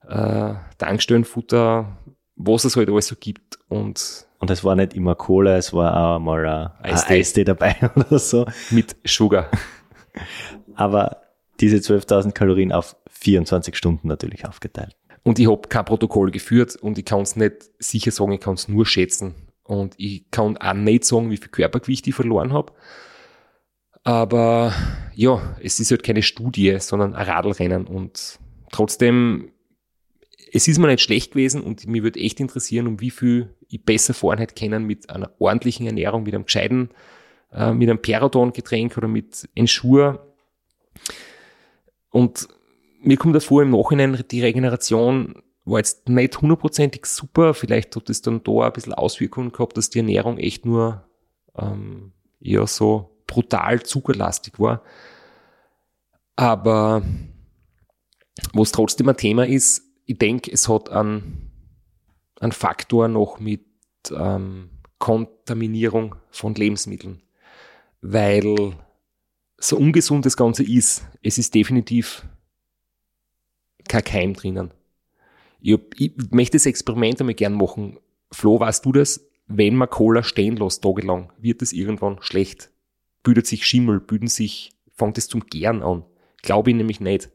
äh, 0.09 0.55
Tankstellenfutter, 0.79 1.97
was 2.35 2.65
es 2.65 2.77
halt 2.77 2.91
alles 2.91 3.07
so 3.07 3.15
gibt. 3.19 3.59
Und, 3.69 4.27
und 4.41 4.51
es 4.51 4.65
war 4.65 4.75
nicht 4.75 4.95
immer 4.95 5.15
Cola, 5.15 5.57
es 5.57 5.73
war 5.73 6.17
auch 6.17 6.19
mal 6.19 6.47
ein 6.47 6.71
Eistee, 6.83 7.07
ein 7.07 7.21
Eistee 7.21 7.45
dabei 7.45 7.77
oder 7.95 8.19
so. 8.19 8.47
Mit 8.71 8.97
Sugar. 9.05 9.49
Aber 10.75 11.19
diese 11.61 11.77
12.000 11.77 12.33
Kalorien 12.33 12.73
auf 12.73 12.97
24 13.11 13.77
Stunden 13.77 14.09
natürlich 14.09 14.47
aufgeteilt. 14.47 14.97
Und 15.23 15.39
ich 15.39 15.49
habe 15.49 15.69
kein 15.69 15.85
Protokoll 15.85 16.31
geführt 16.31 16.75
und 16.77 16.99
ich 16.99 17.05
kann 17.05 17.21
es 17.21 17.37
nicht 17.37 17.71
sicher 17.79 18.11
sagen, 18.11 18.33
ich 18.33 18.41
kann 18.41 18.55
es 18.55 18.67
nur 18.67 18.87
schätzen. 18.87 19.35
Und 19.63 19.95
ich 19.99 20.31
kann 20.31 20.57
auch 20.57 20.73
nicht 20.73 21.05
sagen, 21.05 21.31
wie 21.31 21.37
viel 21.37 21.51
Körpergewicht 21.51 22.07
ich 22.09 22.15
verloren 22.15 22.53
habe. 22.55 22.73
Aber 24.03 24.73
ja, 25.15 25.55
es 25.63 25.79
ist 25.79 25.91
halt 25.91 26.03
keine 26.03 26.23
Studie, 26.23 26.79
sondern 26.81 27.15
ein 27.15 27.27
Radlrennen. 27.27 27.87
Und 27.87 28.39
trotzdem, 28.73 29.53
es 30.53 30.69
ist 30.69 30.79
mir 30.79 30.89
nicht 30.89 31.03
schlecht 31.03 31.33
gewesen 31.33 31.63
und 31.63 31.87
mir 31.87 32.03
würde 32.03 32.21
echt 32.21 32.41
interessieren, 32.41 32.87
um 32.87 33.01
wie 33.01 33.11
viel 33.11 33.55
ich 33.69 33.85
besser 33.85 34.15
fahren 34.15 34.39
hätte 34.39 34.55
können 34.55 34.85
mit 34.85 35.11
einer 35.11 35.33
ordentlichen 35.39 35.87
Ernährung, 35.87 36.25
mit 36.25 36.35
einem 36.35 36.45
gescheiten, 36.45 36.91
äh, 37.53 37.73
mit 37.73 37.89
einem 37.89 38.03
Perodon-Getränk 38.03 38.97
oder 38.97 39.09
mit 39.09 39.49
Ensure. 39.55 40.35
Und 42.11 42.49
mir 43.01 43.17
kommt 43.17 43.37
davor 43.37 43.63
im 43.63 43.71
Nachhinein, 43.71 44.25
die 44.31 44.43
Regeneration 44.43 45.43
war 45.65 45.79
jetzt 45.79 46.09
nicht 46.09 46.41
hundertprozentig 46.41 47.07
super. 47.07 47.55
Vielleicht 47.55 47.95
hat 47.95 48.11
es 48.11 48.23
dann 48.23 48.43
da 48.43 48.67
ein 48.67 48.73
bisschen 48.73 48.95
Auswirkungen 48.95 49.53
gehabt, 49.53 49.77
dass 49.77 49.91
die 49.91 49.99
Ernährung 49.99 50.39
echt 50.39 50.67
nur 50.67 51.05
ähm, 51.57 52.13
eher 52.41 52.67
so 52.67 53.23
brutal 53.27 53.83
zuckerlastig 53.83 54.59
war. 54.59 54.83
Aber 56.35 57.03
was 58.53 58.73
trotzdem 58.73 59.09
ein 59.09 59.17
Thema 59.17 59.47
ist, 59.47 59.90
ich 60.11 60.19
denke, 60.19 60.51
es 60.51 60.69
hat 60.69 60.89
einen, 60.91 61.53
einen 62.41 62.51
Faktor 62.51 63.07
noch 63.07 63.39
mit 63.39 63.65
ähm, 64.13 64.71
Kontaminierung 64.99 66.17
von 66.31 66.57
Lebensmitteln. 66.57 67.23
Weil 68.01 68.75
so 69.59 69.77
ungesund 69.77 70.27
das 70.27 70.37
Ganze 70.37 70.65
ist, 70.65 71.05
es 71.23 71.39
ist 71.39 71.55
definitiv 71.55 72.27
kein 73.87 74.03
Keim 74.03 74.35
drinnen. 74.35 74.73
Ich, 75.61 75.75
hab, 75.75 75.83
ich 75.97 76.13
möchte 76.33 76.57
das 76.57 76.67
Experiment 76.67 77.21
einmal 77.21 77.35
gern 77.35 77.55
machen. 77.55 78.01
Flo, 78.33 78.59
weißt 78.59 78.85
du 78.85 78.91
das? 78.91 79.31
Wenn 79.47 79.77
man 79.77 79.91
Cola 79.91 80.25
stehen 80.25 80.57
lässt, 80.57 80.83
tagelang, 80.83 81.33
wird 81.39 81.63
es 81.63 81.73
irgendwann 81.73 82.21
schlecht. 82.21 82.73
Büdet 83.23 83.47
sich 83.47 83.65
Schimmel, 83.65 84.01
büden 84.01 84.29
sich, 84.29 84.73
fängt 84.93 85.19
es 85.19 85.29
zum 85.29 85.47
Gern 85.47 85.85
an. 85.85 86.03
Glaube 86.43 86.71
ich 86.71 86.77
nämlich 86.77 86.99
nicht. 86.99 87.31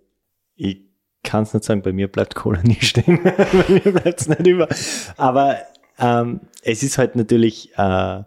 Ich 0.58 0.85
kann 1.26 1.44
es 1.44 1.54
nicht 1.54 1.66
sagen, 1.66 1.82
bei 1.82 1.92
mir 1.92 2.10
bleibt 2.10 2.36
Cola 2.36 2.62
nie 2.62 2.80
stehen. 2.80 3.22
bei 3.24 3.66
mir 3.68 3.92
bleibt 3.92 4.22
es 4.22 4.30
nicht 4.30 4.48
über. 4.48 4.70
Aber 5.18 5.58
ähm, 6.00 6.42
es 6.62 6.84
ist 6.84 6.98
halt 6.98 7.16
natürlich 7.16 7.78
äh, 7.78 8.24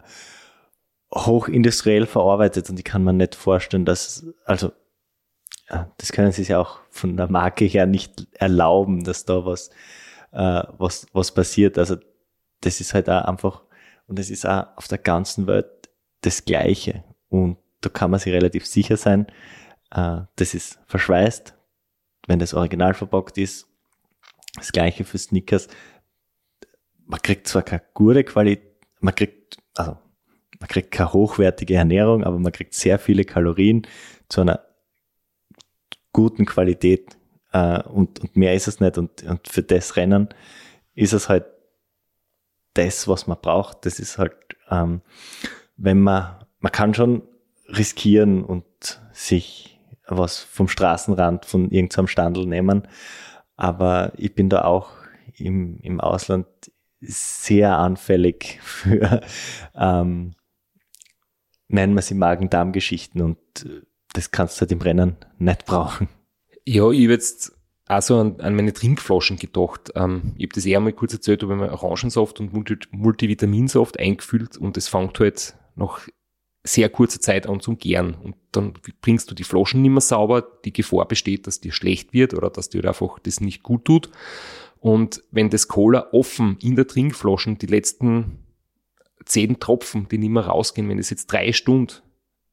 hochindustriell 1.15 2.07
verarbeitet 2.07 2.69
und 2.69 2.79
ich 2.79 2.85
kann 2.85 3.05
mir 3.05 3.13
nicht 3.13 3.35
vorstellen, 3.35 3.85
dass, 3.85 4.27
also 4.45 4.73
ja, 5.71 5.91
das 5.99 6.13
können 6.13 6.33
sie 6.33 6.45
sich 6.45 6.55
auch 6.55 6.81
von 6.91 7.17
der 7.17 7.31
Marke 7.31 7.65
her 7.65 7.87
nicht 7.87 8.27
erlauben, 8.33 9.05
dass 9.05 9.25
da 9.25 9.45
was, 9.45 9.71
äh, 10.33 10.63
was, 10.79 11.07
was 11.13 11.33
passiert. 11.33 11.79
Also 11.79 11.97
das 12.61 12.81
ist 12.81 12.95
halt 12.95 13.09
auch 13.09 13.25
einfach, 13.25 13.63
und 14.07 14.19
es 14.19 14.31
ist 14.31 14.47
auch 14.47 14.67
auf 14.77 14.89
der 14.89 14.99
ganzen 14.99 15.47
Welt 15.47 15.67
das 16.23 16.45
Gleiche. 16.45 17.05
Und 17.29 17.59
da 17.81 17.89
kann 17.89 18.11
man 18.11 18.21
sich 18.21 18.33
relativ 18.33 18.67
sicher 18.67 18.97
sein, 18.97 19.27
äh, 19.91 20.21
das 20.37 20.55
ist 20.55 20.79
verschweißt, 20.87 21.55
wenn 22.29 22.39
das 22.39 22.55
Original 22.55 22.95
verpackt 22.95 23.39
ist. 23.39 23.67
Das 24.55 24.71
Gleiche 24.71 25.05
für 25.05 25.19
Snickers. 25.19 25.69
Man 27.07 27.21
kriegt 27.21 27.49
zwar 27.49 27.63
keine 27.63 27.83
gute 27.95 28.23
Qualität, 28.23 28.69
man 29.01 29.15
kriegt, 29.15 29.57
also, 29.75 29.97
man 30.61 30.69
kriegt 30.69 30.91
keine 30.91 31.13
hochwertige 31.13 31.75
Ernährung, 31.75 32.25
aber 32.25 32.39
man 32.39 32.53
kriegt 32.53 32.75
sehr 32.75 32.99
viele 32.99 33.25
Kalorien 33.25 33.87
zu 34.29 34.43
einer 34.43 34.65
guten 36.13 36.47
Qualität 36.47 37.17
äh, 37.53 37.83
und, 37.83 38.21
und 38.21 38.37
mehr 38.37 38.55
ist 38.55 38.69
es 38.69 38.81
nicht. 38.81 38.99
Und, 38.99 39.23
und 39.23 39.49
für 39.49 39.63
das 39.63 39.97
Rennen 39.97 40.29
ist 40.95 41.13
es 41.13 41.29
halt 41.29 41.47
das, 42.75 43.09
was 43.09 43.27
man 43.27 43.39
braucht. 43.41 43.87
Das 43.87 43.99
ist 43.99 44.19
halt, 44.19 44.35
ähm, 44.71 45.01
wenn 45.77 46.01
man, 46.01 46.45
man 46.61 46.73
kann 46.73 46.95
schon 46.95 47.23
riskieren 47.69 48.45
und 48.45 48.65
sich 49.13 49.78
was 50.09 50.39
vom 50.39 50.69
Straßenrand 50.69 51.45
von 51.45 51.71
irgendeinem 51.71 52.09
Standel 52.09 52.47
nehmen, 52.47 52.89
aber 53.57 54.13
ich 54.17 54.35
bin 54.35 54.49
da 54.49 54.65
auch 54.65 54.91
im, 55.37 55.79
im 55.81 56.01
Ausland 56.01 56.47
sehr 57.01 57.77
anfällig 57.77 58.59
für, 58.63 59.21
ähm, 59.75 60.35
nennen 61.69 61.95
wir 61.95 62.03
sie 62.03 62.15
Magen-Darm-Geschichten 62.15 63.21
und 63.21 63.39
das 64.13 64.31
kannst 64.31 64.57
du 64.57 64.61
halt 64.63 64.73
im 64.73 64.81
Rennen 64.81 65.17
nicht 65.39 65.67
brauchen. 65.67 66.09
Ja, 66.65 66.91
ich 66.91 67.05
habe 67.05 67.13
jetzt 67.13 67.53
also 67.89 68.19
an, 68.19 68.41
an 68.41 68.55
meine 68.55 68.73
Trinkflaschen 68.73 69.39
gedacht. 69.39 69.93
Ähm, 69.95 70.35
ich 70.37 70.45
habe 70.45 70.55
das 70.55 70.67
eher 70.67 70.81
mal 70.81 70.93
kurz 70.93 71.15
erzählt, 71.15 71.43
habe 71.43 71.55
ich 71.55 71.73
Orangensaft 71.73 72.39
und 72.41 72.53
Multi 72.53 72.79
Multivitaminsaft 72.91 73.99
eingefüllt 73.99 74.57
und 74.59 74.77
es 74.77 74.89
fängt 74.89 75.19
halt 75.21 75.55
nach 75.75 76.07
sehr 76.65 76.89
kurzer 76.89 77.21
Zeit 77.21 77.47
an 77.47 77.61
zum 77.61 77.79
Gären. 77.79 78.15
Und 78.15 78.37
dann 78.53 78.75
bringst 79.01 79.31
du 79.31 79.35
die 79.35 79.45
Flaschen 79.45 79.83
nicht 79.83 79.91
mehr 79.91 80.01
sauber. 80.01 80.43
Die 80.65 80.73
Gefahr 80.73 81.07
besteht, 81.07 81.47
dass 81.47 81.61
dir 81.61 81.73
schlecht 81.73 82.13
wird 82.13 82.35
oder 82.35 82.51
dass 82.51 82.69
dir 82.69 82.85
einfach 82.85 83.19
das 83.21 83.41
nicht 83.41 83.63
gut 83.63 83.85
tut. 83.85 84.11
Und 84.81 85.23
wenn 85.31 85.51
das 85.51 85.69
Cola 85.69 86.09
offen 86.13 86.57
in 86.63 86.77
der 86.77 86.87
Trinkflaschen 86.87 87.59
die 87.59 87.67
letzten 87.67 88.39
zehn 89.25 89.59
Tropfen, 89.61 90.09
die 90.09 90.19
nicht 90.19 90.31
mehr 90.31 90.47
rausgehen, 90.47 90.89
wenn 90.89 90.99
es 90.99 91.11
jetzt 91.11 91.27
drei 91.27 91.53
Stunden 91.53 91.95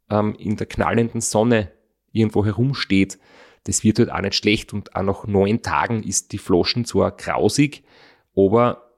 ähm, 0.10 0.36
in 0.36 0.58
der 0.58 0.68
knallenden 0.68 1.22
Sonne 1.22 1.72
irgendwo 2.12 2.46
herumsteht, 2.46 3.20
das 3.66 3.84
wird 3.84 4.00
halt 4.00 4.12
auch 4.12 4.22
nicht 4.22 4.36
schlecht 4.36 4.74
und 4.74 4.96
auch 4.96 5.04
nach 5.04 5.28
neun 5.28 5.62
Tagen 5.62 6.04
ist 6.04 6.32
die 6.32 6.38
Flaschen 6.38 6.86
zwar 6.86 7.12
grausig, 7.12 7.84
aber 8.36 8.92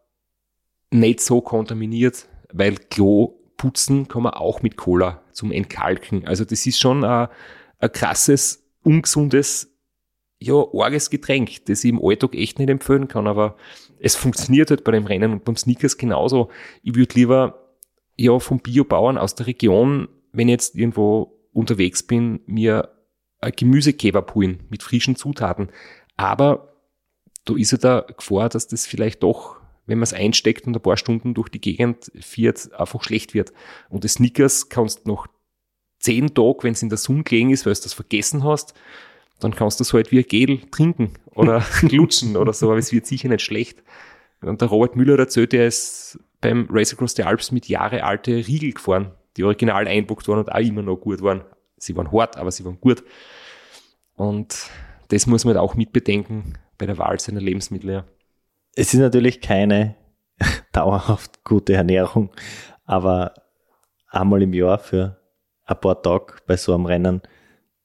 nicht 0.91 1.22
so 1.22 1.41
kontaminiert, 1.41 2.28
weil 2.52 2.76
Klo 2.76 3.37
putzen 3.58 4.08
kann 4.08 4.24
man 4.24 4.34
auch 4.34 4.62
mit 4.62 4.78
Cola 4.78 5.22
zum 5.32 5.52
Entkalken. 5.52 6.28
Also 6.28 6.46
das 6.46 6.65
ist 6.65 6.80
schon 6.80 7.04
ein, 7.04 7.28
ein 7.80 7.91
krasses, 7.91 8.63
ungesundes, 8.84 9.74
ja, 10.39 10.54
arges 10.74 11.10
Getränk, 11.10 11.65
das 11.65 11.84
ich 11.84 11.89
im 11.89 12.04
Alltag 12.04 12.36
echt 12.36 12.60
nicht 12.60 12.70
empfehlen 12.70 13.08
kann, 13.08 13.26
aber 13.28 13.58
es 14.00 14.15
funktioniert 14.15 14.70
halt 14.70 14.84
bei 14.84 14.91
dem 14.91 15.08
Rennen 15.08 15.32
und 15.32 15.43
beim 15.43 15.56
Sneakers 15.56 15.98
genauso. 15.98 16.50
Ich 16.84 16.96
würde 16.96 17.15
lieber 17.15 17.74
ja 18.15 18.38
vom 18.38 18.60
Biobauern 18.60 19.17
aus 19.17 19.34
der 19.34 19.48
Region 19.48 20.08
wenn 20.38 20.48
ich 20.48 20.54
jetzt 20.54 20.76
irgendwo 20.76 21.39
unterwegs 21.52 22.04
bin, 22.04 22.41
mir 22.46 22.89
ein 23.39 23.52
Gemüsekebab 23.56 24.36
holen 24.36 24.63
mit 24.70 24.84
frischen 24.84 25.15
Zutaten. 25.15 25.70
Aber 26.15 26.76
da 27.46 27.56
ist 27.56 27.72
ja 27.72 27.78
da 27.78 28.02
Gefahr, 28.02 28.50
dass 28.50 28.67
das 28.67 28.86
vielleicht 28.86 29.24
doch, 29.24 29.57
wenn 29.88 29.97
man 29.97 30.04
es 30.04 30.13
einsteckt 30.13 30.67
und 30.67 30.76
ein 30.76 30.82
paar 30.82 30.97
Stunden 30.97 31.34
durch 31.34 31.50
die 31.50 31.62
Gegend 31.62 32.12
fährt, 32.19 32.71
einfach 32.73 33.04
schlecht 33.04 33.34
wird. 33.34 33.52
Und 33.89 34.04
das 34.04 34.13
Snickers 34.13 34.69
kannst 34.69 35.06
du 35.06 35.10
noch 35.10 35.28
zehn 36.00 36.34
Tage, 36.34 36.60
wenn 36.63 36.73
es 36.73 36.84
in 36.84 36.89
der 36.89 36.97
Sonne 36.97 37.23
gelegen 37.23 37.50
ist, 37.50 37.65
weil 37.65 37.73
du 37.73 37.82
das 37.82 37.93
vergessen 37.93 38.43
hast, 38.43 38.73
dann 39.39 39.56
kannst 39.56 39.80
du 39.80 39.84
es 39.84 39.93
halt 39.93 40.12
wie 40.12 40.19
ein 40.19 40.26
Gel 40.28 40.60
trinken 40.69 41.13
oder 41.34 41.65
lutschen 41.82 42.38
oder 42.38 42.54
so, 42.54 42.69
aber 42.69 42.78
es 42.78 42.91
wird 42.91 43.06
sicher 43.06 43.30
nicht 43.30 43.41
schlecht. 43.41 43.82
Und 44.41 44.62
der 44.62 44.67
Robert 44.67 44.95
Müller 44.95 45.17
erzählt, 45.17 45.54
er 45.54 45.67
ist 45.67 46.19
beim 46.41 46.67
Race 46.69 46.93
Across 46.93 47.15
the 47.15 47.23
Alps 47.23 47.52
mit 47.52 47.67
Jahre 47.67 48.04
alte 48.04 48.36
Riegel 48.36 48.73
gefahren, 48.73 49.12
die 49.36 49.43
original 49.43 49.88
einbuckt 49.88 50.28
waren 50.28 50.39
und 50.39 50.52
auch 50.52 50.60
immer 50.60 50.84
noch 50.84 50.97
gut 50.97 51.21
waren. 51.21 51.41
Sie 51.78 51.95
waren 51.95 52.12
hart, 52.12 52.38
aber 52.38 52.52
sie 52.52 52.63
waren 52.65 52.80
gut. 52.80 53.04
Und 54.15 54.69
das 55.10 55.26
muss 55.26 55.45
man 55.45 55.56
halt 55.56 55.63
auch 55.63 55.76
mitbedenken 55.76 56.58
bei 56.78 56.86
der 56.86 56.97
Wahl 56.97 57.19
seiner 57.19 57.41
Lebensmittel. 57.41 57.89
Ja. 57.91 58.06
Es 58.78 58.94
ist 58.94 59.00
natürlich 59.00 59.42
keine 59.42 59.96
dauerhaft 60.72 61.44
gute 61.44 61.74
Ernährung, 61.74 62.30
aber 62.86 63.34
einmal 64.08 64.44
im 64.44 64.54
Jahr 64.54 64.78
für 64.78 65.20
ein 65.66 65.82
paar 65.82 66.00
Tage 66.04 66.36
bei 66.46 66.58
so 66.58 66.76
einem 66.76 66.86
Rennen, 66.86 67.24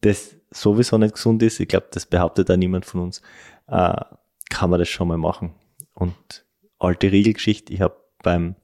das 0.02 0.36
sowieso 0.50 0.98
nicht 0.98 1.14
gesund 1.14 1.42
ist, 1.42 1.60
ich 1.60 1.68
glaube, 1.68 1.86
das 1.92 2.04
behauptet 2.04 2.50
auch 2.50 2.56
niemand 2.56 2.84
von 2.84 3.00
uns, 3.00 3.22
äh, 3.68 4.04
kann 4.50 4.68
man 4.68 4.78
das 4.78 4.90
schon 4.90 5.08
mal 5.08 5.16
machen. 5.16 5.54
Und 5.94 6.44
alte 6.78 7.10
Riegelgeschichte, 7.10 7.72
ich 7.72 7.80
habe 7.80 7.96
beim 8.22 8.54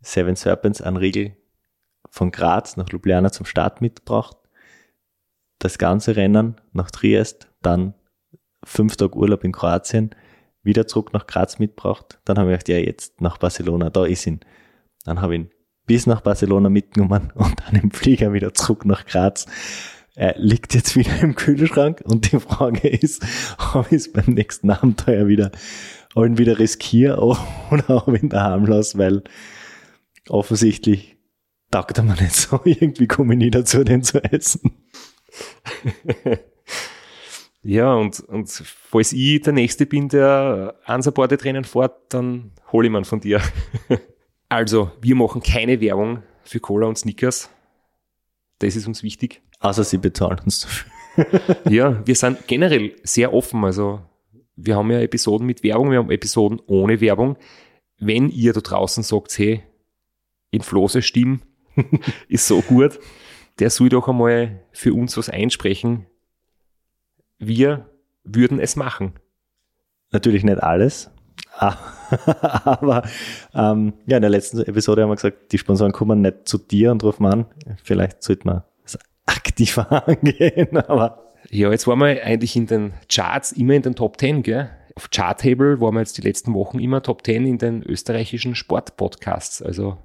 Seven 0.00 0.34
Serpents 0.34 0.82
einen 0.82 0.96
Riegel 0.96 1.36
von 2.10 2.32
Graz 2.32 2.76
nach 2.76 2.88
Ljubljana 2.88 3.30
zum 3.30 3.46
Start 3.46 3.80
mitgebracht. 3.80 4.36
Das 5.60 5.78
ganze 5.78 6.16
Rennen 6.16 6.60
nach 6.72 6.90
Triest, 6.90 7.46
dann 7.62 7.94
fünf 8.64 8.96
Tage 8.96 9.16
Urlaub 9.16 9.44
in 9.44 9.52
Kroatien, 9.52 10.10
wieder 10.66 10.86
zurück 10.86 11.12
nach 11.12 11.26
Graz 11.26 11.58
mitgebracht. 11.58 12.18
Dann 12.24 12.38
habe 12.38 12.52
ich 12.52 12.58
gedacht, 12.58 12.68
ja, 12.68 12.78
jetzt 12.78 13.20
nach 13.20 13.38
Barcelona, 13.38 13.90
da 13.90 14.04
ist 14.04 14.26
ihn. 14.26 14.40
Dann 15.04 15.22
habe 15.22 15.34
ich 15.34 15.40
ihn 15.40 15.50
bis 15.86 16.06
nach 16.06 16.20
Barcelona 16.20 16.68
mitgenommen 16.68 17.32
und 17.34 17.54
dann 17.64 17.80
im 17.80 17.90
Flieger 17.90 18.32
wieder 18.32 18.52
zurück 18.52 18.84
nach 18.84 19.06
Graz. 19.06 19.46
Er 20.14 20.34
liegt 20.38 20.74
jetzt 20.74 20.96
wieder 20.96 21.20
im 21.20 21.34
Kühlschrank 21.34 22.02
und 22.04 22.32
die 22.32 22.40
Frage 22.40 22.88
ist, 22.88 23.24
ob 23.74 23.86
ich 23.86 23.98
es 23.98 24.12
beim 24.12 24.34
nächsten 24.34 24.70
Abenteuer 24.70 25.26
wieder, 25.26 25.50
ob 26.14 26.26
ihn 26.26 26.38
wieder 26.38 26.58
riskiere 26.58 27.20
oder 27.70 28.06
ob 28.06 28.14
ich 28.14 28.22
ihn 28.22 28.28
daheim 28.28 28.66
lasse, 28.66 28.98
weil 28.98 29.22
offensichtlich 30.28 31.16
taugt 31.70 31.98
er 31.98 32.04
mir 32.04 32.14
nicht 32.14 32.34
so. 32.34 32.60
Irgendwie 32.64 33.06
komme 33.06 33.34
ich 33.34 33.38
nie 33.38 33.50
dazu, 33.50 33.84
den 33.84 34.02
zu 34.02 34.22
essen. 34.24 34.72
Ja, 37.68 37.94
und, 37.94 38.20
und 38.20 38.48
falls 38.48 39.12
ich 39.12 39.40
der 39.40 39.52
Nächste 39.52 39.86
bin, 39.86 40.08
der 40.08 40.76
Ansaporde-Tränen 40.84 41.64
fährt, 41.64 41.96
dann 42.10 42.52
hole 42.70 42.86
ich 42.86 42.92
man 42.92 43.04
von 43.04 43.18
dir. 43.18 43.40
also, 44.48 44.92
wir 45.00 45.16
machen 45.16 45.42
keine 45.42 45.80
Werbung 45.80 46.22
für 46.44 46.60
Cola 46.60 46.86
und 46.86 46.96
Snickers. 46.96 47.50
Das 48.60 48.76
ist 48.76 48.86
uns 48.86 49.02
wichtig. 49.02 49.42
Außer 49.58 49.82
sie 49.82 49.98
bezahlen 49.98 50.38
uns 50.44 50.60
dafür. 50.60 51.56
ja, 51.72 52.06
wir 52.06 52.14
sind 52.14 52.46
generell 52.46 52.94
sehr 53.02 53.34
offen. 53.34 53.64
Also, 53.64 54.00
wir 54.54 54.76
haben 54.76 54.92
ja 54.92 55.00
Episoden 55.00 55.44
mit 55.44 55.64
Werbung, 55.64 55.90
wir 55.90 55.98
haben 55.98 56.10
Episoden 56.12 56.62
ohne 56.68 57.00
Werbung. 57.00 57.36
Wenn 57.98 58.28
ihr 58.28 58.52
da 58.52 58.60
draußen 58.60 59.02
sagt, 59.02 59.36
hey, 59.38 59.64
in 60.52 60.62
Flose 60.62 61.02
Stimme 61.02 61.40
ist 62.28 62.46
so 62.46 62.60
gut, 62.60 63.00
der 63.58 63.70
soll 63.70 63.88
doch 63.88 64.06
einmal 64.06 64.62
für 64.70 64.94
uns 64.94 65.16
was 65.16 65.28
einsprechen 65.28 66.06
wir 67.38 67.86
würden 68.24 68.58
es 68.58 68.76
machen. 68.76 69.14
Natürlich 70.12 70.44
nicht 70.44 70.62
alles. 70.62 71.10
Aber 71.58 73.02
ähm, 73.54 73.94
ja, 74.06 74.16
in 74.16 74.22
der 74.22 74.30
letzten 74.30 74.60
Episode 74.60 75.02
haben 75.02 75.10
wir 75.10 75.16
gesagt, 75.16 75.52
die 75.52 75.58
Sponsoren 75.58 75.92
kommen 75.92 76.20
nicht 76.20 76.48
zu 76.48 76.58
dir 76.58 76.92
und 76.92 77.02
rufen 77.02 77.26
an. 77.26 77.46
Vielleicht 77.82 78.22
sollte 78.22 78.46
man 78.46 78.62
es 78.84 78.98
aktiver 79.24 80.08
angehen, 80.08 80.76
aber. 80.76 81.32
Ja, 81.50 81.70
jetzt 81.70 81.86
waren 81.86 82.00
wir 82.00 82.24
eigentlich 82.24 82.56
in 82.56 82.66
den 82.66 82.92
Charts 83.08 83.52
immer 83.52 83.74
in 83.74 83.82
den 83.82 83.94
Top 83.94 84.18
10, 84.18 84.42
gell? 84.42 84.70
Auf 84.96 85.10
Charttable 85.10 85.80
waren 85.80 85.94
wir 85.94 86.00
jetzt 86.00 86.18
die 86.18 86.22
letzten 86.22 86.54
Wochen 86.54 86.78
immer 86.78 87.02
Top 87.02 87.24
10 87.24 87.46
in 87.46 87.58
den 87.58 87.82
österreichischen 87.82 88.54
Sportpodcasts. 88.54 89.62
Also 89.62 89.98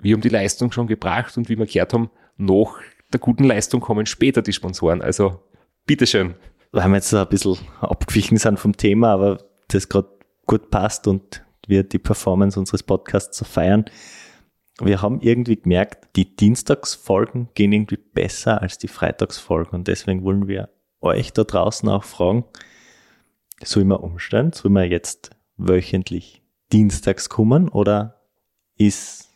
wir 0.00 0.14
haben 0.14 0.22
die 0.22 0.28
Leistung 0.28 0.72
schon 0.72 0.86
gebracht 0.86 1.36
und 1.36 1.48
wie 1.48 1.58
wir 1.58 1.66
gehört 1.66 1.92
haben, 1.92 2.10
nach 2.36 2.80
der 3.12 3.20
guten 3.20 3.44
Leistung 3.44 3.80
kommen 3.80 4.06
später 4.06 4.42
die 4.42 4.52
Sponsoren. 4.52 5.02
Also 5.02 5.40
bitteschön 5.86 6.34
weil 6.74 6.88
wir 6.88 6.96
jetzt 6.96 7.14
ein 7.14 7.28
bisschen 7.28 7.56
abgewichen 7.80 8.36
sind 8.36 8.58
vom 8.58 8.76
Thema, 8.76 9.12
aber 9.12 9.38
das 9.68 9.88
gerade 9.88 10.08
gut 10.44 10.70
passt 10.70 11.06
und 11.06 11.44
wir 11.68 11.84
die 11.84 11.98
Performance 11.98 12.58
unseres 12.58 12.82
Podcasts 12.82 13.46
feiern. 13.46 13.84
Wir 14.80 15.00
haben 15.00 15.20
irgendwie 15.20 15.56
gemerkt, 15.56 16.08
die 16.16 16.34
Dienstagsfolgen 16.34 17.48
gehen 17.54 17.72
irgendwie 17.72 17.96
besser 17.96 18.60
als 18.60 18.76
die 18.76 18.88
Freitagsfolgen 18.88 19.72
und 19.72 19.88
deswegen 19.88 20.24
wollen 20.24 20.48
wir 20.48 20.68
euch 21.00 21.32
da 21.32 21.44
draußen 21.44 21.88
auch 21.88 22.02
fragen, 22.02 22.44
soll 23.62 23.84
man 23.84 23.98
umstellen? 23.98 24.52
Soll 24.52 24.72
man 24.72 24.90
jetzt 24.90 25.30
wöchentlich 25.56 26.42
dienstags 26.72 27.28
kommen 27.28 27.68
oder 27.68 28.20
ist, 28.76 29.30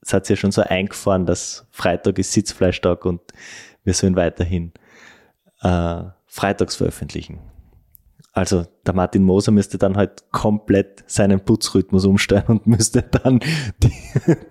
seid 0.00 0.30
ihr 0.30 0.36
schon 0.36 0.50
so 0.50 0.62
eingefahren, 0.62 1.26
dass 1.26 1.66
Freitag 1.70 2.18
ist 2.18 2.32
Sitzfleischtag 2.32 3.04
und 3.04 3.20
wir 3.84 3.92
sollen 3.92 4.16
weiterhin 4.16 4.72
äh, 5.62 6.02
freitags 6.26 6.76
veröffentlichen. 6.76 7.40
Also 8.32 8.64
der 8.86 8.94
Martin 8.94 9.24
Moser 9.24 9.50
müsste 9.50 9.76
dann 9.76 9.96
halt 9.96 10.30
komplett 10.30 11.02
seinen 11.06 11.40
Putzrhythmus 11.40 12.04
umstellen 12.04 12.44
und 12.46 12.66
müsste 12.66 13.02
dann 13.02 13.40
die 13.82 13.92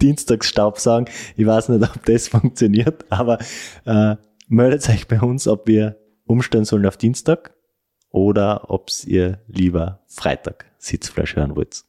Dienstagsstaub 0.01 0.79
sagen. 0.79 1.05
Ich 1.37 1.45
weiß 1.45 1.69
nicht, 1.69 1.83
ob 1.83 2.05
das 2.05 2.27
funktioniert, 2.27 3.05
aber 3.09 3.39
äh, 3.85 4.17
meldet 4.47 4.89
euch 4.89 5.07
bei 5.07 5.21
uns, 5.21 5.47
ob 5.47 5.67
wir 5.67 5.97
umstellen 6.25 6.65
sollen 6.65 6.85
auf 6.85 6.97
Dienstag 6.97 7.55
oder 8.09 8.69
ob 8.69 8.89
ihr 9.05 9.39
lieber 9.47 10.03
Freitag 10.07 10.65
Sitzfleisch 10.77 11.35
hören 11.35 11.55
wollt. 11.55 11.83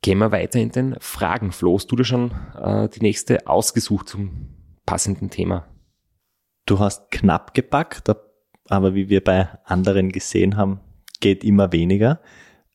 Gehen 0.00 0.18
wir 0.18 0.32
weiter 0.32 0.60
in 0.60 0.70
den 0.70 0.96
Fragen. 1.00 1.52
Flo, 1.52 1.78
du 1.78 1.96
da 1.96 2.04
schon 2.04 2.30
äh, 2.56 2.88
die 2.88 3.00
nächste 3.00 3.46
ausgesucht 3.46 4.08
zum 4.08 4.48
passenden 4.86 5.28
Thema? 5.28 5.66
Du 6.66 6.78
hast 6.78 7.10
knapp 7.10 7.54
gepackt, 7.54 8.08
aber 8.68 8.94
wie 8.94 9.08
wir 9.08 9.22
bei 9.22 9.48
anderen 9.64 10.12
gesehen 10.12 10.56
haben, 10.56 10.80
geht 11.20 11.44
immer 11.44 11.72
weniger. 11.72 12.20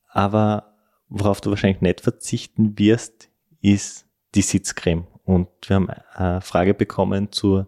Aber 0.09 0.75
worauf 1.09 1.41
du 1.41 1.49
wahrscheinlich 1.49 1.81
nicht 1.81 2.01
verzichten 2.01 2.77
wirst, 2.77 3.29
ist 3.61 4.05
die 4.35 4.41
Sitzcreme. 4.41 5.07
Und 5.23 5.47
wir 5.67 5.75
haben 5.75 5.89
eine 5.89 6.41
Frage 6.41 6.73
bekommen 6.73 7.31
zu, 7.31 7.65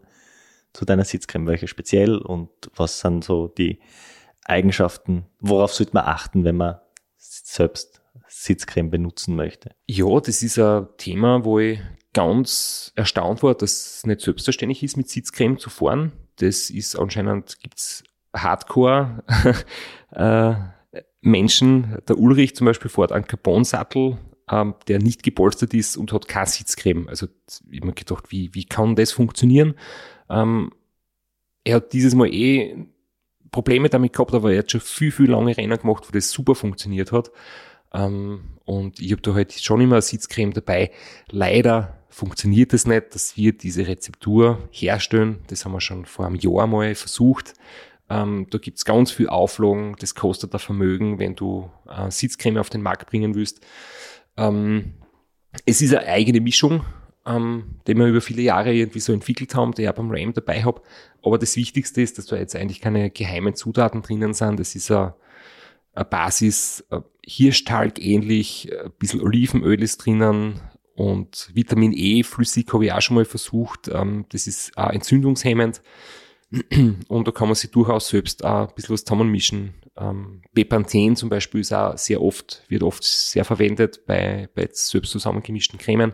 zu 0.74 0.86
deiner 0.86 1.06
Sitzcreme, 1.06 1.48
welche 1.48 1.68
speziell 1.68 2.18
und 2.18 2.50
was 2.76 3.00
sind 3.00 3.24
so 3.24 3.48
die 3.48 3.80
Eigenschaften, 4.44 5.26
worauf 5.40 5.74
sollte 5.74 5.94
man 5.94 6.06
achten, 6.06 6.44
wenn 6.44 6.58
man 6.58 6.80
selbst 7.18 8.02
Sitzcreme 8.28 8.90
benutzen 8.90 9.36
möchte? 9.36 9.72
Ja, 9.86 10.20
das 10.20 10.44
ist 10.44 10.60
ein 10.60 10.88
Thema, 10.98 11.46
wo 11.46 11.60
ich 11.60 11.80
ganz 12.14 12.92
erstaunt 12.96 13.44
war, 13.44 13.56
dass 13.56 13.98
es 13.98 14.06
nicht 14.06 14.22
selbstverständlich 14.22 14.84
ist, 14.84 14.98
mit 14.98 15.10
Sitzcreme 15.10 15.58
zu 15.58 15.70
fahren. 15.70 16.12
Das 16.38 16.70
ist 16.70 16.96
anscheinend, 16.96 17.60
gibt's 17.60 18.04
Hardcore 18.36 19.24
äh, 20.12 20.54
Menschen. 21.22 21.98
Der 22.08 22.18
Ulrich 22.18 22.56
zum 22.56 22.66
Beispiel 22.66 22.90
fährt 22.90 23.12
einen 23.12 23.28
Carbon-Sattel, 23.28 24.18
ähm, 24.50 24.76
der 24.88 25.00
nicht 25.00 25.24
gepolstert 25.24 25.74
ist 25.74 25.98
und 25.98 26.14
hat 26.14 26.28
keine 26.28 26.48
Sitzcreme. 26.48 27.08
Also 27.10 27.28
ich 27.70 27.80
habe 27.80 27.88
mir 27.88 27.94
gedacht, 27.94 28.32
wie, 28.32 28.54
wie 28.54 28.66
kann 28.66 28.96
das 28.96 29.12
funktionieren? 29.12 29.76
Ähm, 30.30 30.72
er 31.64 31.78
hat 31.78 31.94
dieses 31.94 32.14
Mal 32.16 32.32
eh 32.34 32.76
Probleme 33.52 33.90
damit 33.90 34.14
gehabt, 34.14 34.34
aber 34.34 34.52
er 34.52 34.60
hat 34.60 34.72
schon 34.72 34.82
viel, 34.82 35.12
viel 35.12 35.32
lange 35.32 35.56
Rennen 35.58 35.78
gemacht, 35.78 36.04
wo 36.08 36.12
das 36.12 36.30
super 36.30 36.56
funktioniert 36.56 37.12
hat. 37.12 37.32
Ähm, 37.94 38.42
und 38.66 39.00
ich 39.00 39.12
habe 39.12 39.22
da 39.22 39.34
halt 39.34 39.54
schon 39.54 39.82
immer 39.82 39.96
eine 39.96 40.02
Sitzcreme 40.02 40.54
dabei. 40.54 40.92
Leider 41.30 42.04
funktioniert 42.10 42.74
es 42.74 42.84
das 42.84 42.90
nicht, 42.90 43.16
dass 43.16 43.38
wir 43.38 43.54
diese 43.54 43.88
Rezeptur 43.88 44.68
herstellen. 44.72 45.40
Das 45.48 45.66
haben 45.66 45.74
wir 45.74 45.82
schon 45.82 46.06
vor 46.06 46.26
einem 46.26 46.36
Jahr 46.36 46.68
mal 46.68 46.94
versucht. 46.96 47.54
Ähm, 48.10 48.48
da 48.52 48.58
gibt's 48.58 48.86
ganz 48.86 49.12
viel 49.12 49.30
Auflagen, 49.30 49.96
das 50.00 50.14
kostet 50.14 50.54
ein 50.54 50.60
Vermögen, 50.60 51.20
wenn 51.20 51.36
du 51.36 51.70
äh, 51.90 52.12
Sitzcreme 52.12 52.58
auf 52.58 52.70
den 52.70 52.82
Markt 52.82 53.10
bringen 53.10 53.34
willst. 53.34 53.66
Ähm, 54.38 54.94
es 55.66 55.82
ist 55.82 55.96
eine 55.96 56.08
eigene 56.08 56.40
Mischung, 56.40 56.86
ähm, 57.26 57.80
die 57.88 57.96
wir 57.96 58.06
über 58.06 58.22
viele 58.22 58.44
Jahre 58.44 58.74
irgendwie 58.74 59.00
so 59.00 59.12
entwickelt 59.12 59.56
haben, 59.56 59.72
die 59.74 59.84
ich 59.84 59.90
auch 59.90 59.94
beim 59.94 60.12
RAM 60.12 60.34
dabei 60.34 60.64
habe. 60.64 60.82
Aber 61.24 61.40
das 61.40 61.56
Wichtigste 61.56 62.02
ist, 62.02 62.18
dass 62.18 62.28
da 62.28 62.36
jetzt 62.36 62.56
eigentlich 62.56 62.82
keine 62.82 63.10
geheimen 63.10 63.56
Zutaten 63.56 64.02
drinnen 64.02 64.34
sind. 64.34 64.60
Das 64.60 64.76
ist 64.76 64.92
eine, 64.92 65.16
Basis, 66.10 66.86
äh, 66.92 67.00
Hirschtalg 67.26 68.04
ähnlich, 68.04 68.70
ein 68.84 68.92
bisschen 69.00 69.22
Olivenöl 69.22 69.82
ist 69.82 70.06
drinnen 70.06 70.60
und 70.96 71.50
Vitamin 71.54 71.94
E 71.94 72.24
flüssig 72.24 72.72
habe 72.72 72.86
ich 72.86 72.92
auch 72.94 73.02
schon 73.02 73.16
mal 73.16 73.26
versucht. 73.26 73.90
Ähm, 73.90 74.26
das 74.30 74.46
ist 74.46 74.78
auch 74.78 74.90
entzündungshemmend. 74.90 75.82
Und 77.08 77.28
da 77.28 77.32
kann 77.32 77.48
man 77.48 77.56
sich 77.56 77.72
durchaus 77.72 78.08
selbst 78.08 78.44
auch 78.44 78.68
ein 78.70 78.76
bisschen 78.76 78.94
was 78.94 79.04
zusammenmischen. 79.04 79.74
Ähm, 79.98 80.42
Bepanthen 80.54 81.16
zum 81.16 81.30
Beispiel 81.30 81.62
ist 81.62 81.74
auch 81.74 81.98
sehr 81.98 82.22
oft, 82.22 82.64
wird 82.68 82.84
oft 82.84 83.04
sehr 83.04 83.46
verwendet 83.46 84.06
bei, 84.06 84.50
bei 84.54 84.68
selbst 84.72 85.12
zusammengemischten 85.12 85.80
Cremen. 85.80 86.14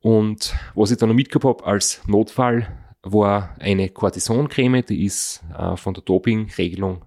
Und 0.00 0.54
was 0.74 0.90
ich 0.90 0.98
dann 0.98 1.08
noch 1.08 1.16
mitgehabt 1.16 1.44
habe 1.44 1.64
als 1.64 2.02
Notfall, 2.06 2.68
war 3.02 3.54
eine 3.58 3.90
Cortisoncreme, 3.90 4.84
die 4.84 5.04
ist 5.04 5.42
äh, 5.56 5.76
von 5.76 5.94
der 5.94 6.02
Dopingregelung 6.02 7.04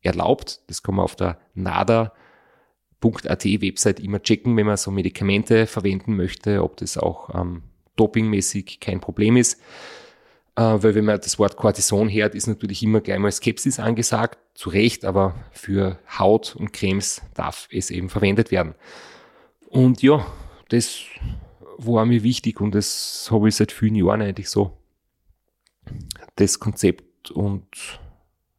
erlaubt. 0.00 0.62
Das 0.68 0.82
kann 0.82 0.94
man 0.94 1.04
auf 1.04 1.16
der 1.16 1.38
NADA.at 1.54 3.44
Website 3.44 4.00
immer 4.00 4.22
checken, 4.22 4.56
wenn 4.56 4.66
man 4.66 4.76
so 4.76 4.90
Medikamente 4.90 5.66
verwenden 5.66 6.16
möchte, 6.16 6.62
ob 6.62 6.76
das 6.78 6.96
auch 6.96 7.34
ähm, 7.34 7.62
dopingmäßig 7.96 8.80
kein 8.80 9.00
Problem 9.00 9.36
ist. 9.36 9.60
Äh, 10.56 10.62
weil 10.62 10.94
wenn 10.94 11.04
man 11.04 11.20
das 11.20 11.38
Wort 11.38 11.56
Cortison 11.56 12.08
hört, 12.08 12.34
ist 12.34 12.46
natürlich 12.46 12.82
immer 12.82 13.00
gleich 13.00 13.18
mal 13.18 13.32
Skepsis 13.32 13.80
angesagt, 13.80 14.38
zu 14.54 14.70
Recht, 14.70 15.04
aber 15.04 15.34
für 15.52 15.98
Haut 16.18 16.54
und 16.54 16.72
Cremes 16.72 17.22
darf 17.34 17.68
es 17.70 17.90
eben 17.90 18.08
verwendet 18.08 18.50
werden. 18.50 18.74
Und 19.68 20.02
ja, 20.02 20.24
das 20.68 21.00
war 21.78 22.06
mir 22.06 22.22
wichtig 22.22 22.60
und 22.60 22.74
das 22.74 23.28
habe 23.30 23.48
ich 23.48 23.56
seit 23.56 23.72
vielen 23.72 23.96
Jahren 23.96 24.22
eigentlich 24.22 24.48
so. 24.48 24.78
Das 26.36 26.60
Konzept 26.60 27.30
und 27.32 27.66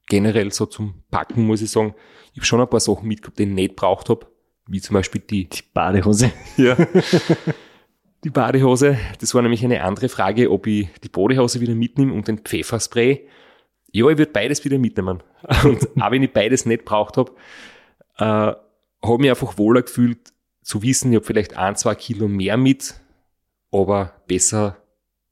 generell 0.08 0.52
so 0.52 0.66
zum 0.66 1.04
Packen 1.10 1.48
muss 1.48 1.62
ich 1.62 1.72
sagen, 1.72 1.96
ich 2.34 2.40
habe 2.40 2.46
schon 2.46 2.62
ein 2.62 2.70
paar 2.70 2.82
Sachen 2.82 3.08
mitgehabt, 3.08 3.40
die 3.40 3.44
ich 3.44 3.50
nicht 3.50 3.76
braucht 3.78 4.10
habe, 4.10 4.28
wie 4.68 4.82
zum 4.82 4.96
Beispiel 4.96 5.22
die, 5.22 5.48
die 5.48 5.62
Badehose. 5.74 6.32
Ja. 6.58 6.76
die 8.26 8.32
Badehose. 8.32 8.98
Das 9.22 9.34
war 9.34 9.42
nämlich 9.44 9.64
eine 9.64 9.84
andere 9.84 10.10
Frage, 10.10 10.52
ob 10.52 10.68
ich 10.68 10.90
die 11.04 11.10
Badehose 11.10 11.62
wieder 11.62 11.76
mitnehme 11.76 12.12
und 12.12 12.28
den 12.28 12.40
Pfefferspray. 12.40 13.28
Ja, 13.92 14.10
ich 14.10 14.18
würde 14.18 14.32
beides 14.32 14.66
wieder 14.66 14.78
mitnehmen. 14.78 15.24
Und 15.64 15.88
auch 16.02 16.12
wenn 16.12 16.24
ich 16.24 16.34
beides 16.34 16.66
nicht 16.66 16.84
braucht 16.84 17.16
habe, 17.16 17.32
äh, 18.18 18.26
habe 18.26 19.18
mich 19.20 19.30
einfach 19.30 19.58
wohler 19.58 19.84
gefühlt, 19.84 20.34
zu 20.62 20.82
wissen, 20.82 21.12
ich 21.12 21.18
habe 21.18 21.26
vielleicht 21.26 21.56
ein, 21.56 21.76
zwei 21.76 21.94
Kilo 21.94 22.28
mehr 22.28 22.58
mit, 22.58 22.96
aber 23.72 24.14
besser 24.28 24.78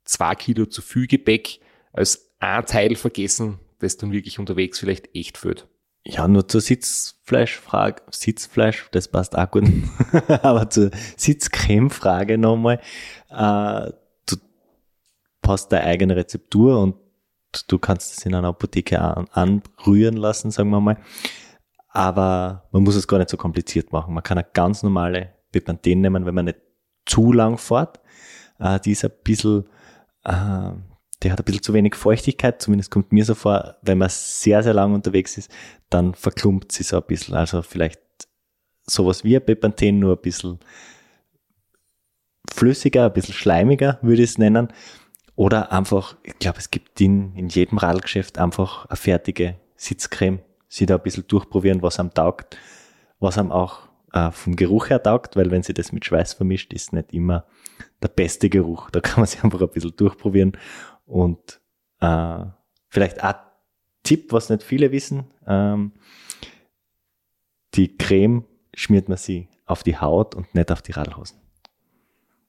zwei 0.05 0.35
Kilo 0.35 0.67
zu 0.67 0.83
viel 0.83 1.07
Gepäck 1.07 1.59
als 1.91 2.35
ein 2.39 2.65
Teil 2.67 2.95
vergessen, 2.95 3.59
das 3.79 3.97
dann 3.97 4.11
wirklich 4.11 4.37
unterwegs 4.37 4.79
vielleicht 4.79 5.15
echt 5.15 5.39
führt. 5.39 5.67
Ja, 6.05 6.27
nur 6.27 6.47
zur 6.47 6.59
Sitzfleischfrage, 6.59 8.01
Sitzfleisch, 8.11 8.89
das 8.91 9.07
passt 9.07 9.37
auch 9.37 9.49
gut, 9.49 9.63
aber 10.41 10.69
zur 10.69 10.91
Sitzcreme-Frage 11.15 12.37
nochmal. 12.37 12.81
Äh, 13.29 13.91
du 14.25 14.35
hast 15.47 15.69
deine 15.69 15.85
eigene 15.85 16.15
Rezeptur 16.17 16.79
und 16.81 16.95
du 17.67 17.79
kannst 17.79 18.17
es 18.17 18.25
in 18.25 18.35
einer 18.35 18.49
Apotheke 18.49 18.99
an, 18.99 19.27
anrühren 19.31 20.17
lassen, 20.17 20.51
sagen 20.51 20.71
wir 20.71 20.81
mal. 20.81 20.97
Aber 21.87 22.67
man 22.71 22.83
muss 22.83 22.95
es 22.95 23.07
gar 23.07 23.19
nicht 23.19 23.29
so 23.29 23.37
kompliziert 23.37 23.91
machen. 23.93 24.13
Man 24.13 24.23
kann 24.23 24.37
eine 24.37 24.47
ganz 24.51 24.83
normale 24.83 25.29
Bepanthen 25.51 26.01
nehmen, 26.01 26.25
wenn 26.25 26.35
man 26.35 26.45
nicht 26.45 26.59
zu 27.05 27.31
lang 27.31 27.57
fährt. 27.57 28.01
Äh, 28.59 28.79
die 28.81 28.91
ist 28.91 29.05
ein 29.05 29.11
bisschen, 29.23 29.65
äh, 30.25 30.71
der 31.23 31.31
hat 31.31 31.39
ein 31.39 31.45
bisschen 31.45 31.63
zu 31.63 31.73
wenig 31.73 31.95
Feuchtigkeit, 31.95 32.61
zumindest 32.61 32.91
kommt 32.91 33.11
mir 33.11 33.23
so 33.23 33.33
vor, 33.33 33.77
wenn 33.81 33.97
man 33.97 34.09
sehr, 34.09 34.61
sehr 34.61 34.73
lang 34.73 34.93
unterwegs 34.93 35.37
ist, 35.37 35.49
dann 35.89 36.13
verklumpt 36.13 36.71
sie 36.71 36.83
so 36.83 36.97
ein 36.97 37.03
bisschen. 37.07 37.35
Also 37.35 37.61
vielleicht 37.61 38.01
sowas 38.85 39.23
wie 39.23 39.37
ein 39.37 39.45
Bepanthen, 39.45 39.99
nur 39.99 40.15
ein 40.15 40.21
bisschen 40.21 40.59
flüssiger, 42.51 43.05
ein 43.05 43.13
bisschen 43.13 43.33
schleimiger, 43.33 43.99
würde 44.01 44.23
ich 44.23 44.31
es 44.31 44.37
nennen. 44.37 44.67
Oder 45.35 45.71
einfach, 45.71 46.17
ich 46.23 46.37
glaube, 46.37 46.59
es 46.59 46.69
gibt 46.69 46.99
in, 47.01 47.35
in 47.35 47.47
jedem 47.47 47.77
Radlgeschäft 47.77 48.37
einfach 48.37 48.85
eine 48.85 48.97
fertige 48.97 49.55
Sitzcreme. 49.75 50.39
Sie 50.67 50.85
da 50.85 50.95
ein 50.95 51.03
bisschen 51.03 51.25
durchprobieren, 51.27 51.81
was 51.81 51.99
am 51.99 52.13
taugt, 52.13 52.57
was 53.19 53.37
am 53.37 53.51
auch 53.51 53.87
äh, 54.11 54.31
vom 54.31 54.55
Geruch 54.55 54.89
her 54.89 55.01
taugt, 55.01 55.35
weil 55.35 55.49
wenn 55.51 55.63
sie 55.63 55.73
das 55.73 55.91
mit 55.91 56.05
Schweiß 56.05 56.33
vermischt, 56.33 56.73
ist 56.73 56.93
nicht 56.93 57.13
immer 57.13 57.45
der 58.01 58.09
beste 58.09 58.49
Geruch. 58.49 58.89
Da 58.91 58.99
kann 58.99 59.21
man 59.21 59.27
sich 59.27 59.43
einfach 59.43 59.61
ein 59.61 59.69
bisschen 59.69 59.95
durchprobieren 59.95 60.57
und 61.13 61.61
äh, 61.99 62.45
vielleicht 62.89 63.23
ein 63.23 63.35
Tipp, 64.01 64.33
was 64.33 64.49
nicht 64.49 64.63
viele 64.63 64.91
wissen, 64.91 65.25
ähm, 65.45 65.91
die 67.75 67.95
Creme 67.95 68.45
schmiert 68.73 69.09
man 69.09 69.17
sie 69.19 69.47
auf 69.65 69.83
die 69.83 69.97
Haut 69.97 70.33
und 70.33 70.53
nicht 70.55 70.71
auf 70.71 70.81
die 70.81 70.91
Radlhosen. 70.91 71.37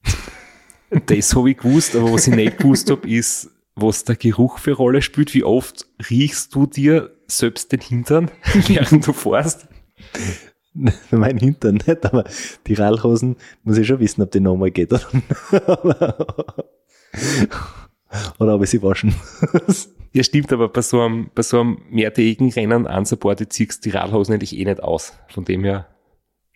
Das 1.07 1.35
habe 1.35 1.49
ich 1.49 1.57
gewusst, 1.57 1.95
aber 1.95 2.13
was 2.13 2.27
ich 2.27 2.35
nicht 2.35 2.59
gewusst 2.59 2.89
habe, 2.89 3.09
ist, 3.09 3.49
was 3.75 4.05
der 4.05 4.15
Geruch 4.15 4.59
für 4.59 4.73
Rolle 4.73 5.01
spielt. 5.01 5.33
Wie 5.33 5.43
oft 5.43 5.87
riechst 6.09 6.53
du 6.55 6.67
dir 6.67 7.11
selbst 7.27 7.71
den 7.71 7.81
Hintern, 7.81 8.31
während 8.67 9.05
du 9.05 9.11
fährst? 9.11 9.67
mein 11.11 11.37
Hintern 11.37 11.81
nicht, 11.85 12.05
aber 12.05 12.23
die 12.67 12.75
Radlhosen 12.75 13.35
muss 13.63 13.77
ich 13.77 13.87
schon 13.87 13.99
wissen, 13.99 14.21
ob 14.21 14.31
die 14.31 14.39
nochmal 14.39 14.71
geht 14.71 14.93
oder, 18.39 18.55
ob 18.55 18.63
ich 18.63 18.69
sie 18.69 18.81
waschen 18.81 19.15
Ja, 20.13 20.23
stimmt, 20.23 20.53
aber 20.53 20.69
bei 20.69 20.81
so 20.81 21.01
einem, 21.01 21.29
bei 21.35 21.41
so 21.41 21.59
einem 21.59 21.81
mehrtägigen 21.89 22.49
Rennen 22.49 22.85
unsupported 22.85 23.51
ziehst 23.51 23.83
die 23.83 23.89
Radhosen 23.89 24.33
eigentlich 24.33 24.57
eh 24.57 24.63
nicht 24.63 24.81
aus. 24.81 25.13
Von 25.27 25.43
dem 25.43 25.65
her 25.65 25.87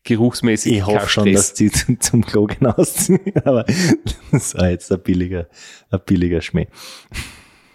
geruchsmäßig. 0.04 0.78
Ich 0.78 0.86
hoffe 0.86 1.10
schon, 1.10 1.34
dass 1.34 1.54
die 1.54 1.70
zum, 1.72 2.00
zum 2.00 2.26
Klo 2.26 2.48
hinausziehen, 2.48 3.36
aber 3.44 3.66
das 4.32 4.56
war 4.56 4.70
jetzt 4.70 4.92
ein 4.92 5.02
billiger, 5.02 5.48
ein 5.92 6.00
billiger 6.06 6.42
Schmäh. 6.42 6.68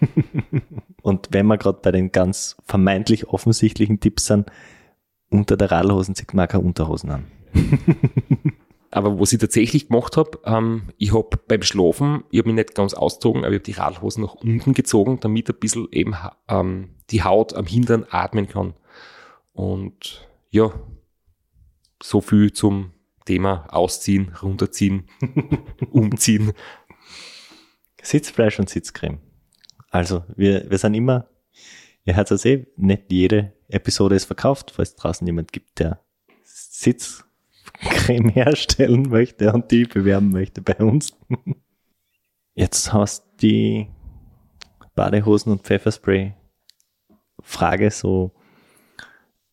Und 1.03 1.29
wenn 1.33 1.47
wir 1.47 1.59
gerade 1.59 1.81
bei 1.83 1.93
den 1.93 2.13
ganz 2.13 2.57
vermeintlich 2.65 3.29
offensichtlichen 3.29 4.01
Tipps 4.01 4.27
sind, 4.27 4.51
unter 5.31 5.57
der 5.57 5.71
Radlhosen 5.71 6.15
zieht 6.15 6.33
man 6.33 6.49
keine 6.49 6.65
Unterhosen 6.65 7.11
an. 7.11 7.25
Aber 8.95 9.19
was 9.19 9.33
ich 9.33 9.41
tatsächlich 9.41 9.89
gemacht 9.89 10.17
habe, 10.17 10.39
ähm, 10.45 10.93
ich 10.99 11.13
habe 11.13 11.37
beim 11.49 11.63
Schlafen, 11.63 12.23
ich 12.31 12.39
habe 12.39 12.51
mich 12.51 12.55
nicht 12.55 12.77
ganz 12.77 12.95
ausgezogen, 12.95 13.45
aber 13.45 13.51
ich 13.53 13.59
habe 13.59 13.65
die 13.65 13.73
Radhosen 13.73 14.23
nach 14.23 14.35
unten 14.35 14.73
gezogen, 14.73 15.19
damit 15.19 15.51
ein 15.51 15.59
bisschen 15.59 15.89
eben 15.91 16.15
ähm, 16.47 16.95
die 17.11 17.25
Haut 17.25 17.55
am 17.55 17.67
Hintern 17.67 18.07
atmen 18.09 18.47
kann. 18.47 18.75
Und 19.53 20.29
ja, 20.51 20.73
so 22.01 22.21
viel 22.21 22.53
zum 22.53 22.93
Thema 23.25 23.67
Ausziehen, 23.69 24.33
runterziehen, 24.41 25.09
umziehen. 25.91 26.53
Sitzfleisch 28.01 28.61
und 28.61 28.71
Sitzcreme. 28.71 29.19
Also, 29.91 30.23
wir, 30.37 30.71
wir 30.71 30.79
sind 30.79 30.95
immer, 30.95 31.27
ihr 32.05 32.15
hört 32.15 32.31
es 32.31 32.45
eh, 32.45 32.69
nicht 32.77 33.11
jede 33.11 33.55
Episode 33.67 34.15
ist 34.15 34.27
verkauft, 34.27 34.71
falls 34.71 34.91
es 34.91 34.97
draußen 34.97 35.27
jemand 35.27 35.53
gibt, 35.53 35.81
der 35.81 35.99
Sitz 36.45 37.25
Creme 37.73 38.29
herstellen 38.29 39.09
möchte 39.09 39.53
und 39.53 39.71
die 39.71 39.85
bewerben 39.85 40.31
möchte 40.31 40.63
bei 40.63 40.77
uns. 40.77 41.17
Jetzt 42.55 42.93
hast 42.93 43.25
die 43.43 43.89
Badehosen 44.95 45.53
und 45.53 45.63
Pfefferspray 45.63 46.35
Frage 47.43 47.91
so 47.91 48.33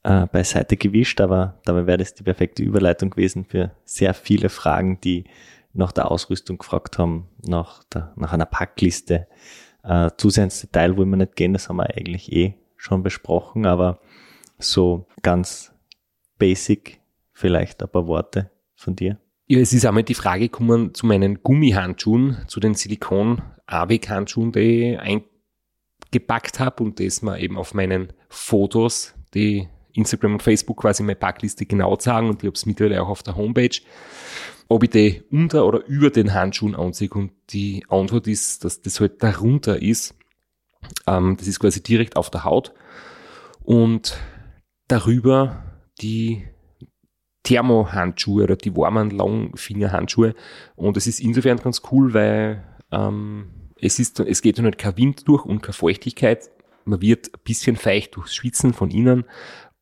äh, 0.04 0.28
beiseite 0.28 0.78
gewischt, 0.78 1.20
aber 1.20 1.60
dabei 1.66 1.88
wäre 1.88 1.98
das 1.98 2.14
die 2.14 2.24
perfekte 2.24 2.64
Überleitung 2.64 3.10
gewesen 3.10 3.46
für 3.46 3.72
sehr 3.86 4.14
viele 4.14 4.50
Fragen, 4.50 5.02
die 5.02 5.26
nach 5.74 5.92
der 5.92 6.12
Ausrüstung 6.12 6.58
gefragt 6.58 6.98
haben, 6.98 7.28
nach, 7.42 7.84
der, 7.86 8.14
nach 8.16 8.34
einer 8.34 8.46
Packliste. 8.46 9.28
Äh, 9.84 10.12
zu 10.18 10.30
Detail 10.30 10.98
wollen 10.98 11.10
wir 11.10 11.18
nicht 11.18 11.36
gehen, 11.36 11.54
das 11.54 11.70
haben 11.70 11.78
wir 11.78 11.90
eigentlich 11.90 12.32
eh 12.32 12.56
schon 12.78 13.04
besprochen, 13.04 13.66
aber 13.66 14.00
so 14.58 15.08
ganz 15.22 15.74
basic 16.38 17.01
vielleicht 17.42 17.84
ein 17.84 17.90
paar 17.90 18.08
Worte 18.08 18.50
von 18.76 18.96
dir? 18.96 19.18
Ja, 19.48 19.60
es 19.60 19.74
ist 19.74 19.86
einmal 19.86 20.04
die 20.04 20.14
Frage 20.14 20.48
gekommen 20.48 20.94
zu 20.94 21.06
meinen 21.06 21.44
Gummihandschuhen, 21.44 22.38
zu 22.48 22.62
den 22.62 22.74
Silikon-AWIC-Handschuhen, 22.74 24.54
die 24.54 24.94
ich 24.94 25.00
eingepackt 25.00 26.60
habe 26.62 26.84
und 26.84 27.02
das 27.02 27.22
mal 27.22 27.42
eben 27.42 27.58
auf 27.58 27.74
meinen 27.74 28.14
Fotos, 28.30 29.14
die 29.34 29.68
Instagram 29.94 30.34
und 30.34 30.44
Facebook 30.44 30.78
quasi 30.78 31.04
meine 31.04 31.18
Packliste 31.18 31.66
genau 31.66 32.00
sagen 32.00 32.30
und 32.30 32.42
ich 32.42 32.48
habe 32.48 32.56
es 32.56 32.66
mittlerweile 32.66 33.02
auch 33.04 33.10
auf 33.10 33.24
der 33.24 33.36
Homepage, 33.36 33.78
ob 34.70 34.84
ich 34.84 34.90
die 34.92 35.24
unter 35.32 35.66
oder 35.66 35.86
über 35.86 36.12
den 36.12 36.34
Handschuhen 36.34 36.76
anziehe 36.76 37.10
und 37.10 37.34
die 37.50 37.84
Antwort 37.90 38.28
ist, 38.28 38.64
dass 38.64 38.82
das 38.82 39.02
halt 39.02 39.22
darunter 39.22 39.82
ist. 39.82 40.16
Ähm, 41.08 41.36
das 41.38 41.48
ist 41.48 41.60
quasi 41.60 41.84
direkt 41.84 42.16
auf 42.16 42.30
der 42.30 42.46
Haut 42.46 42.72
und 43.64 44.18
darüber 44.88 45.64
die 46.02 46.46
Thermohandschuhe 47.44 48.44
oder 48.44 48.56
die 48.56 48.76
warmen 48.76 49.10
Langfingerhandschuhe. 49.10 50.36
Und 50.76 50.98
es 50.98 51.08
ist 51.08 51.20
insofern 51.20 51.58
ganz 51.58 51.82
cool, 51.92 52.14
weil 52.14 52.64
ähm, 52.92 53.48
es, 53.80 54.00
ist, 54.00 54.20
es 54.20 54.42
geht 54.42 54.60
halt 54.60 54.78
kein 54.78 54.98
Wind 54.98 55.28
durch 55.28 55.46
und 55.46 55.62
keine 55.62 55.74
Feuchtigkeit. 55.74 56.50
Man 56.86 57.02
wird 57.02 57.28
ein 57.34 57.40
bisschen 57.44 57.76
feucht 57.76 58.16
durchs 58.16 58.36
Schwitzen 58.36 58.74
von 58.74 58.92
innen, 58.92 59.26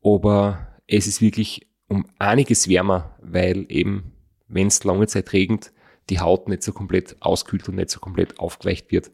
aber 0.02 0.68
es 0.86 1.06
ist 1.06 1.20
wirklich 1.20 1.66
um 1.88 2.06
einiges 2.18 2.68
wärmer, 2.68 3.16
weil 3.20 3.66
eben, 3.68 4.12
wenn 4.48 4.68
es 4.68 4.84
lange 4.84 5.06
Zeit 5.06 5.32
regnet, 5.32 5.72
die 6.08 6.20
Haut 6.20 6.48
nicht 6.48 6.62
so 6.62 6.72
komplett 6.72 7.16
auskühlt 7.20 7.68
und 7.68 7.76
nicht 7.76 7.90
so 7.90 8.00
komplett 8.00 8.38
aufgeweicht 8.38 8.90
wird. 8.90 9.10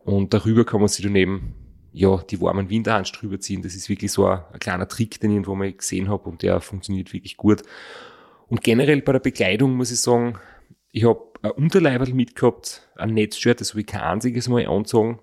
Und 0.00 0.34
darüber 0.34 0.64
kann 0.64 0.80
man 0.80 0.88
sich 0.88 1.04
dann 1.04 1.16
eben 1.16 1.54
ja, 1.94 2.16
die 2.18 2.40
warmen 2.40 2.68
Winterhandschuhe 2.68 3.20
drüber 3.20 3.40
ziehen. 3.40 3.62
Das 3.62 3.76
ist 3.76 3.88
wirklich 3.88 4.10
so 4.10 4.26
ein, 4.26 4.40
ein, 4.52 4.58
kleiner 4.58 4.88
Trick, 4.88 5.20
den 5.20 5.30
ich 5.30 5.36
irgendwo 5.36 5.54
mal 5.54 5.72
gesehen 5.72 6.08
habe 6.08 6.28
und 6.28 6.42
der 6.42 6.60
funktioniert 6.60 7.12
wirklich 7.12 7.36
gut. 7.36 7.62
Und 8.48 8.62
generell 8.62 9.00
bei 9.00 9.12
der 9.12 9.20
Bekleidung 9.20 9.74
muss 9.74 9.92
ich 9.92 10.00
sagen, 10.00 10.36
ich 10.90 11.04
habe 11.04 11.22
ein 11.42 11.52
Unterleiberl 11.52 12.12
mitgehabt, 12.12 12.88
ein 12.96 13.14
Netzshirt, 13.14 13.60
das 13.60 13.70
habe 13.70 13.80
ich 13.80 13.86
kein 13.86 14.00
einziges 14.00 14.48
Mal 14.48 14.66
angezogen. 14.66 15.20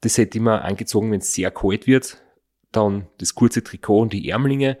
Das 0.00 0.16
hätte 0.16 0.38
ich 0.38 0.42
mir 0.42 0.62
angezogen, 0.62 1.12
wenn 1.12 1.20
es 1.20 1.34
sehr 1.34 1.50
kalt 1.50 1.86
wird. 1.86 2.22
Dann 2.72 3.06
das 3.18 3.34
kurze 3.34 3.62
Trikot 3.62 4.00
und 4.00 4.14
die 4.14 4.30
Ärmlinge 4.30 4.78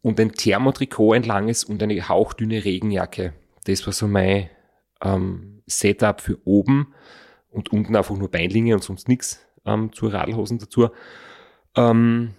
und 0.00 0.18
ein 0.18 0.32
Thermotrikot, 0.32 1.12
ein 1.12 1.22
langes 1.22 1.64
und 1.64 1.82
eine 1.82 2.08
hauchdünne 2.08 2.64
Regenjacke. 2.64 3.34
Das 3.64 3.84
war 3.84 3.92
so 3.92 4.08
mein 4.08 4.48
ähm, 5.02 5.62
Setup 5.66 6.22
für 6.22 6.38
oben 6.46 6.94
und 7.50 7.72
unten 7.72 7.94
einfach 7.94 8.16
nur 8.16 8.30
Beinlinge 8.30 8.74
und 8.74 8.82
sonst 8.82 9.06
nichts 9.08 9.46
ähm, 9.66 9.92
zu 9.92 10.06
Radlhosen 10.06 10.58
dazu. 10.58 10.88
Ähm, 11.76 12.34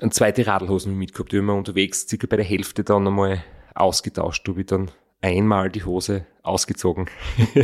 eine 0.00 0.10
zweite 0.10 0.46
Radlhosen 0.46 0.96
mitgehabt, 0.96 1.32
die 1.32 1.38
haben 1.38 1.46
wir 1.46 1.54
unterwegs 1.54 2.06
circa 2.08 2.26
bei 2.28 2.36
der 2.36 2.44
Hälfte 2.44 2.84
dann 2.84 3.06
einmal 3.06 3.42
ausgetauscht. 3.74 4.46
Da 4.46 4.52
habe 4.52 4.60
ich 4.60 4.66
dann 4.66 4.90
einmal 5.22 5.70
die 5.70 5.84
Hose 5.84 6.26
ausgezogen. 6.42 7.08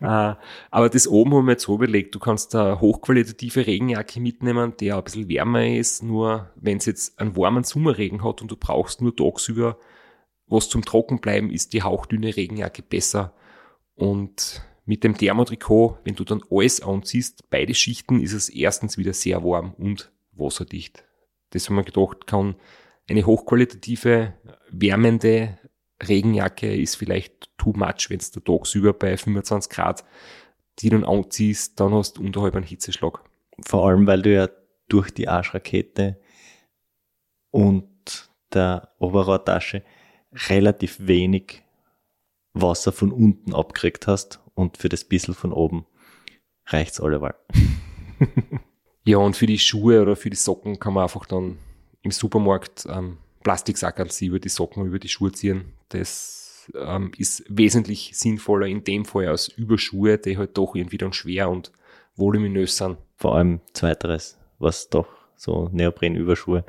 äh, 0.00 0.34
aber 0.70 0.88
das 0.88 1.08
oben 1.08 1.34
haben 1.34 1.46
wir 1.46 1.52
jetzt 1.52 1.64
so 1.64 1.74
überlegt, 1.74 2.14
du 2.14 2.18
kannst 2.18 2.54
da 2.54 2.80
hochqualitative 2.80 3.66
Regenjacke 3.66 4.20
mitnehmen, 4.20 4.74
der 4.80 4.96
ein 4.96 5.04
bisschen 5.04 5.28
wärmer 5.28 5.66
ist, 5.66 6.02
nur 6.02 6.50
wenn 6.56 6.78
es 6.78 6.86
jetzt 6.86 7.18
einen 7.18 7.36
warmen 7.36 7.64
Sommerregen 7.64 8.24
hat 8.24 8.40
und 8.40 8.50
du 8.50 8.56
brauchst 8.56 9.02
nur 9.02 9.14
tagsüber 9.14 9.78
was 10.50 10.70
zum 10.70 10.82
Trockenbleiben, 10.82 11.50
ist 11.50 11.74
die 11.74 11.82
hauchdünne 11.82 12.34
Regenjacke 12.34 12.82
besser. 12.82 13.34
Und 13.94 14.62
mit 14.88 15.04
dem 15.04 15.16
Thermotrikot, 15.16 15.98
wenn 16.04 16.14
du 16.14 16.24
dann 16.24 16.42
alles 16.50 16.80
anziehst, 16.80 17.50
beide 17.50 17.74
Schichten, 17.74 18.20
ist 18.20 18.32
es 18.32 18.48
erstens 18.48 18.96
wieder 18.96 19.12
sehr 19.12 19.44
warm 19.44 19.74
und 19.74 20.10
wasserdicht. 20.32 21.04
Das 21.50 21.68
haben 21.68 21.76
wir 21.76 21.84
gedacht, 21.84 22.26
kann 22.26 22.56
eine 23.08 23.26
hochqualitative, 23.26 24.34
wärmende 24.70 25.58
Regenjacke 26.02 26.74
ist 26.74 26.96
vielleicht 26.96 27.50
too 27.58 27.72
much, 27.74 28.08
wenn 28.08 28.18
es 28.18 28.30
der 28.30 28.42
tagsüber 28.42 28.92
bei 28.92 29.16
25 29.16 29.70
Grad 29.70 30.04
die 30.80 30.90
dann 30.90 31.04
anziehst, 31.04 31.80
dann 31.80 31.92
hast 31.92 32.18
du 32.18 32.22
unterhalb 32.22 32.54
einen 32.54 32.64
Hitzeschlag. 32.64 33.20
Vor 33.66 33.88
allem, 33.88 34.06
weil 34.06 34.22
du 34.22 34.32
ja 34.32 34.48
durch 34.88 35.10
die 35.10 35.28
Arschrakete 35.28 36.20
und 37.50 38.30
der 38.52 38.92
Oberrohrtasche 38.98 39.82
relativ 40.48 40.98
wenig 41.00 41.62
Wasser 42.52 42.92
von 42.92 43.12
unten 43.12 43.54
abgekriegt 43.54 44.06
hast 44.06 44.40
und 44.58 44.76
für 44.76 44.88
das 44.88 45.04
bisschen 45.04 45.34
von 45.34 45.52
oben 45.52 45.86
reicht's 46.66 47.00
alleweil. 47.00 47.34
ja, 49.04 49.18
und 49.18 49.36
für 49.36 49.46
die 49.46 49.58
Schuhe 49.58 50.02
oder 50.02 50.16
für 50.16 50.30
die 50.30 50.36
Socken 50.36 50.80
kann 50.80 50.94
man 50.94 51.04
einfach 51.04 51.26
dann 51.26 51.58
im 52.02 52.10
Supermarkt 52.10 52.86
ähm, 52.90 53.18
Plastiksackerl 53.44 54.08
über 54.20 54.40
die 54.40 54.48
Socken, 54.48 54.84
über 54.84 54.98
die 54.98 55.08
Schuhe 55.08 55.30
ziehen. 55.30 55.74
Das 55.90 56.68
ähm, 56.74 57.12
ist 57.16 57.44
wesentlich 57.48 58.10
sinnvoller 58.14 58.66
in 58.66 58.82
dem 58.82 59.04
Fall 59.04 59.28
als 59.28 59.46
Überschuhe, 59.46 60.18
die 60.18 60.36
halt 60.36 60.58
doch 60.58 60.74
irgendwie 60.74 60.98
dann 60.98 61.12
schwer 61.12 61.48
und 61.48 61.70
voluminös 62.16 62.76
sind. 62.76 62.98
Vor 63.14 63.36
allem 63.36 63.60
zweiteres, 63.74 64.38
was 64.58 64.88
doch 64.88 65.06
so 65.36 65.68
Neopren-Überschuhe 65.72 66.64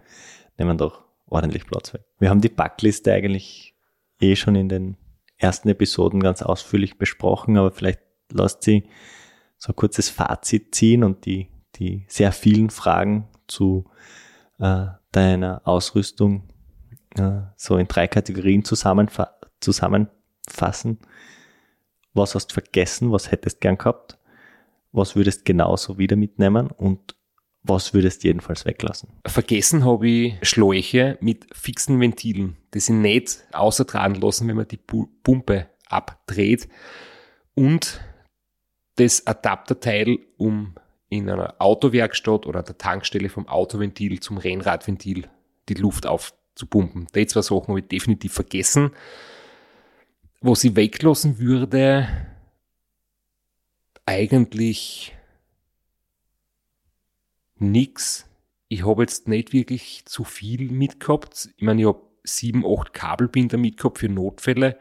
nehmen 0.60 0.78
doch 0.78 1.04
ordentlich 1.26 1.66
Platz 1.66 1.94
weg. 1.96 2.04
Wir 2.20 2.30
haben 2.30 2.42
die 2.42 2.50
Backliste 2.50 3.14
eigentlich 3.14 3.74
eh 4.20 4.36
schon 4.36 4.54
in 4.54 4.70
den 4.70 4.98
ersten 5.40 5.70
Episoden 5.70 6.20
ganz 6.20 6.44
ausführlich 6.44 6.98
besprochen, 6.98 7.58
aber 7.58 7.72
vielleicht 7.72 8.02
lasst 8.32 8.62
sie 8.64 8.88
so 9.58 9.74
ein 9.74 9.76
kurzes 9.76 10.10
Fazit 10.10 10.76
ziehen 10.76 11.04
und 11.04 11.26
die, 11.26 11.50
die 11.76 12.06
sehr 12.08 12.32
vielen 12.32 12.70
Fragen 12.70 13.28
zu 13.48 13.90
äh, 14.60 14.86
deiner 15.12 15.62
Ausrüstung 15.66 16.50
äh, 17.16 17.42
so 17.56 17.78
in 17.78 17.88
drei 17.88 18.08
Kategorien 18.08 18.64
zusammenfa 18.64 19.34
zusammenfassen. 19.60 21.00
Was 22.14 22.36
hast 22.36 22.48
du 22.48 22.54
vergessen? 22.54 23.12
Was 23.12 23.32
hättest 23.32 23.62
gern 23.62 23.78
gehabt? 23.78 24.18
Was 24.92 25.16
würdest 25.16 25.46
genauso 25.46 25.98
wieder 25.98 26.16
mitnehmen? 26.16 26.72
Und 26.72 27.16
was 27.64 27.94
würdest 27.94 28.24
du 28.24 28.28
jedenfalls 28.28 28.66
weglassen? 28.66 29.10
Vergessen 29.28 29.86
habe 29.86 30.08
ich 30.08 30.36
Schläuche 30.42 31.18
mit 31.22 31.46
fixen 31.54 32.00
Ventilen, 32.00 32.58
die 32.74 32.80
sich 32.80 32.96
nicht 32.96 33.44
außer 33.52 33.86
dran 33.86 34.16
lassen, 34.16 34.48
wenn 34.48 34.56
man 34.56 34.68
die 34.68 34.78
Pumpe 34.78 35.68
abdreht. 35.88 36.70
Und 37.56 38.00
das 38.96 39.28
Adapterteil, 39.28 40.20
um 40.38 40.76
in 41.10 41.30
einer 41.30 41.56
Autowerkstatt 41.60 42.46
oder 42.46 42.64
der 42.64 42.78
Tankstelle 42.78 43.30
vom 43.30 43.48
Autoventil 43.48 44.20
zum 44.20 44.38
Rennradventil 44.38 45.28
die 45.68 45.74
Luft 45.74 46.06
aufzupumpen. 46.06 47.08
Die 47.16 47.28
zwei 47.28 47.42
Sachen 47.42 47.70
habe 47.70 47.80
ich 47.80 47.88
definitiv 47.88 48.34
vergessen. 48.34 48.92
Was 50.42 50.64
ich 50.64 50.76
weglassen 50.76 51.40
würde, 51.40 52.08
eigentlich 54.06 55.16
nix. 57.62 58.28
Ich 58.68 58.86
habe 58.86 59.04
jetzt 59.04 59.28
nicht 59.28 59.54
wirklich 59.54 60.06
zu 60.06 60.24
viel 60.24 60.72
mitgehabt. 60.72 61.50
Ich 61.58 61.64
meine, 61.64 61.82
ich 61.82 61.88
habe 61.88 62.02
sieben, 62.24 62.64
acht 62.66 62.94
Kabelbinder 62.94 63.58
mitgehabt 63.58 64.00
für 64.00 64.10
Notfälle 64.10 64.78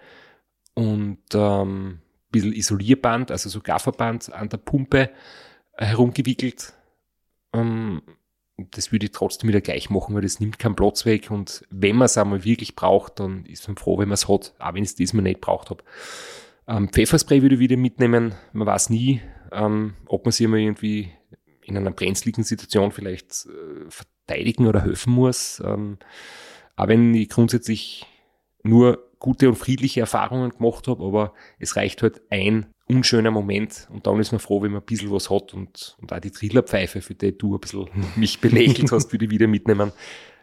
und 0.74 1.18
ähm, 1.34 1.86
ein 1.88 2.30
bisschen 2.30 2.52
Isolierband, 2.52 3.30
also 3.30 3.48
so 3.48 3.60
Gafferband 3.60 4.32
an 4.32 4.48
der 4.48 4.58
Pumpe 4.58 5.10
herumgewickelt. 5.76 6.74
Ähm, 7.52 8.02
das 8.56 8.90
würde 8.90 9.06
ich 9.06 9.12
trotzdem 9.12 9.48
wieder 9.48 9.60
gleich 9.60 9.88
machen, 9.88 10.14
weil 10.14 10.22
das 10.22 10.40
nimmt 10.40 10.58
keinen 10.58 10.74
Platz 10.74 11.06
weg 11.06 11.30
und 11.30 11.64
wenn 11.70 11.96
man 11.96 12.06
es 12.06 12.18
einmal 12.18 12.44
wirklich 12.44 12.74
braucht, 12.74 13.20
dann 13.20 13.46
ist 13.46 13.66
man 13.68 13.76
froh, 13.76 13.98
wenn 13.98 14.08
man 14.08 14.14
es 14.14 14.28
hat, 14.28 14.54
auch 14.58 14.74
wenn 14.74 14.82
ich 14.82 14.90
es 14.90 14.94
diesmal 14.96 15.22
nicht 15.22 15.40
braucht 15.40 15.70
habe. 15.70 15.84
Ähm, 16.66 16.88
Pfefferspray 16.88 17.40
würde 17.40 17.54
ich 17.54 17.60
wieder 17.60 17.76
mitnehmen. 17.76 18.34
Man 18.52 18.66
weiß 18.66 18.90
nie, 18.90 19.22
ähm, 19.52 19.94
ob 20.06 20.24
man 20.24 20.32
sich 20.32 20.44
immer 20.44 20.56
irgendwie 20.56 21.12
in 21.68 21.76
einer 21.76 21.90
brenzligen 21.90 22.44
Situation 22.44 22.92
vielleicht 22.92 23.46
äh, 23.46 23.90
verteidigen 23.90 24.66
oder 24.66 24.82
helfen 24.82 25.12
muss. 25.12 25.62
Ähm, 25.64 25.98
auch 26.76 26.88
wenn 26.88 27.14
ich 27.14 27.28
grundsätzlich 27.28 28.06
nur 28.62 29.04
gute 29.18 29.48
und 29.48 29.56
friedliche 29.56 30.00
Erfahrungen 30.00 30.50
gemacht 30.50 30.86
habe, 30.86 31.04
aber 31.04 31.34
es 31.58 31.76
reicht 31.76 32.02
halt 32.02 32.22
ein 32.30 32.66
unschöner 32.86 33.30
Moment 33.30 33.88
und 33.90 34.06
dann 34.06 34.18
ist 34.20 34.32
man 34.32 34.38
froh, 34.38 34.62
wenn 34.62 34.72
man 34.72 34.80
ein 34.80 34.86
bisschen 34.86 35.10
was 35.10 35.28
hat 35.28 35.52
und, 35.52 35.96
und 36.00 36.12
auch 36.12 36.20
die 36.20 36.30
Trillerpfeife, 36.30 37.02
für 37.02 37.14
die 37.14 37.36
du 37.36 37.54
ein 37.54 37.60
bisschen 37.60 37.88
mich 38.16 38.40
belächelt 38.40 38.92
hast, 38.92 39.12
würde 39.12 39.26
ich 39.26 39.30
wieder 39.30 39.46
mitnehmen, 39.46 39.92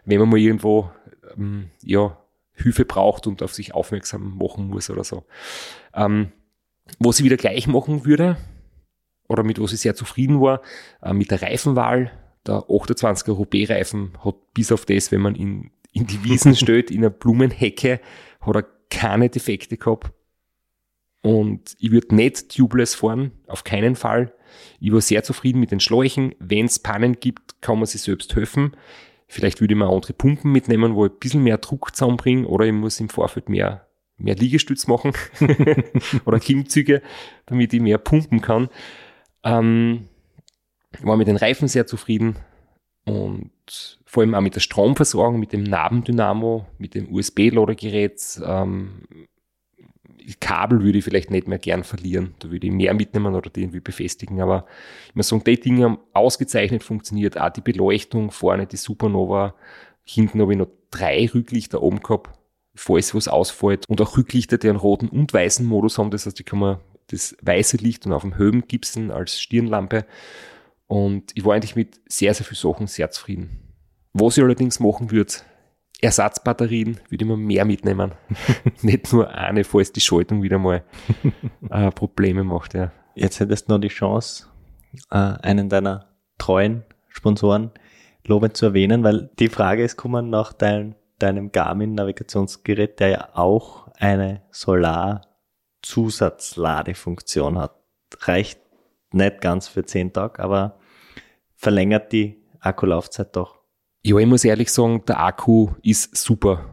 wenn 0.06 0.20
man 0.20 0.30
mal 0.30 0.40
irgendwo 0.40 0.92
ähm, 1.36 1.72
ja, 1.84 2.18
Hilfe 2.54 2.86
braucht 2.86 3.28
und 3.28 3.42
auf 3.42 3.54
sich 3.54 3.74
aufmerksam 3.74 4.38
machen 4.38 4.68
muss 4.68 4.90
oder 4.90 5.04
so. 5.04 5.26
Ähm, 5.94 6.32
was 7.00 7.20
ich 7.20 7.26
wieder 7.26 7.38
gleich 7.38 7.68
machen 7.68 8.06
würde, 8.06 8.38
oder 9.28 9.44
mit 9.44 9.60
was 9.60 9.74
ich 9.74 9.82
sehr 9.82 9.96
zufrieden 9.96 10.42
war, 10.42 10.62
äh, 11.02 11.14
mit 11.14 11.32
der 11.32 11.42
Reifenwahl. 11.42 12.12
Der 12.46 12.56
28er 12.56 13.32
Roubaix-Reifen 13.32 14.14
hat 14.24 14.36
bis 14.54 14.72
auf 14.72 14.86
das, 14.86 15.12
wenn 15.12 15.22
man 15.22 15.36
ihn 15.36 15.72
in 15.92 16.06
die 16.06 16.24
Wiesen 16.24 16.56
stellt, 16.56 16.92
in 16.92 17.00
einer 17.00 17.10
Blumenhecke, 17.10 18.00
hat 18.42 18.56
er 18.56 18.66
keine 18.90 19.30
Defekte 19.30 19.78
gehabt. 19.78 20.12
Und 21.22 21.76
ich 21.80 21.92
würde 21.92 22.14
nicht 22.14 22.56
tubeless 22.56 22.94
fahren, 22.94 23.32
auf 23.48 23.64
keinen 23.64 23.96
Fall. 23.96 24.32
Ich 24.80 24.92
war 24.92 25.02
sehr 25.02 25.24
zufrieden 25.24 25.60
mit 25.60 25.72
den 25.72 25.80
Schläuchen. 25.80 26.36
Wenn 26.38 26.66
es 26.66 26.78
Pannen 26.78 27.20
gibt, 27.20 27.62
kann 27.62 27.80
man 27.80 27.88
sich 27.88 28.04
selbst 28.04 28.36
helfen. 28.36 28.78
Vielleicht 29.28 29.60
würde 29.60 29.74
ich 29.74 29.78
mir 29.78 29.90
andere 29.90 30.14
Pumpen 30.14 30.52
mitnehmen, 30.52 30.94
wo 30.94 31.08
ich 31.08 31.12
ein 31.12 31.20
bisschen 31.20 31.44
mehr 31.44 31.58
Druck 31.58 31.96
zusammenbringe, 31.96 32.48
oder 32.48 32.66
ich 32.66 32.74
muss 32.74 33.00
im 33.00 33.10
Vorfeld 33.10 33.50
mehr, 33.50 33.88
mehr 34.18 34.36
Liegestütz 34.36 34.86
machen 34.86 35.14
oder 36.26 36.40
Klimmzüge, 36.40 37.02
damit 37.48 37.74
ich 37.74 37.82
mehr 37.82 37.98
pumpen 37.98 38.42
kann. 38.42 38.70
Ähm, 39.46 40.10
war 41.02 41.18
mit 41.18 41.28
den 41.28 41.38
Reifen 41.38 41.68
sehr 41.68 41.88
zufrieden 41.88 42.36
und 43.06 44.00
vor 44.06 44.24
allem 44.24 44.34
auch 44.34 44.42
mit 44.42 44.56
der 44.56 44.62
Stromversorgung, 44.62 45.40
mit 45.40 45.54
dem 45.54 45.64
Nabendynamo, 45.64 46.66
mit 46.78 46.96
dem 46.96 47.14
USB-Ladegerät. 47.14 48.42
Ähm, 48.44 49.04
Kabel 50.40 50.82
würde 50.82 50.98
ich 50.98 51.04
vielleicht 51.04 51.30
nicht 51.30 51.48
mehr 51.48 51.60
gern 51.60 51.84
verlieren. 51.84 52.34
Da 52.40 52.50
würde 52.50 52.66
ich 52.66 52.74
mehr 52.74 52.94
mitnehmen 52.96 53.36
oder 53.36 53.50
die 53.50 53.62
irgendwie 53.62 53.80
befestigen. 53.80 54.42
Aber 54.42 54.66
ich 55.10 55.16
muss 55.16 55.28
sagen, 55.28 55.44
die 55.44 55.60
Dinge 55.60 55.86
haben 55.86 56.00
ausgezeichnet 56.14 56.84
funktioniert. 56.84 57.40
Auch 57.40 57.50
die 57.50 57.62
Beleuchtung, 57.62 58.32
vorne 58.32 58.66
die 58.66 58.78
Supernova. 58.78 59.54
Hinten 60.04 60.42
habe 60.42 60.54
ich 60.54 60.58
noch 60.58 60.70
drei 60.90 61.30
Rücklichter 61.32 61.84
oben 61.84 62.00
gehabt, 62.00 62.32
falls 62.74 63.14
was 63.14 63.28
ausfällt. 63.28 63.88
Und 63.88 64.02
auch 64.02 64.18
Rücklichter, 64.18 64.58
die 64.58 64.70
einen 64.70 64.80
roten 64.80 65.10
und 65.10 65.32
weißen 65.32 65.66
Modus 65.66 65.98
haben. 66.00 66.10
Das 66.10 66.26
heißt, 66.26 66.40
die 66.40 66.44
kann 66.44 66.60
man 66.60 66.78
das 67.08 67.36
weiße 67.42 67.78
Licht 67.78 68.06
und 68.06 68.14
auf 68.14 68.22
dem 68.22 68.38
Höhen 68.38 68.64
als 69.12 69.40
Stirnlampe. 69.40 70.06
Und 70.88 71.32
ich 71.36 71.46
war 71.46 71.56
eigentlich 71.56 71.76
mit 71.76 72.00
sehr, 72.08 72.34
sehr 72.34 72.46
vielen 72.46 72.74
Sachen 72.74 72.88
sehr 72.88 73.10
zufrieden. 73.12 73.74
Was 74.14 74.38
ich 74.38 74.44
allerdings 74.44 74.80
machen 74.80 75.12
würde, 75.12 75.34
Ersatzbatterien 76.02 77.00
würde 77.10 77.26
ich 77.26 77.30
mir 77.30 77.38
mehr 77.38 77.66
mitnehmen. 77.66 78.14
Nicht 78.82 79.12
nur 79.12 79.30
eine, 79.30 79.64
falls 79.64 79.92
die 79.92 80.02
Schaltung 80.02 80.44
wieder 80.44 80.60
mal 80.60 80.84
äh, 81.70 81.92
Probleme 81.92 82.44
macht. 82.44 82.74
Ja. 82.74 82.92
Jetzt 83.16 83.40
hättest 83.40 83.68
du 83.68 83.74
noch 83.74 83.82
die 83.82 83.88
Chance, 83.88 84.48
äh, 85.10 85.16
einen 85.16 85.70
deiner 85.70 86.10
treuen 86.38 86.84
Sponsoren 87.10 87.72
lobend 88.26 88.58
zu 88.58 88.68
erwähnen, 88.68 89.04
weil 89.04 89.30
die 89.40 89.50
Frage 89.50 89.84
ist, 89.84 89.98
kommen 89.98 90.30
nach 90.30 90.54
dein, 90.54 90.96
deinem 91.20 91.52
Garmin-Navigationsgerät, 91.52 93.00
der 93.00 93.08
ja 93.10 93.30
auch 93.34 93.88
eine 93.98 94.42
Solar- 94.52 95.35
Zusatzladefunktion 95.86 97.60
hat. 97.60 97.80
Reicht 98.22 98.60
nicht 99.12 99.42
ganz 99.42 99.68
für 99.68 99.86
zehn 99.86 100.12
Tage, 100.12 100.42
aber 100.42 100.80
verlängert 101.56 102.12
die 102.12 102.44
Akkulaufzeit 102.60 103.36
doch. 103.36 103.60
Ja, 104.04 104.18
ich 104.18 104.26
muss 104.26 104.44
ehrlich 104.44 104.72
sagen, 104.72 105.04
der 105.06 105.20
Akku 105.20 105.70
ist 105.82 106.16
super. 106.16 106.66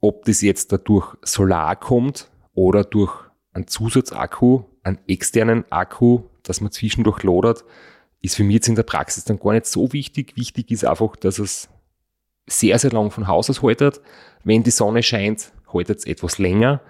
Ob 0.00 0.24
das 0.24 0.40
jetzt 0.42 0.72
dadurch 0.72 1.16
Solar 1.22 1.76
kommt 1.76 2.30
oder 2.54 2.84
durch 2.84 3.12
einen 3.52 3.66
Zusatzakku, 3.66 4.64
einen 4.82 4.98
externen 5.06 5.64
Akku, 5.70 6.22
dass 6.42 6.60
man 6.60 6.72
zwischendurch 6.72 7.22
lodert, 7.22 7.64
ist 8.20 8.36
für 8.36 8.44
mich 8.44 8.54
jetzt 8.54 8.68
in 8.68 8.74
der 8.74 8.82
Praxis 8.84 9.24
dann 9.24 9.38
gar 9.38 9.52
nicht 9.52 9.66
so 9.66 9.92
wichtig. 9.92 10.36
Wichtig 10.36 10.70
ist 10.70 10.84
einfach, 10.84 11.16
dass 11.16 11.38
es 11.38 11.68
sehr, 12.46 12.78
sehr 12.78 12.92
lang 12.92 13.10
von 13.10 13.26
Haus 13.26 13.50
aus 13.50 13.62
haltet. 13.62 14.00
Wenn 14.44 14.62
die 14.62 14.70
Sonne 14.70 15.02
scheint, 15.02 15.52
haltet 15.72 16.00
es 16.00 16.06
etwas 16.06 16.38
länger, 16.38 16.80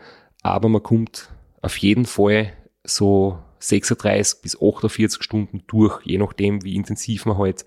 aber 0.42 0.68
man 0.68 0.82
kommt 0.82 1.30
auf 1.62 1.76
jeden 1.78 2.04
Fall 2.04 2.52
so 2.84 3.38
36 3.60 4.42
bis 4.42 4.60
48 4.60 5.22
Stunden 5.22 5.62
durch, 5.68 6.04
je 6.04 6.18
nachdem, 6.18 6.64
wie 6.64 6.74
intensiv 6.74 7.24
man 7.26 7.38
halt 7.38 7.64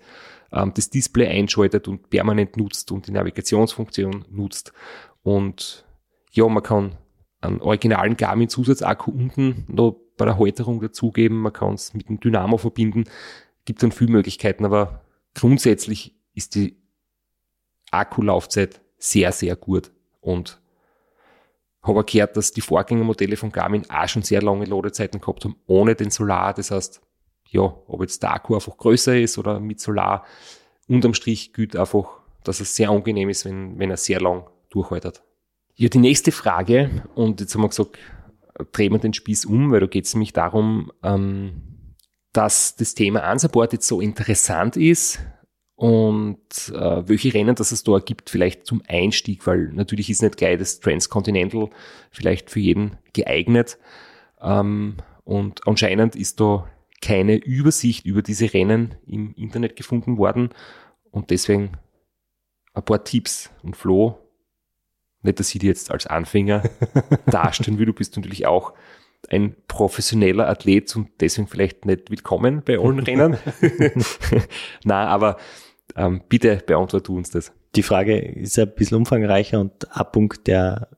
ähm, 0.52 0.72
das 0.74 0.90
Display 0.90 1.26
einschaltet 1.26 1.88
und 1.88 2.10
permanent 2.10 2.56
nutzt 2.56 2.92
und 2.92 3.06
die 3.06 3.12
Navigationsfunktion 3.12 4.26
nutzt. 4.30 4.72
Und 5.22 5.86
ja, 6.32 6.46
man 6.46 6.62
kann 6.62 6.96
einen 7.40 7.60
originalen 7.60 8.16
Garmin-Zusatzakku 8.16 9.10
unten 9.10 9.64
noch 9.68 9.96
bei 10.16 10.26
der 10.26 10.38
Halterung 10.38 10.80
dazugeben. 10.80 11.38
Man 11.38 11.52
kann 11.52 11.74
es 11.74 11.94
mit 11.94 12.08
dem 12.08 12.20
Dynamo 12.20 12.58
verbinden. 12.58 13.04
Gibt 13.64 13.82
dann 13.82 13.92
viele 13.92 14.12
Möglichkeiten, 14.12 14.64
aber 14.64 15.04
grundsätzlich 15.34 16.14
ist 16.34 16.54
die 16.54 16.76
Akkulaufzeit 17.90 18.80
sehr, 18.98 19.32
sehr 19.32 19.56
gut. 19.56 19.90
Und 20.20 20.60
habe 21.86 22.04
gehört, 22.04 22.36
dass 22.36 22.52
die 22.52 22.60
Vorgängermodelle 22.60 23.36
von 23.36 23.52
Garmin 23.52 23.88
auch 23.90 24.08
schon 24.08 24.22
sehr 24.22 24.42
lange 24.42 24.64
Ladezeiten 24.64 25.20
gehabt 25.20 25.44
haben, 25.44 25.56
ohne 25.66 25.94
den 25.94 26.10
Solar. 26.10 26.54
Das 26.54 26.70
heißt, 26.70 27.00
ja, 27.48 27.62
ob 27.62 28.02
jetzt 28.02 28.22
der 28.22 28.34
Akku 28.34 28.54
einfach 28.54 28.76
größer 28.76 29.18
ist 29.18 29.38
oder 29.38 29.60
mit 29.60 29.80
Solar, 29.80 30.24
unterm 30.88 31.14
Strich 31.14 31.52
gilt 31.52 31.76
einfach, 31.76 32.20
dass 32.44 32.60
es 32.60 32.74
sehr 32.74 32.90
angenehm 32.90 33.28
ist, 33.28 33.44
wenn, 33.44 33.78
wenn 33.78 33.90
er 33.90 33.96
sehr 33.96 34.20
lang 34.20 34.48
durchhaltet. 34.70 35.22
Ja, 35.74 35.88
die 35.88 35.98
nächste 35.98 36.32
Frage, 36.32 37.02
und 37.14 37.40
jetzt 37.40 37.54
haben 37.54 37.62
wir 37.62 37.68
gesagt, 37.68 37.98
drehen 38.72 38.92
wir 38.92 38.98
den 38.98 39.12
Spieß 39.12 39.44
um, 39.44 39.70
weil 39.70 39.80
da 39.80 39.86
geht 39.86 40.06
es 40.06 40.14
nämlich 40.14 40.32
darum, 40.32 40.90
ähm, 41.02 41.94
dass 42.32 42.76
das 42.76 42.94
Thema 42.94 43.30
Unsupport 43.30 43.72
jetzt 43.72 43.86
so 43.86 44.00
interessant 44.00 44.76
ist 44.76 45.20
und 45.76 46.38
äh, 46.74 47.06
welche 47.06 47.34
Rennen 47.34 47.54
das 47.54 47.70
es 47.70 47.84
da 47.84 47.98
gibt, 47.98 48.30
vielleicht 48.30 48.66
zum 48.66 48.82
Einstieg, 48.88 49.46
weil 49.46 49.68
natürlich 49.74 50.08
ist 50.08 50.22
nicht 50.22 50.38
gleich 50.38 50.58
das 50.58 50.80
Transcontinental 50.80 51.68
vielleicht 52.10 52.50
für 52.50 52.60
jeden 52.60 52.96
geeignet. 53.12 53.78
Ähm, 54.40 54.96
und 55.24 55.66
anscheinend 55.68 56.16
ist 56.16 56.40
da 56.40 56.66
keine 57.02 57.36
Übersicht 57.36 58.06
über 58.06 58.22
diese 58.22 58.54
Rennen 58.54 58.94
im 59.06 59.34
Internet 59.34 59.76
gefunden 59.76 60.16
worden. 60.16 60.48
Und 61.10 61.30
deswegen 61.30 61.72
ein 62.72 62.84
paar 62.84 63.04
Tipps. 63.04 63.50
Und 63.62 63.76
Flo, 63.76 64.18
nicht, 65.20 65.38
dass 65.38 65.54
ich 65.54 65.60
dir 65.60 65.68
jetzt 65.68 65.90
als 65.90 66.06
Anfänger 66.06 66.62
darstellen 67.26 67.78
will, 67.78 67.86
du 67.86 67.92
bist 67.92 68.16
natürlich 68.16 68.46
auch 68.46 68.72
ein 69.28 69.56
professioneller 69.68 70.48
Athlet 70.48 70.94
und 70.96 71.08
deswegen 71.20 71.48
vielleicht 71.48 71.84
nicht 71.84 72.10
willkommen 72.10 72.62
bei 72.64 72.78
allen 72.78 73.00
Rennen. 73.00 73.36
Na, 74.84 75.06
aber 75.08 75.36
ähm, 75.94 76.22
bitte 76.28 76.62
beantworte 76.66 77.12
uns 77.12 77.30
das. 77.30 77.52
Die 77.74 77.82
Frage 77.82 78.18
ist 78.18 78.58
ein 78.58 78.74
bisschen 78.74 78.98
umfangreicher 78.98 79.60
und 79.60 79.96
ein 79.96 80.12
Punkt, 80.12 80.46
der 80.46 80.88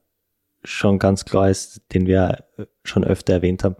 schon 0.64 0.98
ganz 0.98 1.24
klar 1.24 1.50
ist, 1.50 1.82
den 1.92 2.06
wir 2.06 2.44
schon 2.84 3.04
öfter 3.04 3.34
erwähnt 3.34 3.64
haben. 3.64 3.76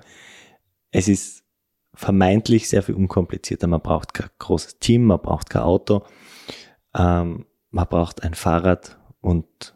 Es 0.90 1.08
ist 1.08 1.44
vermeintlich 1.94 2.68
sehr 2.68 2.82
viel 2.82 2.94
unkomplizierter. 2.94 3.66
Man 3.66 3.82
braucht 3.82 4.14
kein 4.14 4.30
großes 4.38 4.78
Team, 4.78 5.04
man 5.04 5.20
braucht 5.20 5.50
kein 5.50 5.62
Auto, 5.62 6.04
ähm, 6.94 7.46
man 7.70 7.86
braucht 7.88 8.22
ein 8.22 8.34
Fahrrad 8.34 8.98
und 9.20 9.74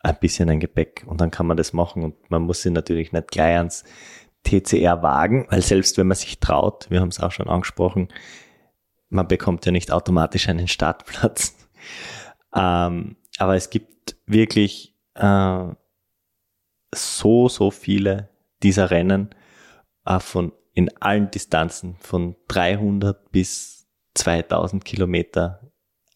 ein 0.00 0.18
bisschen 0.20 0.48
ein 0.48 0.60
Gepäck 0.60 1.04
und 1.06 1.20
dann 1.20 1.30
kann 1.30 1.46
man 1.46 1.56
das 1.56 1.72
machen 1.72 2.04
und 2.04 2.30
man 2.30 2.42
muss 2.42 2.62
sich 2.62 2.72
natürlich 2.72 3.12
nicht 3.12 3.30
gleich 3.30 3.56
ans 3.56 3.84
TCR 4.44 5.02
wagen, 5.02 5.46
weil 5.50 5.62
selbst 5.62 5.98
wenn 5.98 6.06
man 6.06 6.16
sich 6.16 6.38
traut, 6.38 6.88
wir 6.90 7.00
haben 7.00 7.08
es 7.08 7.20
auch 7.20 7.32
schon 7.32 7.48
angesprochen, 7.48 8.08
man 9.08 9.28
bekommt 9.28 9.64
ja 9.66 9.72
nicht 9.72 9.90
automatisch 9.90 10.48
einen 10.48 10.68
Startplatz. 10.68 11.54
Ähm, 12.54 13.16
aber 13.36 13.56
es 13.56 13.68
gibt 13.68 14.16
wirklich 14.24 14.96
äh, 15.14 15.66
so, 16.94 17.48
so 17.48 17.70
viele 17.70 18.30
dieser 18.62 18.90
Rennen 18.90 19.34
äh, 20.06 20.18
von 20.18 20.52
in 20.72 20.90
allen 21.00 21.30
Distanzen 21.30 21.96
von 22.00 22.36
300 22.48 23.30
bis 23.30 23.86
2000 24.14 24.84
Kilometer 24.84 25.60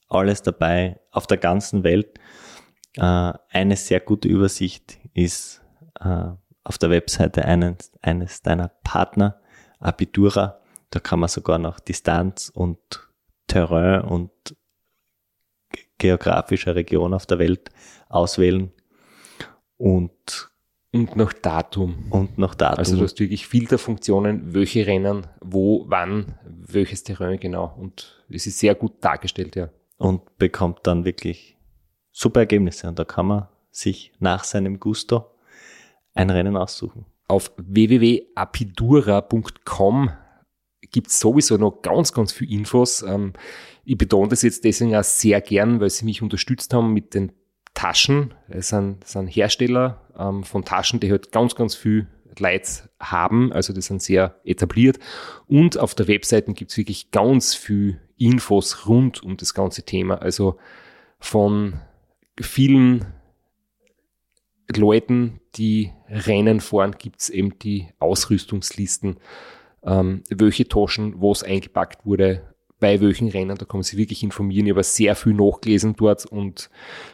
alles 0.09 0.43
dabei 0.43 1.01
auf 1.11 1.27
der 1.27 1.39
ganzen 1.39 1.85
Welt. 1.85 2.19
Äh, 2.97 3.33
eine 3.51 3.77
sehr 3.77 4.01
gute 4.01 4.29
Übersicht 4.29 4.99
ist 5.15 5.63
äh, 6.01 6.29
auf 6.65 6.79
der 6.79 6.91
Webseite 6.91 7.45
eines, 7.45 7.93
eines 8.03 8.43
deiner 8.43 8.69
Partner, 8.69 9.41
Abitura. 9.81 10.62
Da 10.93 11.01
kann 11.01 11.19
man 11.21 11.29
sogar 11.29 11.59
noch 11.59 11.81
Distanz 11.81 12.53
und 12.55 12.79
Terrain 13.47 14.03
und 14.03 14.31
geografische 15.97 16.75
Region 16.75 17.15
auf 17.15 17.25
der 17.27 17.39
Welt 17.39 17.71
auswählen 18.09 18.73
und 19.79 20.51
und 20.95 21.17
noch 21.17 21.33
Datum. 21.33 22.05
Und 22.11 22.37
noch 22.37 22.55
Datum. 22.55 22.79
Also 22.79 22.99
du 22.99 23.05
hast 23.05 23.19
wirklich 23.19 23.47
Filterfunktionen, 23.47 24.53
welche 24.53 24.87
Rennen, 24.87 25.27
wo, 25.41 25.87
wann, 25.89 26.39
welches 26.45 27.03
Terrain 27.03 27.41
genau. 27.41 27.75
Und 27.79 28.23
es 28.29 28.47
ist 28.47 28.59
sehr 28.59 28.75
gut 28.75 28.97
dargestellt, 29.01 29.57
ja. 29.57 29.71
Und 29.97 30.37
bekommt 30.37 30.81
dann 30.83 31.07
wirklich 31.07 31.57
super 32.11 32.41
Ergebnisse. 32.41 32.89
Und 32.89 32.99
da 32.99 33.07
kann 33.07 33.25
man 33.25 33.49
sich 33.71 34.13
nach 34.19 34.45
seinem 34.45 34.79
Gusto 34.79 35.25
ein 36.13 36.29
Rennen 36.29 36.59
aussuchen. 36.59 37.07
Auf 37.27 37.53
www.apidura.com 37.57 40.11
gibt 40.91 41.09
es 41.09 41.21
sowieso 41.21 41.57
noch 41.57 41.83
ganz, 41.83 42.13
ganz 42.13 42.33
viel 42.33 42.51
Infos. 42.53 43.03
Ähm, 43.03 43.33
ich 43.85 43.97
betone 43.97 44.29
das 44.29 44.43
jetzt 44.43 44.65
deswegen 44.65 44.95
auch 44.95 45.05
sehr 45.05 45.41
gern, 45.41 45.81
weil 45.81 45.91
sie 45.91 46.05
mich 46.05 46.23
unterstützt 46.23 46.73
haben 46.75 46.93
mit 46.93 47.15
den 47.15 47.33
Taschen. 47.75 48.35
Es 48.49 48.69
sind, 48.69 49.07
sind 49.07 49.29
Hersteller 49.29 50.03
ähm, 50.17 50.45
von 50.45 50.65
Taschen, 50.65 51.01
die 51.01 51.11
halt 51.11 51.33
ganz, 51.33 51.55
ganz 51.55 51.75
viel 51.75 52.07
Leute 52.39 52.91
haben. 53.01 53.53
Also 53.53 53.73
die 53.73 53.81
sind 53.81 54.03
sehr 54.03 54.41
etabliert. 54.45 54.99
Und 55.47 55.79
auf 55.79 55.95
der 55.95 56.09
Webseite 56.09 56.53
gibt 56.53 56.71
es 56.71 56.77
wirklich 56.77 57.11
ganz 57.11 57.55
viel 57.55 58.01
Infos 58.17 58.87
rund 58.87 59.23
um 59.23 59.37
das 59.37 59.55
ganze 59.55 59.85
Thema. 59.85 60.17
Also 60.17 60.59
von 61.19 61.81
vielen 62.41 63.07
Leuten, 64.75 65.41
die 65.57 65.93
Rennen 66.09 66.61
fahren, 66.61 66.97
gibt 66.99 67.21
es 67.21 67.29
eben 67.29 67.59
die 67.59 67.89
Ausrüstungslisten, 67.99 69.19
ähm, 69.85 70.23
welche 70.31 70.69
Taschen, 70.69 71.21
wo 71.21 71.33
es 71.33 71.43
eingepackt 71.43 72.05
wurde, 72.07 72.53
bei 72.83 73.01
welchen 73.01 73.29
Rennen, 73.29 73.57
da 73.57 73.65
kann 73.65 73.79
man 73.79 73.85
sich 73.85 73.97
wirklich 73.97 74.25
informieren. 74.25 74.67
Ich 74.67 74.73
habe 74.73 74.83
sehr 74.83 75.15
viel 75.15 75.35
nachgelesen 75.35 75.95
dort 75.97 76.27
und 76.27 76.69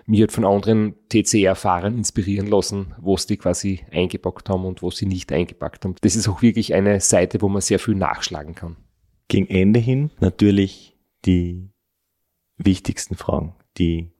mich 0.07 0.23
hat 0.23 0.33
von 0.33 0.47
anderen 0.47 0.95
TCR-Fahrern 1.11 1.95
inspirieren 1.99 2.47
lassen, 2.47 2.95
sie 3.05 3.27
die 3.27 3.37
quasi 3.37 3.85
eingepackt 3.91 4.49
haben 4.49 4.65
und 4.65 4.81
wo 4.81 4.91
sie 4.91 5.05
nicht 5.05 5.31
eingepackt 5.31 5.85
haben. 5.85 5.95
Das 6.01 6.17
ist 6.17 6.27
auch 6.27 6.41
wirklich 6.41 6.73
eine 6.73 7.01
Seite, 7.01 7.43
wo 7.43 7.51
man 7.51 7.61
sehr 7.61 7.79
viel 7.79 7.97
nachschlagen 7.97 8.55
kann. 8.55 8.77
Gegen 9.29 9.47
Ende 9.47 9.79
hin 9.79 10.11
natürlich 10.21 10.97
die 11.27 11.69
wichtigsten 12.57 13.15
Fragen, 13.15 13.55
die 13.77 14.11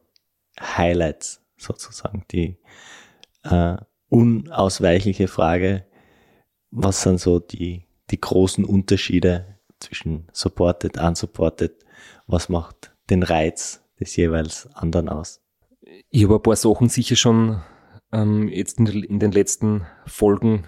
Highlights 0.61 1.43
sozusagen, 1.57 2.25
die 2.31 2.59
äh, 3.45 3.79
unausweichliche 4.11 5.29
Frage, 5.29 5.87
was 6.71 7.03
sind 7.03 7.21
so 7.21 7.39
die, 7.39 7.88
die 8.11 8.21
großen 8.21 8.65
Unterschiede 8.65 9.59
zwischen 9.81 10.29
supported, 10.33 10.99
unsupported? 10.99 11.73
Was 12.27 12.49
macht 12.49 12.93
den 13.11 13.23
Reiz 13.23 13.83
des 14.01 14.17
jeweils 14.17 14.69
anderen 14.75 15.09
aus? 15.09 15.41
Ich 16.11 16.25
habe 16.25 16.37
ein 16.37 16.43
paar 16.43 16.57
Sachen 16.57 16.89
sicher 16.89 17.17
schon 17.17 17.63
ähm, 18.13 18.49
jetzt 18.49 18.79
in, 18.79 18.87
in, 18.87 19.19
den 19.19 19.33
letzten 19.33 19.87
Folgen 20.07 20.65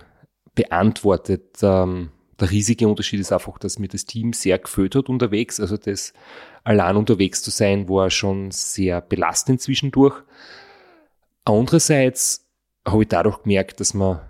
beantwortet. 0.55 1.59
Ähm, 1.63 2.11
der 2.39 2.51
riesige 2.51 2.89
Unterschied 2.89 3.21
ist 3.21 3.33
einfach, 3.33 3.59
dass 3.59 3.79
mir 3.79 3.89
das 3.89 4.07
Team 4.07 4.33
sehr 4.33 4.59
gefällt 4.59 4.95
hat 4.95 5.09
unterwegs. 5.09 5.61
Also 5.61 5.77
das 5.77 6.13
allein 6.65 6.97
unterwegs 6.97 7.43
zu 7.43 7.51
sein, 7.51 7.89
war 7.89 8.11
schon 8.11 8.51
sehr 8.51 9.01
belastend 9.01 9.61
zwischendurch. 9.61 10.23
Andererseits 11.45 12.47
habe 12.87 13.03
ich 13.03 13.09
dadurch 13.09 13.43
gemerkt, 13.43 13.81
dass 13.81 13.95
man 13.95 14.21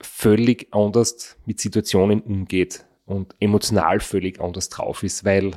völlig 0.00 0.68
anders 0.72 1.36
mit 1.44 1.60
Situationen 1.60 2.20
umgeht 2.20 2.86
und 3.04 3.34
emotional 3.40 4.00
völlig 4.00 4.40
anders 4.40 4.68
drauf 4.68 5.02
ist, 5.02 5.24
weil 5.24 5.52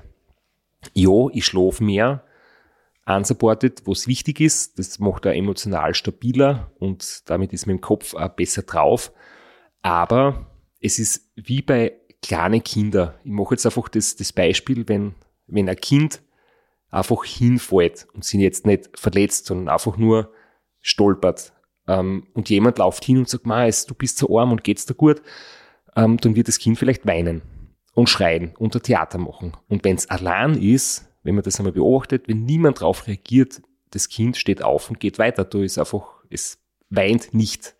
ja, 0.93 1.27
ich 1.31 1.45
schlafe 1.45 1.83
mehr 1.83 2.23
unsupported, 3.05 3.85
was 3.85 4.07
wichtig 4.07 4.39
ist. 4.39 4.79
Das 4.79 4.99
macht 4.99 5.25
er 5.25 5.35
emotional 5.35 5.93
stabiler 5.93 6.71
und 6.79 7.29
damit 7.29 7.53
ist 7.53 7.67
mein 7.67 7.81
Kopf 7.81 8.13
auch 8.13 8.29
besser 8.29 8.63
drauf. 8.63 9.11
Aber 9.81 10.51
es 10.79 10.99
ist 10.99 11.31
wie 11.35 11.61
bei 11.61 11.97
kleine 12.21 12.61
Kinder. 12.61 13.19
Ich 13.23 13.31
mache 13.31 13.55
jetzt 13.55 13.65
einfach 13.65 13.89
das, 13.89 14.15
das 14.15 14.33
Beispiel, 14.33 14.87
wenn, 14.87 15.15
wenn 15.47 15.69
ein 15.69 15.75
Kind 15.75 16.21
einfach 16.89 17.23
hinfällt 17.23 18.07
und 18.13 18.23
sich 18.23 18.39
jetzt 18.39 18.65
nicht 18.65 18.97
verletzt, 18.97 19.47
sondern 19.47 19.69
einfach 19.69 19.97
nur 19.97 20.31
stolpert. 20.81 21.53
Ähm, 21.91 22.27
und 22.33 22.49
jemand 22.49 22.77
läuft 22.77 23.03
hin 23.03 23.17
und 23.17 23.27
sagt, 23.27 23.45
Mais, 23.45 23.85
du 23.85 23.93
bist 23.93 24.17
so 24.17 24.37
arm 24.39 24.51
und 24.51 24.63
geht's 24.63 24.85
dir 24.85 24.93
gut, 24.93 25.21
ähm, 25.95 26.17
dann 26.17 26.35
wird 26.35 26.47
das 26.47 26.57
Kind 26.57 26.77
vielleicht 26.79 27.05
weinen 27.05 27.41
und 27.93 28.09
schreien 28.09 28.53
und 28.57 28.75
ein 28.75 28.81
Theater 28.81 29.17
machen. 29.17 29.57
Und 29.67 29.83
wenn 29.83 29.97
es 29.97 30.09
allein 30.09 30.55
ist, 30.55 31.09
wenn 31.23 31.35
man 31.35 31.43
das 31.43 31.59
einmal 31.59 31.73
beobachtet, 31.73 32.27
wenn 32.27 32.45
niemand 32.45 32.81
darauf 32.81 33.07
reagiert, 33.07 33.61
das 33.89 34.07
Kind 34.07 34.37
steht 34.37 34.63
auf 34.63 34.89
und 34.89 34.99
geht 35.01 35.19
weiter. 35.19 35.43
Da 35.43 35.59
ist 35.59 35.77
einfach, 35.77 36.23
es 36.29 36.59
weint 36.89 37.33
nicht. 37.33 37.75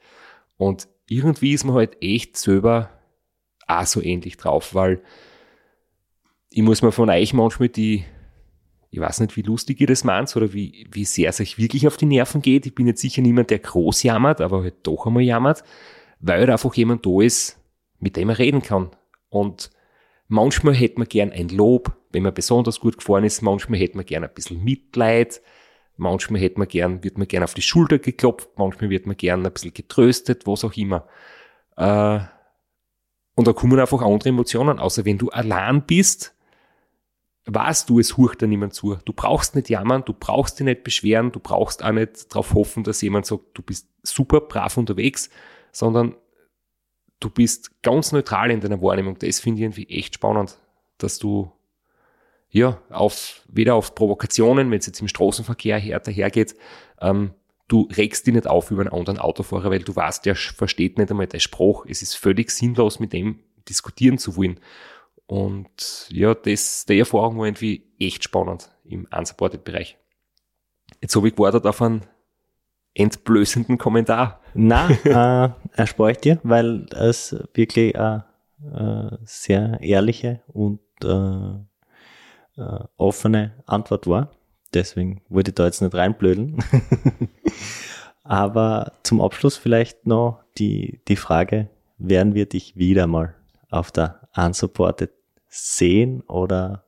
Und 0.58 0.90
irgendwie 1.08 1.54
ist 1.54 1.64
man 1.64 1.76
halt 1.76 2.02
echt 2.02 2.36
selber 2.36 2.90
auch 3.66 3.86
so 3.86 4.02
ähnlich 4.02 4.36
drauf, 4.36 4.76
weil 4.76 5.02
ich 6.50 6.62
muss 6.62 6.82
mir 6.82 6.92
von 6.92 7.10
euch 7.10 7.34
manchmal 7.34 7.70
die, 7.70 8.04
ich 8.94 9.00
weiß 9.00 9.22
nicht, 9.22 9.38
wie 9.38 9.42
lustig 9.42 9.80
ihr 9.80 9.88
das 9.88 10.04
meint 10.04 10.36
oder 10.36 10.52
wie, 10.52 10.86
wie 10.92 11.06
sehr 11.06 11.30
es 11.30 11.40
euch 11.40 11.58
wirklich 11.58 11.88
auf 11.88 11.96
die 11.96 12.06
Nerven 12.06 12.42
geht. 12.42 12.66
Ich 12.66 12.76
bin 12.76 12.88
jetzt 12.88 13.00
sicher 13.00 13.22
niemand, 13.22 13.50
der 13.50 13.60
groß 13.60 14.04
jammert, 14.04 14.42
aber 14.42 14.64
halt 14.64 14.76
doch 14.84 15.08
einmal 15.08 15.24
jammert, 15.24 15.64
weil 16.20 16.42
halt 16.42 16.50
einfach 16.50 16.74
jemand 16.74 17.06
da 17.06 17.22
ist, 17.22 17.58
mit 18.00 18.18
dem 18.18 18.28
er 18.28 18.38
reden 18.38 18.62
kann. 18.62 18.92
Und 19.30 19.72
manchmal 20.28 20.76
hätte 20.76 21.00
man 21.00 21.08
gern 21.08 21.32
ein 21.32 21.48
Lob, 21.48 21.94
wenn 22.12 22.24
man 22.24 22.34
besonders 22.34 22.82
gut 22.82 22.98
gefahren 22.98 23.24
ist. 23.24 23.42
Manchmal 23.42 23.80
hätte 23.80 23.96
man 23.96 24.06
gern 24.06 24.26
ein 24.26 24.34
bisschen 24.34 24.62
Mitleid. 24.62 25.42
Manchmal 25.96 26.42
hätte 26.42 26.60
man 26.60 26.68
gern, 26.68 27.02
wird 27.02 27.18
man 27.18 27.30
gern 27.30 27.44
auf 27.44 27.54
die 27.54 27.62
Schulter 27.62 27.98
geklopft. 27.98 28.50
Manchmal 28.58 28.90
wird 28.90 29.06
man 29.06 29.16
gern 29.16 29.46
ein 29.46 29.54
bisschen 29.54 29.74
getröstet, 29.74 30.46
was 30.46 30.66
auch 30.66 30.74
immer. 30.76 31.08
Äh, 31.78 32.20
und 33.36 33.48
da 33.48 33.54
kommen 33.54 33.80
einfach 33.80 34.02
andere 34.02 34.30
Emotionen, 34.30 34.80
außer 34.80 35.06
wenn 35.06 35.18
du 35.18 35.30
allein 35.30 35.84
bist, 35.84 36.36
weißt 37.46 37.90
du, 37.90 38.00
es 38.00 38.18
hurcht 38.18 38.42
da 38.42 38.48
niemand 38.48 38.74
zu. 38.74 38.98
Du 39.06 39.14
brauchst 39.14 39.56
nicht 39.56 39.70
jammern, 39.70 40.04
du 40.06 40.14
brauchst 40.14 40.60
dich 40.60 40.66
nicht 40.66 40.84
beschweren, 40.84 41.32
du 41.32 41.40
brauchst 41.40 41.84
auch 41.84 41.92
nicht 41.92 42.32
darauf 42.32 42.54
hoffen, 42.54 42.84
dass 42.84 43.02
jemand 43.02 43.26
sagt, 43.26 43.44
du 43.54 43.62
bist 43.62 43.88
super 44.04 44.42
brav 44.42 44.78
unterwegs, 44.78 45.30
sondern 45.72 46.16
du 47.20 47.30
bist 47.30 47.82
ganz 47.82 48.12
neutral 48.12 48.52
in 48.52 48.62
deiner 48.62 48.82
Wahrnehmung. 48.82 49.18
Das 49.18 49.40
finde 49.40 49.60
ich 49.60 49.64
irgendwie 49.64 49.90
echt 49.90 50.16
spannend, 50.16 50.58
dass 50.98 51.18
du 51.18 51.52
ja 52.50 52.82
auf 52.90 53.42
weder 53.48 53.76
auf 53.76 53.96
Provokationen, 53.96 54.70
wenn 54.70 54.80
es 54.80 54.86
jetzt 54.86 55.02
im 55.02 55.08
Straßenverkehr 55.08 55.78
her, 55.78 56.00
dahergeht, 56.00 56.56
ähm, 57.00 57.34
du 57.68 57.88
regst 57.96 58.28
dich 58.28 58.34
nicht 58.34 58.48
auf 58.48 58.70
über 58.70 58.82
einen 58.82 58.92
anderen 58.92 59.18
Autofahrer, 59.18 59.72
weil 59.72 59.80
du 59.80 59.96
weißt, 59.96 60.26
der 60.26 60.36
versteht 60.36 60.98
nicht 60.98 61.10
einmal 61.10 61.28
dein 61.28 61.40
Spruch. 61.40 61.86
Es 61.88 62.02
ist 62.02 62.16
völlig 62.16 62.52
sinnlos, 62.52 63.00
mit 63.00 63.14
dem 63.14 63.40
diskutieren 63.70 64.18
zu 64.18 64.36
wollen. 64.36 64.60
Und 65.32 66.10
ja, 66.10 66.34
das, 66.36 66.86
die 66.86 67.00
Erfahrung 67.00 67.38
war 67.38 67.46
irgendwie 67.46 67.86
echt 67.98 68.22
spannend 68.22 68.70
im 68.84 69.08
Unsupported-Bereich. 69.18 69.98
Jetzt 71.00 71.16
habe 71.16 71.30
ich 71.30 71.36
gewartet 71.38 71.66
auf 71.66 71.82
einen 71.82 72.02
entblößenden 72.96 73.78
Kommentar. 73.78 74.42
Na, 74.54 74.90
äh, 75.06 75.50
erspare 75.72 76.12
ich 76.12 76.18
dir, 76.18 76.42
weil 76.44 76.86
es 76.92 77.34
wirklich 77.54 77.98
eine 77.98 78.26
äh, 78.62 79.16
sehr 79.24 79.80
ehrliche 79.80 80.42
und 80.48 80.82
äh, 81.02 82.62
äh, 82.62 82.84
offene 82.98 83.64
Antwort 83.68 84.08
war. 84.08 84.32
Deswegen 84.74 85.22
wollte 85.30 85.52
ich 85.52 85.56
da 85.56 85.64
jetzt 85.64 85.82
nicht 85.82 85.96
reinblödeln. 85.96 86.62
Aber 88.26 88.92
zum 89.04 89.22
Abschluss 89.22 89.56
vielleicht 89.56 90.06
noch 90.06 90.44
die, 90.58 91.00
die 91.08 91.16
Frage, 91.16 91.70
werden 91.98 92.36
wir 92.36 92.48
dich 92.48 92.76
wieder 92.76 93.08
mal 93.08 93.34
auf 93.70 93.94
der 93.94 94.28
Unsupported 94.36 95.12
sehen 95.52 96.22
oder 96.22 96.86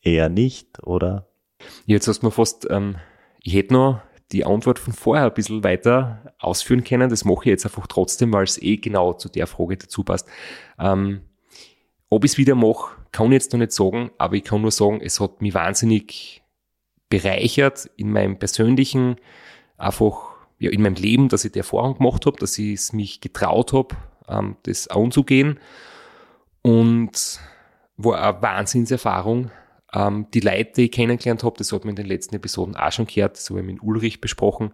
eher 0.00 0.28
nicht? 0.28 0.82
Oder? 0.84 1.28
Jetzt 1.84 2.08
hast 2.08 2.22
du 2.22 2.26
mir 2.26 2.32
fast, 2.32 2.66
ähm, 2.70 2.96
ich 3.42 3.54
hätte 3.54 3.74
noch 3.74 4.00
die 4.32 4.44
Antwort 4.44 4.78
von 4.78 4.92
vorher 4.92 5.26
ein 5.26 5.34
bisschen 5.34 5.64
weiter 5.64 6.34
ausführen 6.38 6.84
können. 6.84 7.10
Das 7.10 7.24
mache 7.24 7.40
ich 7.44 7.50
jetzt 7.50 7.66
einfach 7.66 7.86
trotzdem, 7.86 8.32
weil 8.32 8.44
es 8.44 8.60
eh 8.60 8.76
genau 8.76 9.14
zu 9.14 9.28
der 9.28 9.46
Frage 9.46 9.76
dazu 9.76 10.04
passt. 10.04 10.28
Ähm, 10.78 11.22
ob 12.08 12.24
ich 12.24 12.32
es 12.32 12.38
wieder 12.38 12.54
mache, 12.54 12.96
kann 13.10 13.26
ich 13.26 13.32
jetzt 13.32 13.52
noch 13.52 13.58
nicht 13.58 13.72
sagen, 13.72 14.10
aber 14.18 14.36
ich 14.36 14.44
kann 14.44 14.62
nur 14.62 14.70
sagen, 14.70 15.00
es 15.02 15.20
hat 15.20 15.42
mich 15.42 15.54
wahnsinnig 15.54 16.42
bereichert 17.08 17.90
in 17.96 18.12
meinem 18.12 18.38
persönlichen, 18.38 19.16
einfach 19.76 20.28
ja, 20.58 20.70
in 20.70 20.82
meinem 20.82 20.94
Leben, 20.94 21.28
dass 21.28 21.44
ich 21.44 21.52
die 21.52 21.60
Erfahrung 21.60 21.98
gemacht 21.98 22.26
habe, 22.26 22.36
dass 22.38 22.58
ich 22.58 22.74
es 22.74 22.92
mich 22.92 23.20
getraut 23.20 23.72
habe, 23.72 23.96
ähm, 24.28 24.56
das 24.64 24.88
anzugehen. 24.88 25.58
Und 26.62 27.40
war 27.98 28.22
eine 28.22 28.42
Wahnsinnserfahrung. 28.42 29.50
Ähm, 29.92 30.26
die 30.32 30.40
Leute, 30.40 30.72
die 30.76 30.84
ich 30.84 30.92
kennengelernt 30.92 31.42
habe, 31.42 31.56
das 31.58 31.72
hat 31.72 31.84
man 31.84 31.90
in 31.90 31.96
den 31.96 32.06
letzten 32.06 32.36
Episoden 32.36 32.76
auch 32.76 32.92
schon 32.92 33.06
gehört, 33.06 33.36
das 33.36 33.50
habe 33.50 33.60
ich 33.60 33.66
mit 33.66 33.82
Ulrich 33.82 34.20
besprochen. 34.20 34.72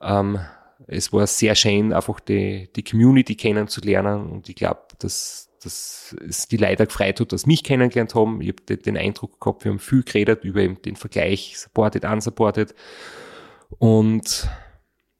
Ähm, 0.00 0.38
es 0.86 1.12
war 1.12 1.26
sehr 1.26 1.54
schön, 1.54 1.92
einfach 1.92 2.20
die, 2.20 2.70
die 2.74 2.84
Community 2.84 3.34
kennenzulernen 3.34 4.30
und 4.30 4.48
ich 4.48 4.56
glaube, 4.56 4.82
dass, 4.98 5.50
dass 5.62 6.14
es 6.28 6.48
die 6.48 6.58
Leute 6.58 6.86
gefreut 6.86 7.20
hat, 7.20 7.32
dass 7.32 7.46
mich 7.46 7.64
kennengelernt 7.64 8.14
haben. 8.14 8.40
Ich 8.40 8.48
habe 8.48 8.76
den 8.76 8.96
Eindruck 8.96 9.40
gehabt, 9.40 9.64
wir 9.64 9.72
haben 9.72 9.78
viel 9.78 10.02
geredet 10.02 10.44
über 10.44 10.66
den 10.66 10.96
Vergleich 10.96 11.56
supported, 11.56 12.04
unsupported 12.04 12.74
und 13.78 14.48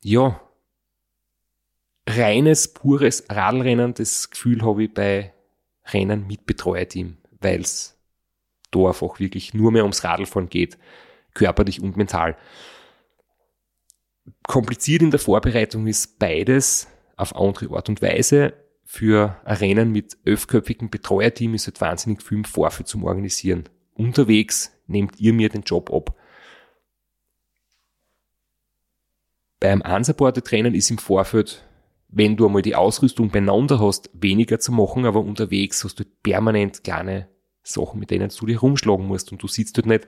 ja, 0.03 0.41
reines, 2.09 2.73
pures 2.73 3.25
Radlrennen, 3.29 3.95
das 3.95 4.31
Gefühl 4.31 4.63
habe 4.63 4.85
ich 4.85 4.95
bei 4.95 5.33
Rennen 5.87 6.27
mit 6.27 6.47
Betreuerteam 6.47 7.17
weil 7.47 7.61
es 7.61 7.97
da 8.73 8.89
einfach 8.89 9.21
wirklich 9.21 9.55
nur 9.55 9.71
mehr 9.71 9.85
ums 9.85 10.03
Radlfahren 10.03 10.49
geht, 10.49 10.77
körperlich 11.33 11.81
und 11.81 11.97
mental. 11.97 12.37
Kompliziert 14.49 15.03
in 15.03 15.13
der 15.13 15.21
Vorbereitung 15.21 15.87
ist 15.87 16.19
beides 16.19 16.89
auf 17.17 17.37
andere 17.37 17.71
Art 17.75 17.89
und 17.89 18.03
Weise. 18.03 18.55
Für 18.85 19.41
ein 19.45 19.57
Rennen 19.57 19.93
mit 19.93 20.19
elfköpfigen 20.25 20.91
Betreuerteam 20.91 21.55
ist 21.55 21.69
es 21.69 21.81
wahnsinnig 21.81 22.23
viel 22.23 22.39
im 22.39 22.45
Vorfeld 22.45 22.89
zum 22.89 23.05
Organisieren. 23.05 23.69
Unterwegs 23.95 24.73
nehmt 24.87 25.21
ihr 25.21 25.33
mir 25.33 25.49
den 25.49 25.63
Job 25.63 25.93
ab. 25.93 26.17
Beim 29.61 29.81
unsupported 29.81 30.51
Rennen 30.53 30.75
ist 30.75 30.91
im 30.91 30.99
Vorfeld 30.99 31.67
wenn 32.09 32.37
du 32.37 32.47
einmal 32.47 32.63
die 32.63 32.75
Ausrüstung 32.75 33.31
beieinander 33.31 33.81
hast, 33.81 34.11
weniger 34.15 34.59
zu 34.59 34.73
machen, 34.73 35.05
aber 35.05 35.21
unterwegs 35.21 35.85
hast 35.85 36.01
du 36.01 36.05
permanent 36.23 36.85
kleine 36.85 37.29
Sachen, 37.67 38.01
mit 38.01 38.11
denen 38.11 38.31
du 38.37 38.47
dich 38.47 38.63
rumschlagen 38.63 39.07
musst 39.07 39.33
und 39.33 39.43
du 39.43 39.49
sitzt 39.49 39.77
dort 39.77 39.87
nicht, 39.87 40.07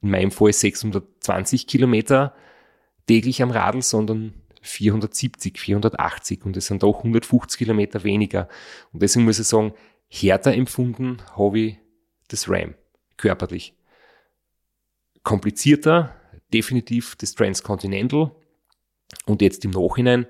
in 0.00 0.10
meinem 0.10 0.30
Fall 0.30 0.52
620 0.52 1.66
Kilometer 1.66 2.34
täglich 3.06 3.42
am 3.42 3.50
Radl, 3.50 3.82
sondern 3.82 4.34
470, 4.62 5.58
480 5.58 6.44
und 6.44 6.56
es 6.56 6.66
sind 6.66 6.82
doch 6.82 6.98
150 6.98 7.58
Kilometer 7.58 8.04
weniger. 8.04 8.48
Und 8.92 9.02
deswegen 9.02 9.24
muss 9.24 9.38
ich 9.38 9.46
sagen, 9.46 9.72
härter 10.08 10.52
empfunden 10.52 11.18
habe 11.36 11.58
ich 11.58 11.78
das 12.28 12.48
RAM, 12.48 12.74
körperlich. 13.16 13.74
Komplizierter, 15.22 16.14
definitiv 16.52 17.16
das 17.16 17.34
Transcontinental 17.34 18.30
und 19.26 19.42
jetzt 19.42 19.64
im 19.64 19.72
Nachhinein 19.72 20.26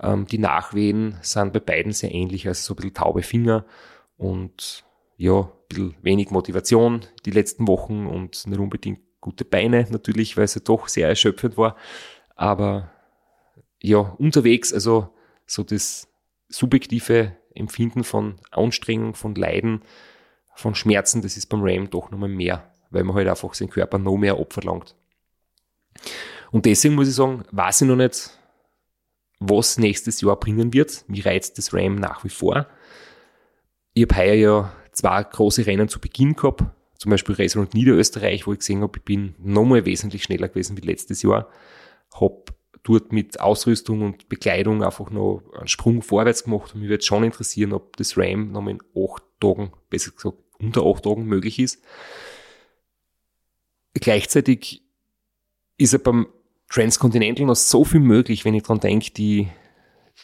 ähm, 0.00 0.26
die 0.26 0.38
Nachwehen 0.38 1.16
sind 1.22 1.52
bei 1.52 1.60
beiden 1.60 1.92
sehr 1.92 2.12
ähnlich, 2.12 2.46
also 2.46 2.62
so 2.62 2.74
ein 2.74 2.76
bisschen 2.76 2.94
taube 2.94 3.22
Finger 3.22 3.64
und 4.16 4.84
ja, 5.16 5.50
bisschen 5.68 5.94
wenig 6.02 6.30
Motivation 6.30 7.00
die 7.24 7.30
letzten 7.30 7.66
Wochen 7.68 8.06
und 8.06 8.46
nicht 8.46 8.58
unbedingt 8.58 9.00
gute 9.20 9.44
Beine 9.44 9.86
natürlich, 9.90 10.36
weil 10.36 10.44
es 10.44 10.54
ja 10.54 10.60
doch 10.64 10.88
sehr 10.88 11.08
erschöpfend 11.08 11.56
war. 11.56 11.76
Aber 12.34 12.90
ja, 13.82 13.98
unterwegs, 13.98 14.72
also 14.72 15.08
so 15.46 15.62
das 15.62 16.08
subjektive 16.48 17.36
Empfinden 17.54 18.04
von 18.04 18.36
Anstrengung, 18.50 19.14
von 19.14 19.34
Leiden, 19.34 19.82
von 20.54 20.74
Schmerzen, 20.74 21.22
das 21.22 21.36
ist 21.36 21.46
beim 21.46 21.62
Ram 21.62 21.90
doch 21.90 22.10
nochmal 22.10 22.28
mehr, 22.28 22.72
weil 22.90 23.04
man 23.04 23.16
halt 23.16 23.28
einfach 23.28 23.54
seinen 23.54 23.70
Körper 23.70 23.98
noch 23.98 24.16
mehr 24.16 24.38
opferlangt. 24.38 24.94
Und 26.50 26.66
deswegen 26.66 26.94
muss 26.94 27.08
ich 27.08 27.14
sagen, 27.14 27.44
weiß 27.50 27.82
ich 27.82 27.88
noch 27.88 27.96
nicht, 27.96 28.30
was 29.38 29.78
nächstes 29.78 30.20
Jahr 30.20 30.36
bringen 30.36 30.72
wird. 30.72 31.04
Mich 31.08 31.26
reizt 31.26 31.58
das 31.58 31.72
RAM 31.74 31.96
nach 31.96 32.24
wie 32.24 32.28
vor. 32.28 32.66
Ich 33.92 34.02
habe 34.02 34.16
heuer 34.16 34.34
ja 34.34 34.72
zwei 34.96 35.22
große 35.22 35.66
Rennen 35.66 35.88
zu 35.88 36.00
Beginn 36.00 36.34
gehabt, 36.34 36.64
zum 36.98 37.10
Beispiel 37.10 37.34
Resonant 37.34 37.74
Niederösterreich, 37.74 38.46
wo 38.46 38.52
ich 38.52 38.60
gesehen 38.60 38.80
habe, 38.80 38.98
ich 38.98 39.04
bin 39.04 39.34
nochmal 39.38 39.84
wesentlich 39.84 40.24
schneller 40.24 40.48
gewesen 40.48 40.76
wie 40.76 40.86
letztes 40.86 41.22
Jahr. 41.22 41.48
Habe 42.18 42.44
dort 42.82 43.12
mit 43.12 43.38
Ausrüstung 43.40 44.02
und 44.02 44.28
Bekleidung 44.28 44.82
einfach 44.82 45.10
noch 45.10 45.42
einen 45.56 45.68
Sprung 45.68 46.02
vorwärts 46.02 46.44
gemacht 46.44 46.74
und 46.74 46.80
mich 46.80 46.88
würde 46.88 47.04
schon 47.04 47.24
interessieren, 47.24 47.72
ob 47.72 47.96
das 47.96 48.16
RAM 48.16 48.52
nochmal 48.52 48.74
in 48.74 48.80
acht 48.96 49.22
Tagen, 49.40 49.72
besser 49.90 50.12
gesagt 50.12 50.38
unter 50.58 50.86
acht 50.86 51.04
Tagen 51.04 51.26
möglich 51.26 51.58
ist. 51.58 51.84
Gleichzeitig 53.92 54.82
ist 55.76 55.92
er 55.92 55.98
beim 55.98 56.28
Transcontinental 56.70 57.46
noch 57.46 57.56
so 57.56 57.84
viel 57.84 58.00
möglich, 58.00 58.44
wenn 58.44 58.54
ich 58.54 58.62
dran 58.62 58.80
denke, 58.80 59.10
die, 59.10 59.48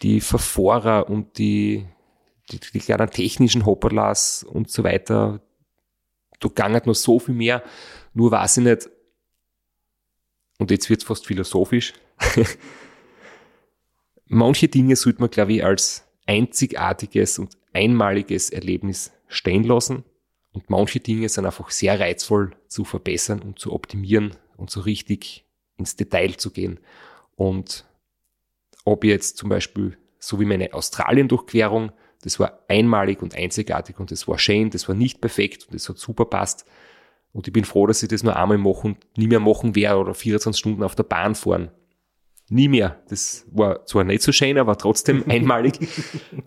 die 0.03 0.21
Verfahrer 0.21 1.11
und 1.11 1.37
die, 1.39 1.87
die, 2.53 2.61
die 2.73 2.81
kleinen 2.81 3.11
technischen 3.11 3.67
Hopperlas 3.67 4.45
und 4.45 4.71
so 4.71 4.85
weiter, 4.85 5.41
da 6.41 6.49
gangert 6.49 6.87
noch 6.87 6.95
so 6.95 7.19
viel 7.19 7.35
mehr. 7.35 7.63
Nur 8.15 8.31
weiß 8.31 8.59
ich 8.59 8.65
nicht, 8.65 8.91
und 10.59 10.71
jetzt 10.71 10.89
wird 10.91 11.01
es 11.01 11.07
fast 11.07 11.27
philosophisch, 11.27 11.93
manche 14.27 14.69
Dinge 14.69 14.95
sollte 14.95 15.21
man, 15.21 15.31
glaube 15.31 15.55
ich, 15.55 15.65
als 15.65 16.07
einzigartiges 16.27 17.39
und 17.39 17.57
einmaliges 17.73 18.51
Erlebnis 18.51 19.13
stehen 19.27 19.65
lassen. 19.65 20.05
Und 20.53 20.71
manche 20.71 21.01
Dinge 21.01 21.29
sind 21.29 21.47
einfach 21.47 21.71
sehr 21.71 21.99
reizvoll 21.99 22.53
zu 22.69 22.85
verbessern 22.85 23.41
und 23.41 23.59
zu 23.59 23.73
optimieren 23.73 24.37
und 24.57 24.71
so 24.71 24.81
richtig 24.81 25.45
ins 25.79 25.97
Detail 25.97 26.37
zu 26.37 26.51
gehen. 26.51 26.79
Und 27.35 27.85
ob 28.85 29.05
jetzt 29.05 29.39
zum 29.39 29.49
Beispiel, 29.49 29.99
so 30.19 30.39
wie 30.39 30.45
meine 30.45 30.75
Australien-Durchquerung, 30.75 31.91
das 32.23 32.41
war 32.41 32.61
einmalig 32.69 33.23
und 33.23 33.35
einzigartig 33.35 33.99
und 33.99 34.11
das 34.11 34.27
war 34.27 34.39
schön, 34.39 34.71
das 34.71 34.89
war 34.89 34.95
nicht 34.95 35.21
perfekt 35.21 35.67
und 35.67 35.75
das 35.75 35.89
hat 35.89 35.99
super 35.99 36.25
passt. 36.25 36.65
Und 37.33 37.47
ich 37.47 37.53
bin 37.53 37.65
froh, 37.65 37.87
dass 37.87 38.03
ich 38.03 38.09
das 38.09 38.23
nur 38.23 38.37
einmal 38.37 38.59
machen, 38.59 38.97
nie 39.17 39.27
mehr 39.27 39.41
machen 39.41 39.75
werde 39.75 39.99
oder 39.99 40.15
24 40.15 40.59
Stunden 40.59 40.83
auf 40.83 40.95
der 40.95 41.03
Bahn 41.05 41.35
fahren. 41.35 41.71
Nie 42.49 42.69
mehr. 42.69 43.03
Das 43.09 43.47
war 43.51 43.87
zwar 43.87 44.05
nicht 44.05 44.23
so 44.23 44.33
schön, 44.33 44.59
aber 44.59 44.77
trotzdem 44.77 45.25
einmalig. 45.29 45.79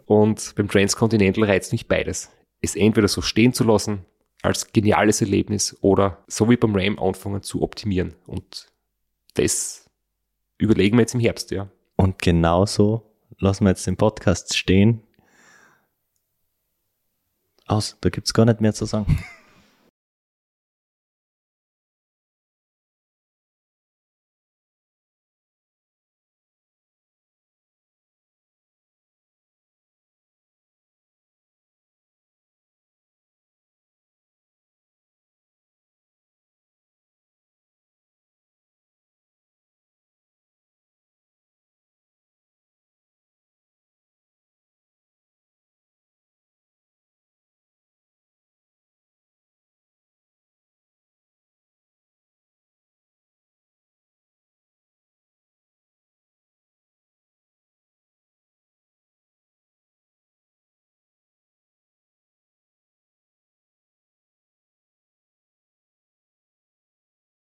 Und 0.06 0.54
beim 0.56 0.68
Transcontinental 0.68 1.46
reizt 1.46 1.72
mich 1.72 1.88
beides. 1.88 2.32
Es 2.62 2.76
entweder 2.76 3.08
so 3.08 3.22
stehen 3.22 3.54
zu 3.54 3.64
lassen, 3.64 4.06
als 4.44 4.72
geniales 4.72 5.22
Erlebnis, 5.22 5.76
oder 5.82 6.24
so 6.28 6.50
wie 6.50 6.58
beim 6.58 6.76
Ram 6.76 7.00
anfangen 7.00 7.42
zu 7.42 7.64
optimieren. 7.64 8.14
Und 8.28 8.68
das 9.34 9.90
überlegen 10.60 10.98
wir 10.98 11.02
jetzt 11.02 11.16
im 11.16 11.20
Herbst, 11.20 11.50
ja. 11.52 11.70
Und 11.96 12.22
genauso 12.22 13.16
lassen 13.40 13.66
wir 13.66 13.72
jetzt 13.72 13.88
den 13.88 13.98
Podcast 13.98 14.56
stehen. 14.56 15.02
Aus, 17.68 17.97
da 18.01 18.09
gibt's 18.09 18.34
gar 18.34 18.45
nicht 18.45 18.61
mehr 18.61 18.74
zu 18.74 18.86
sagen. 18.86 19.18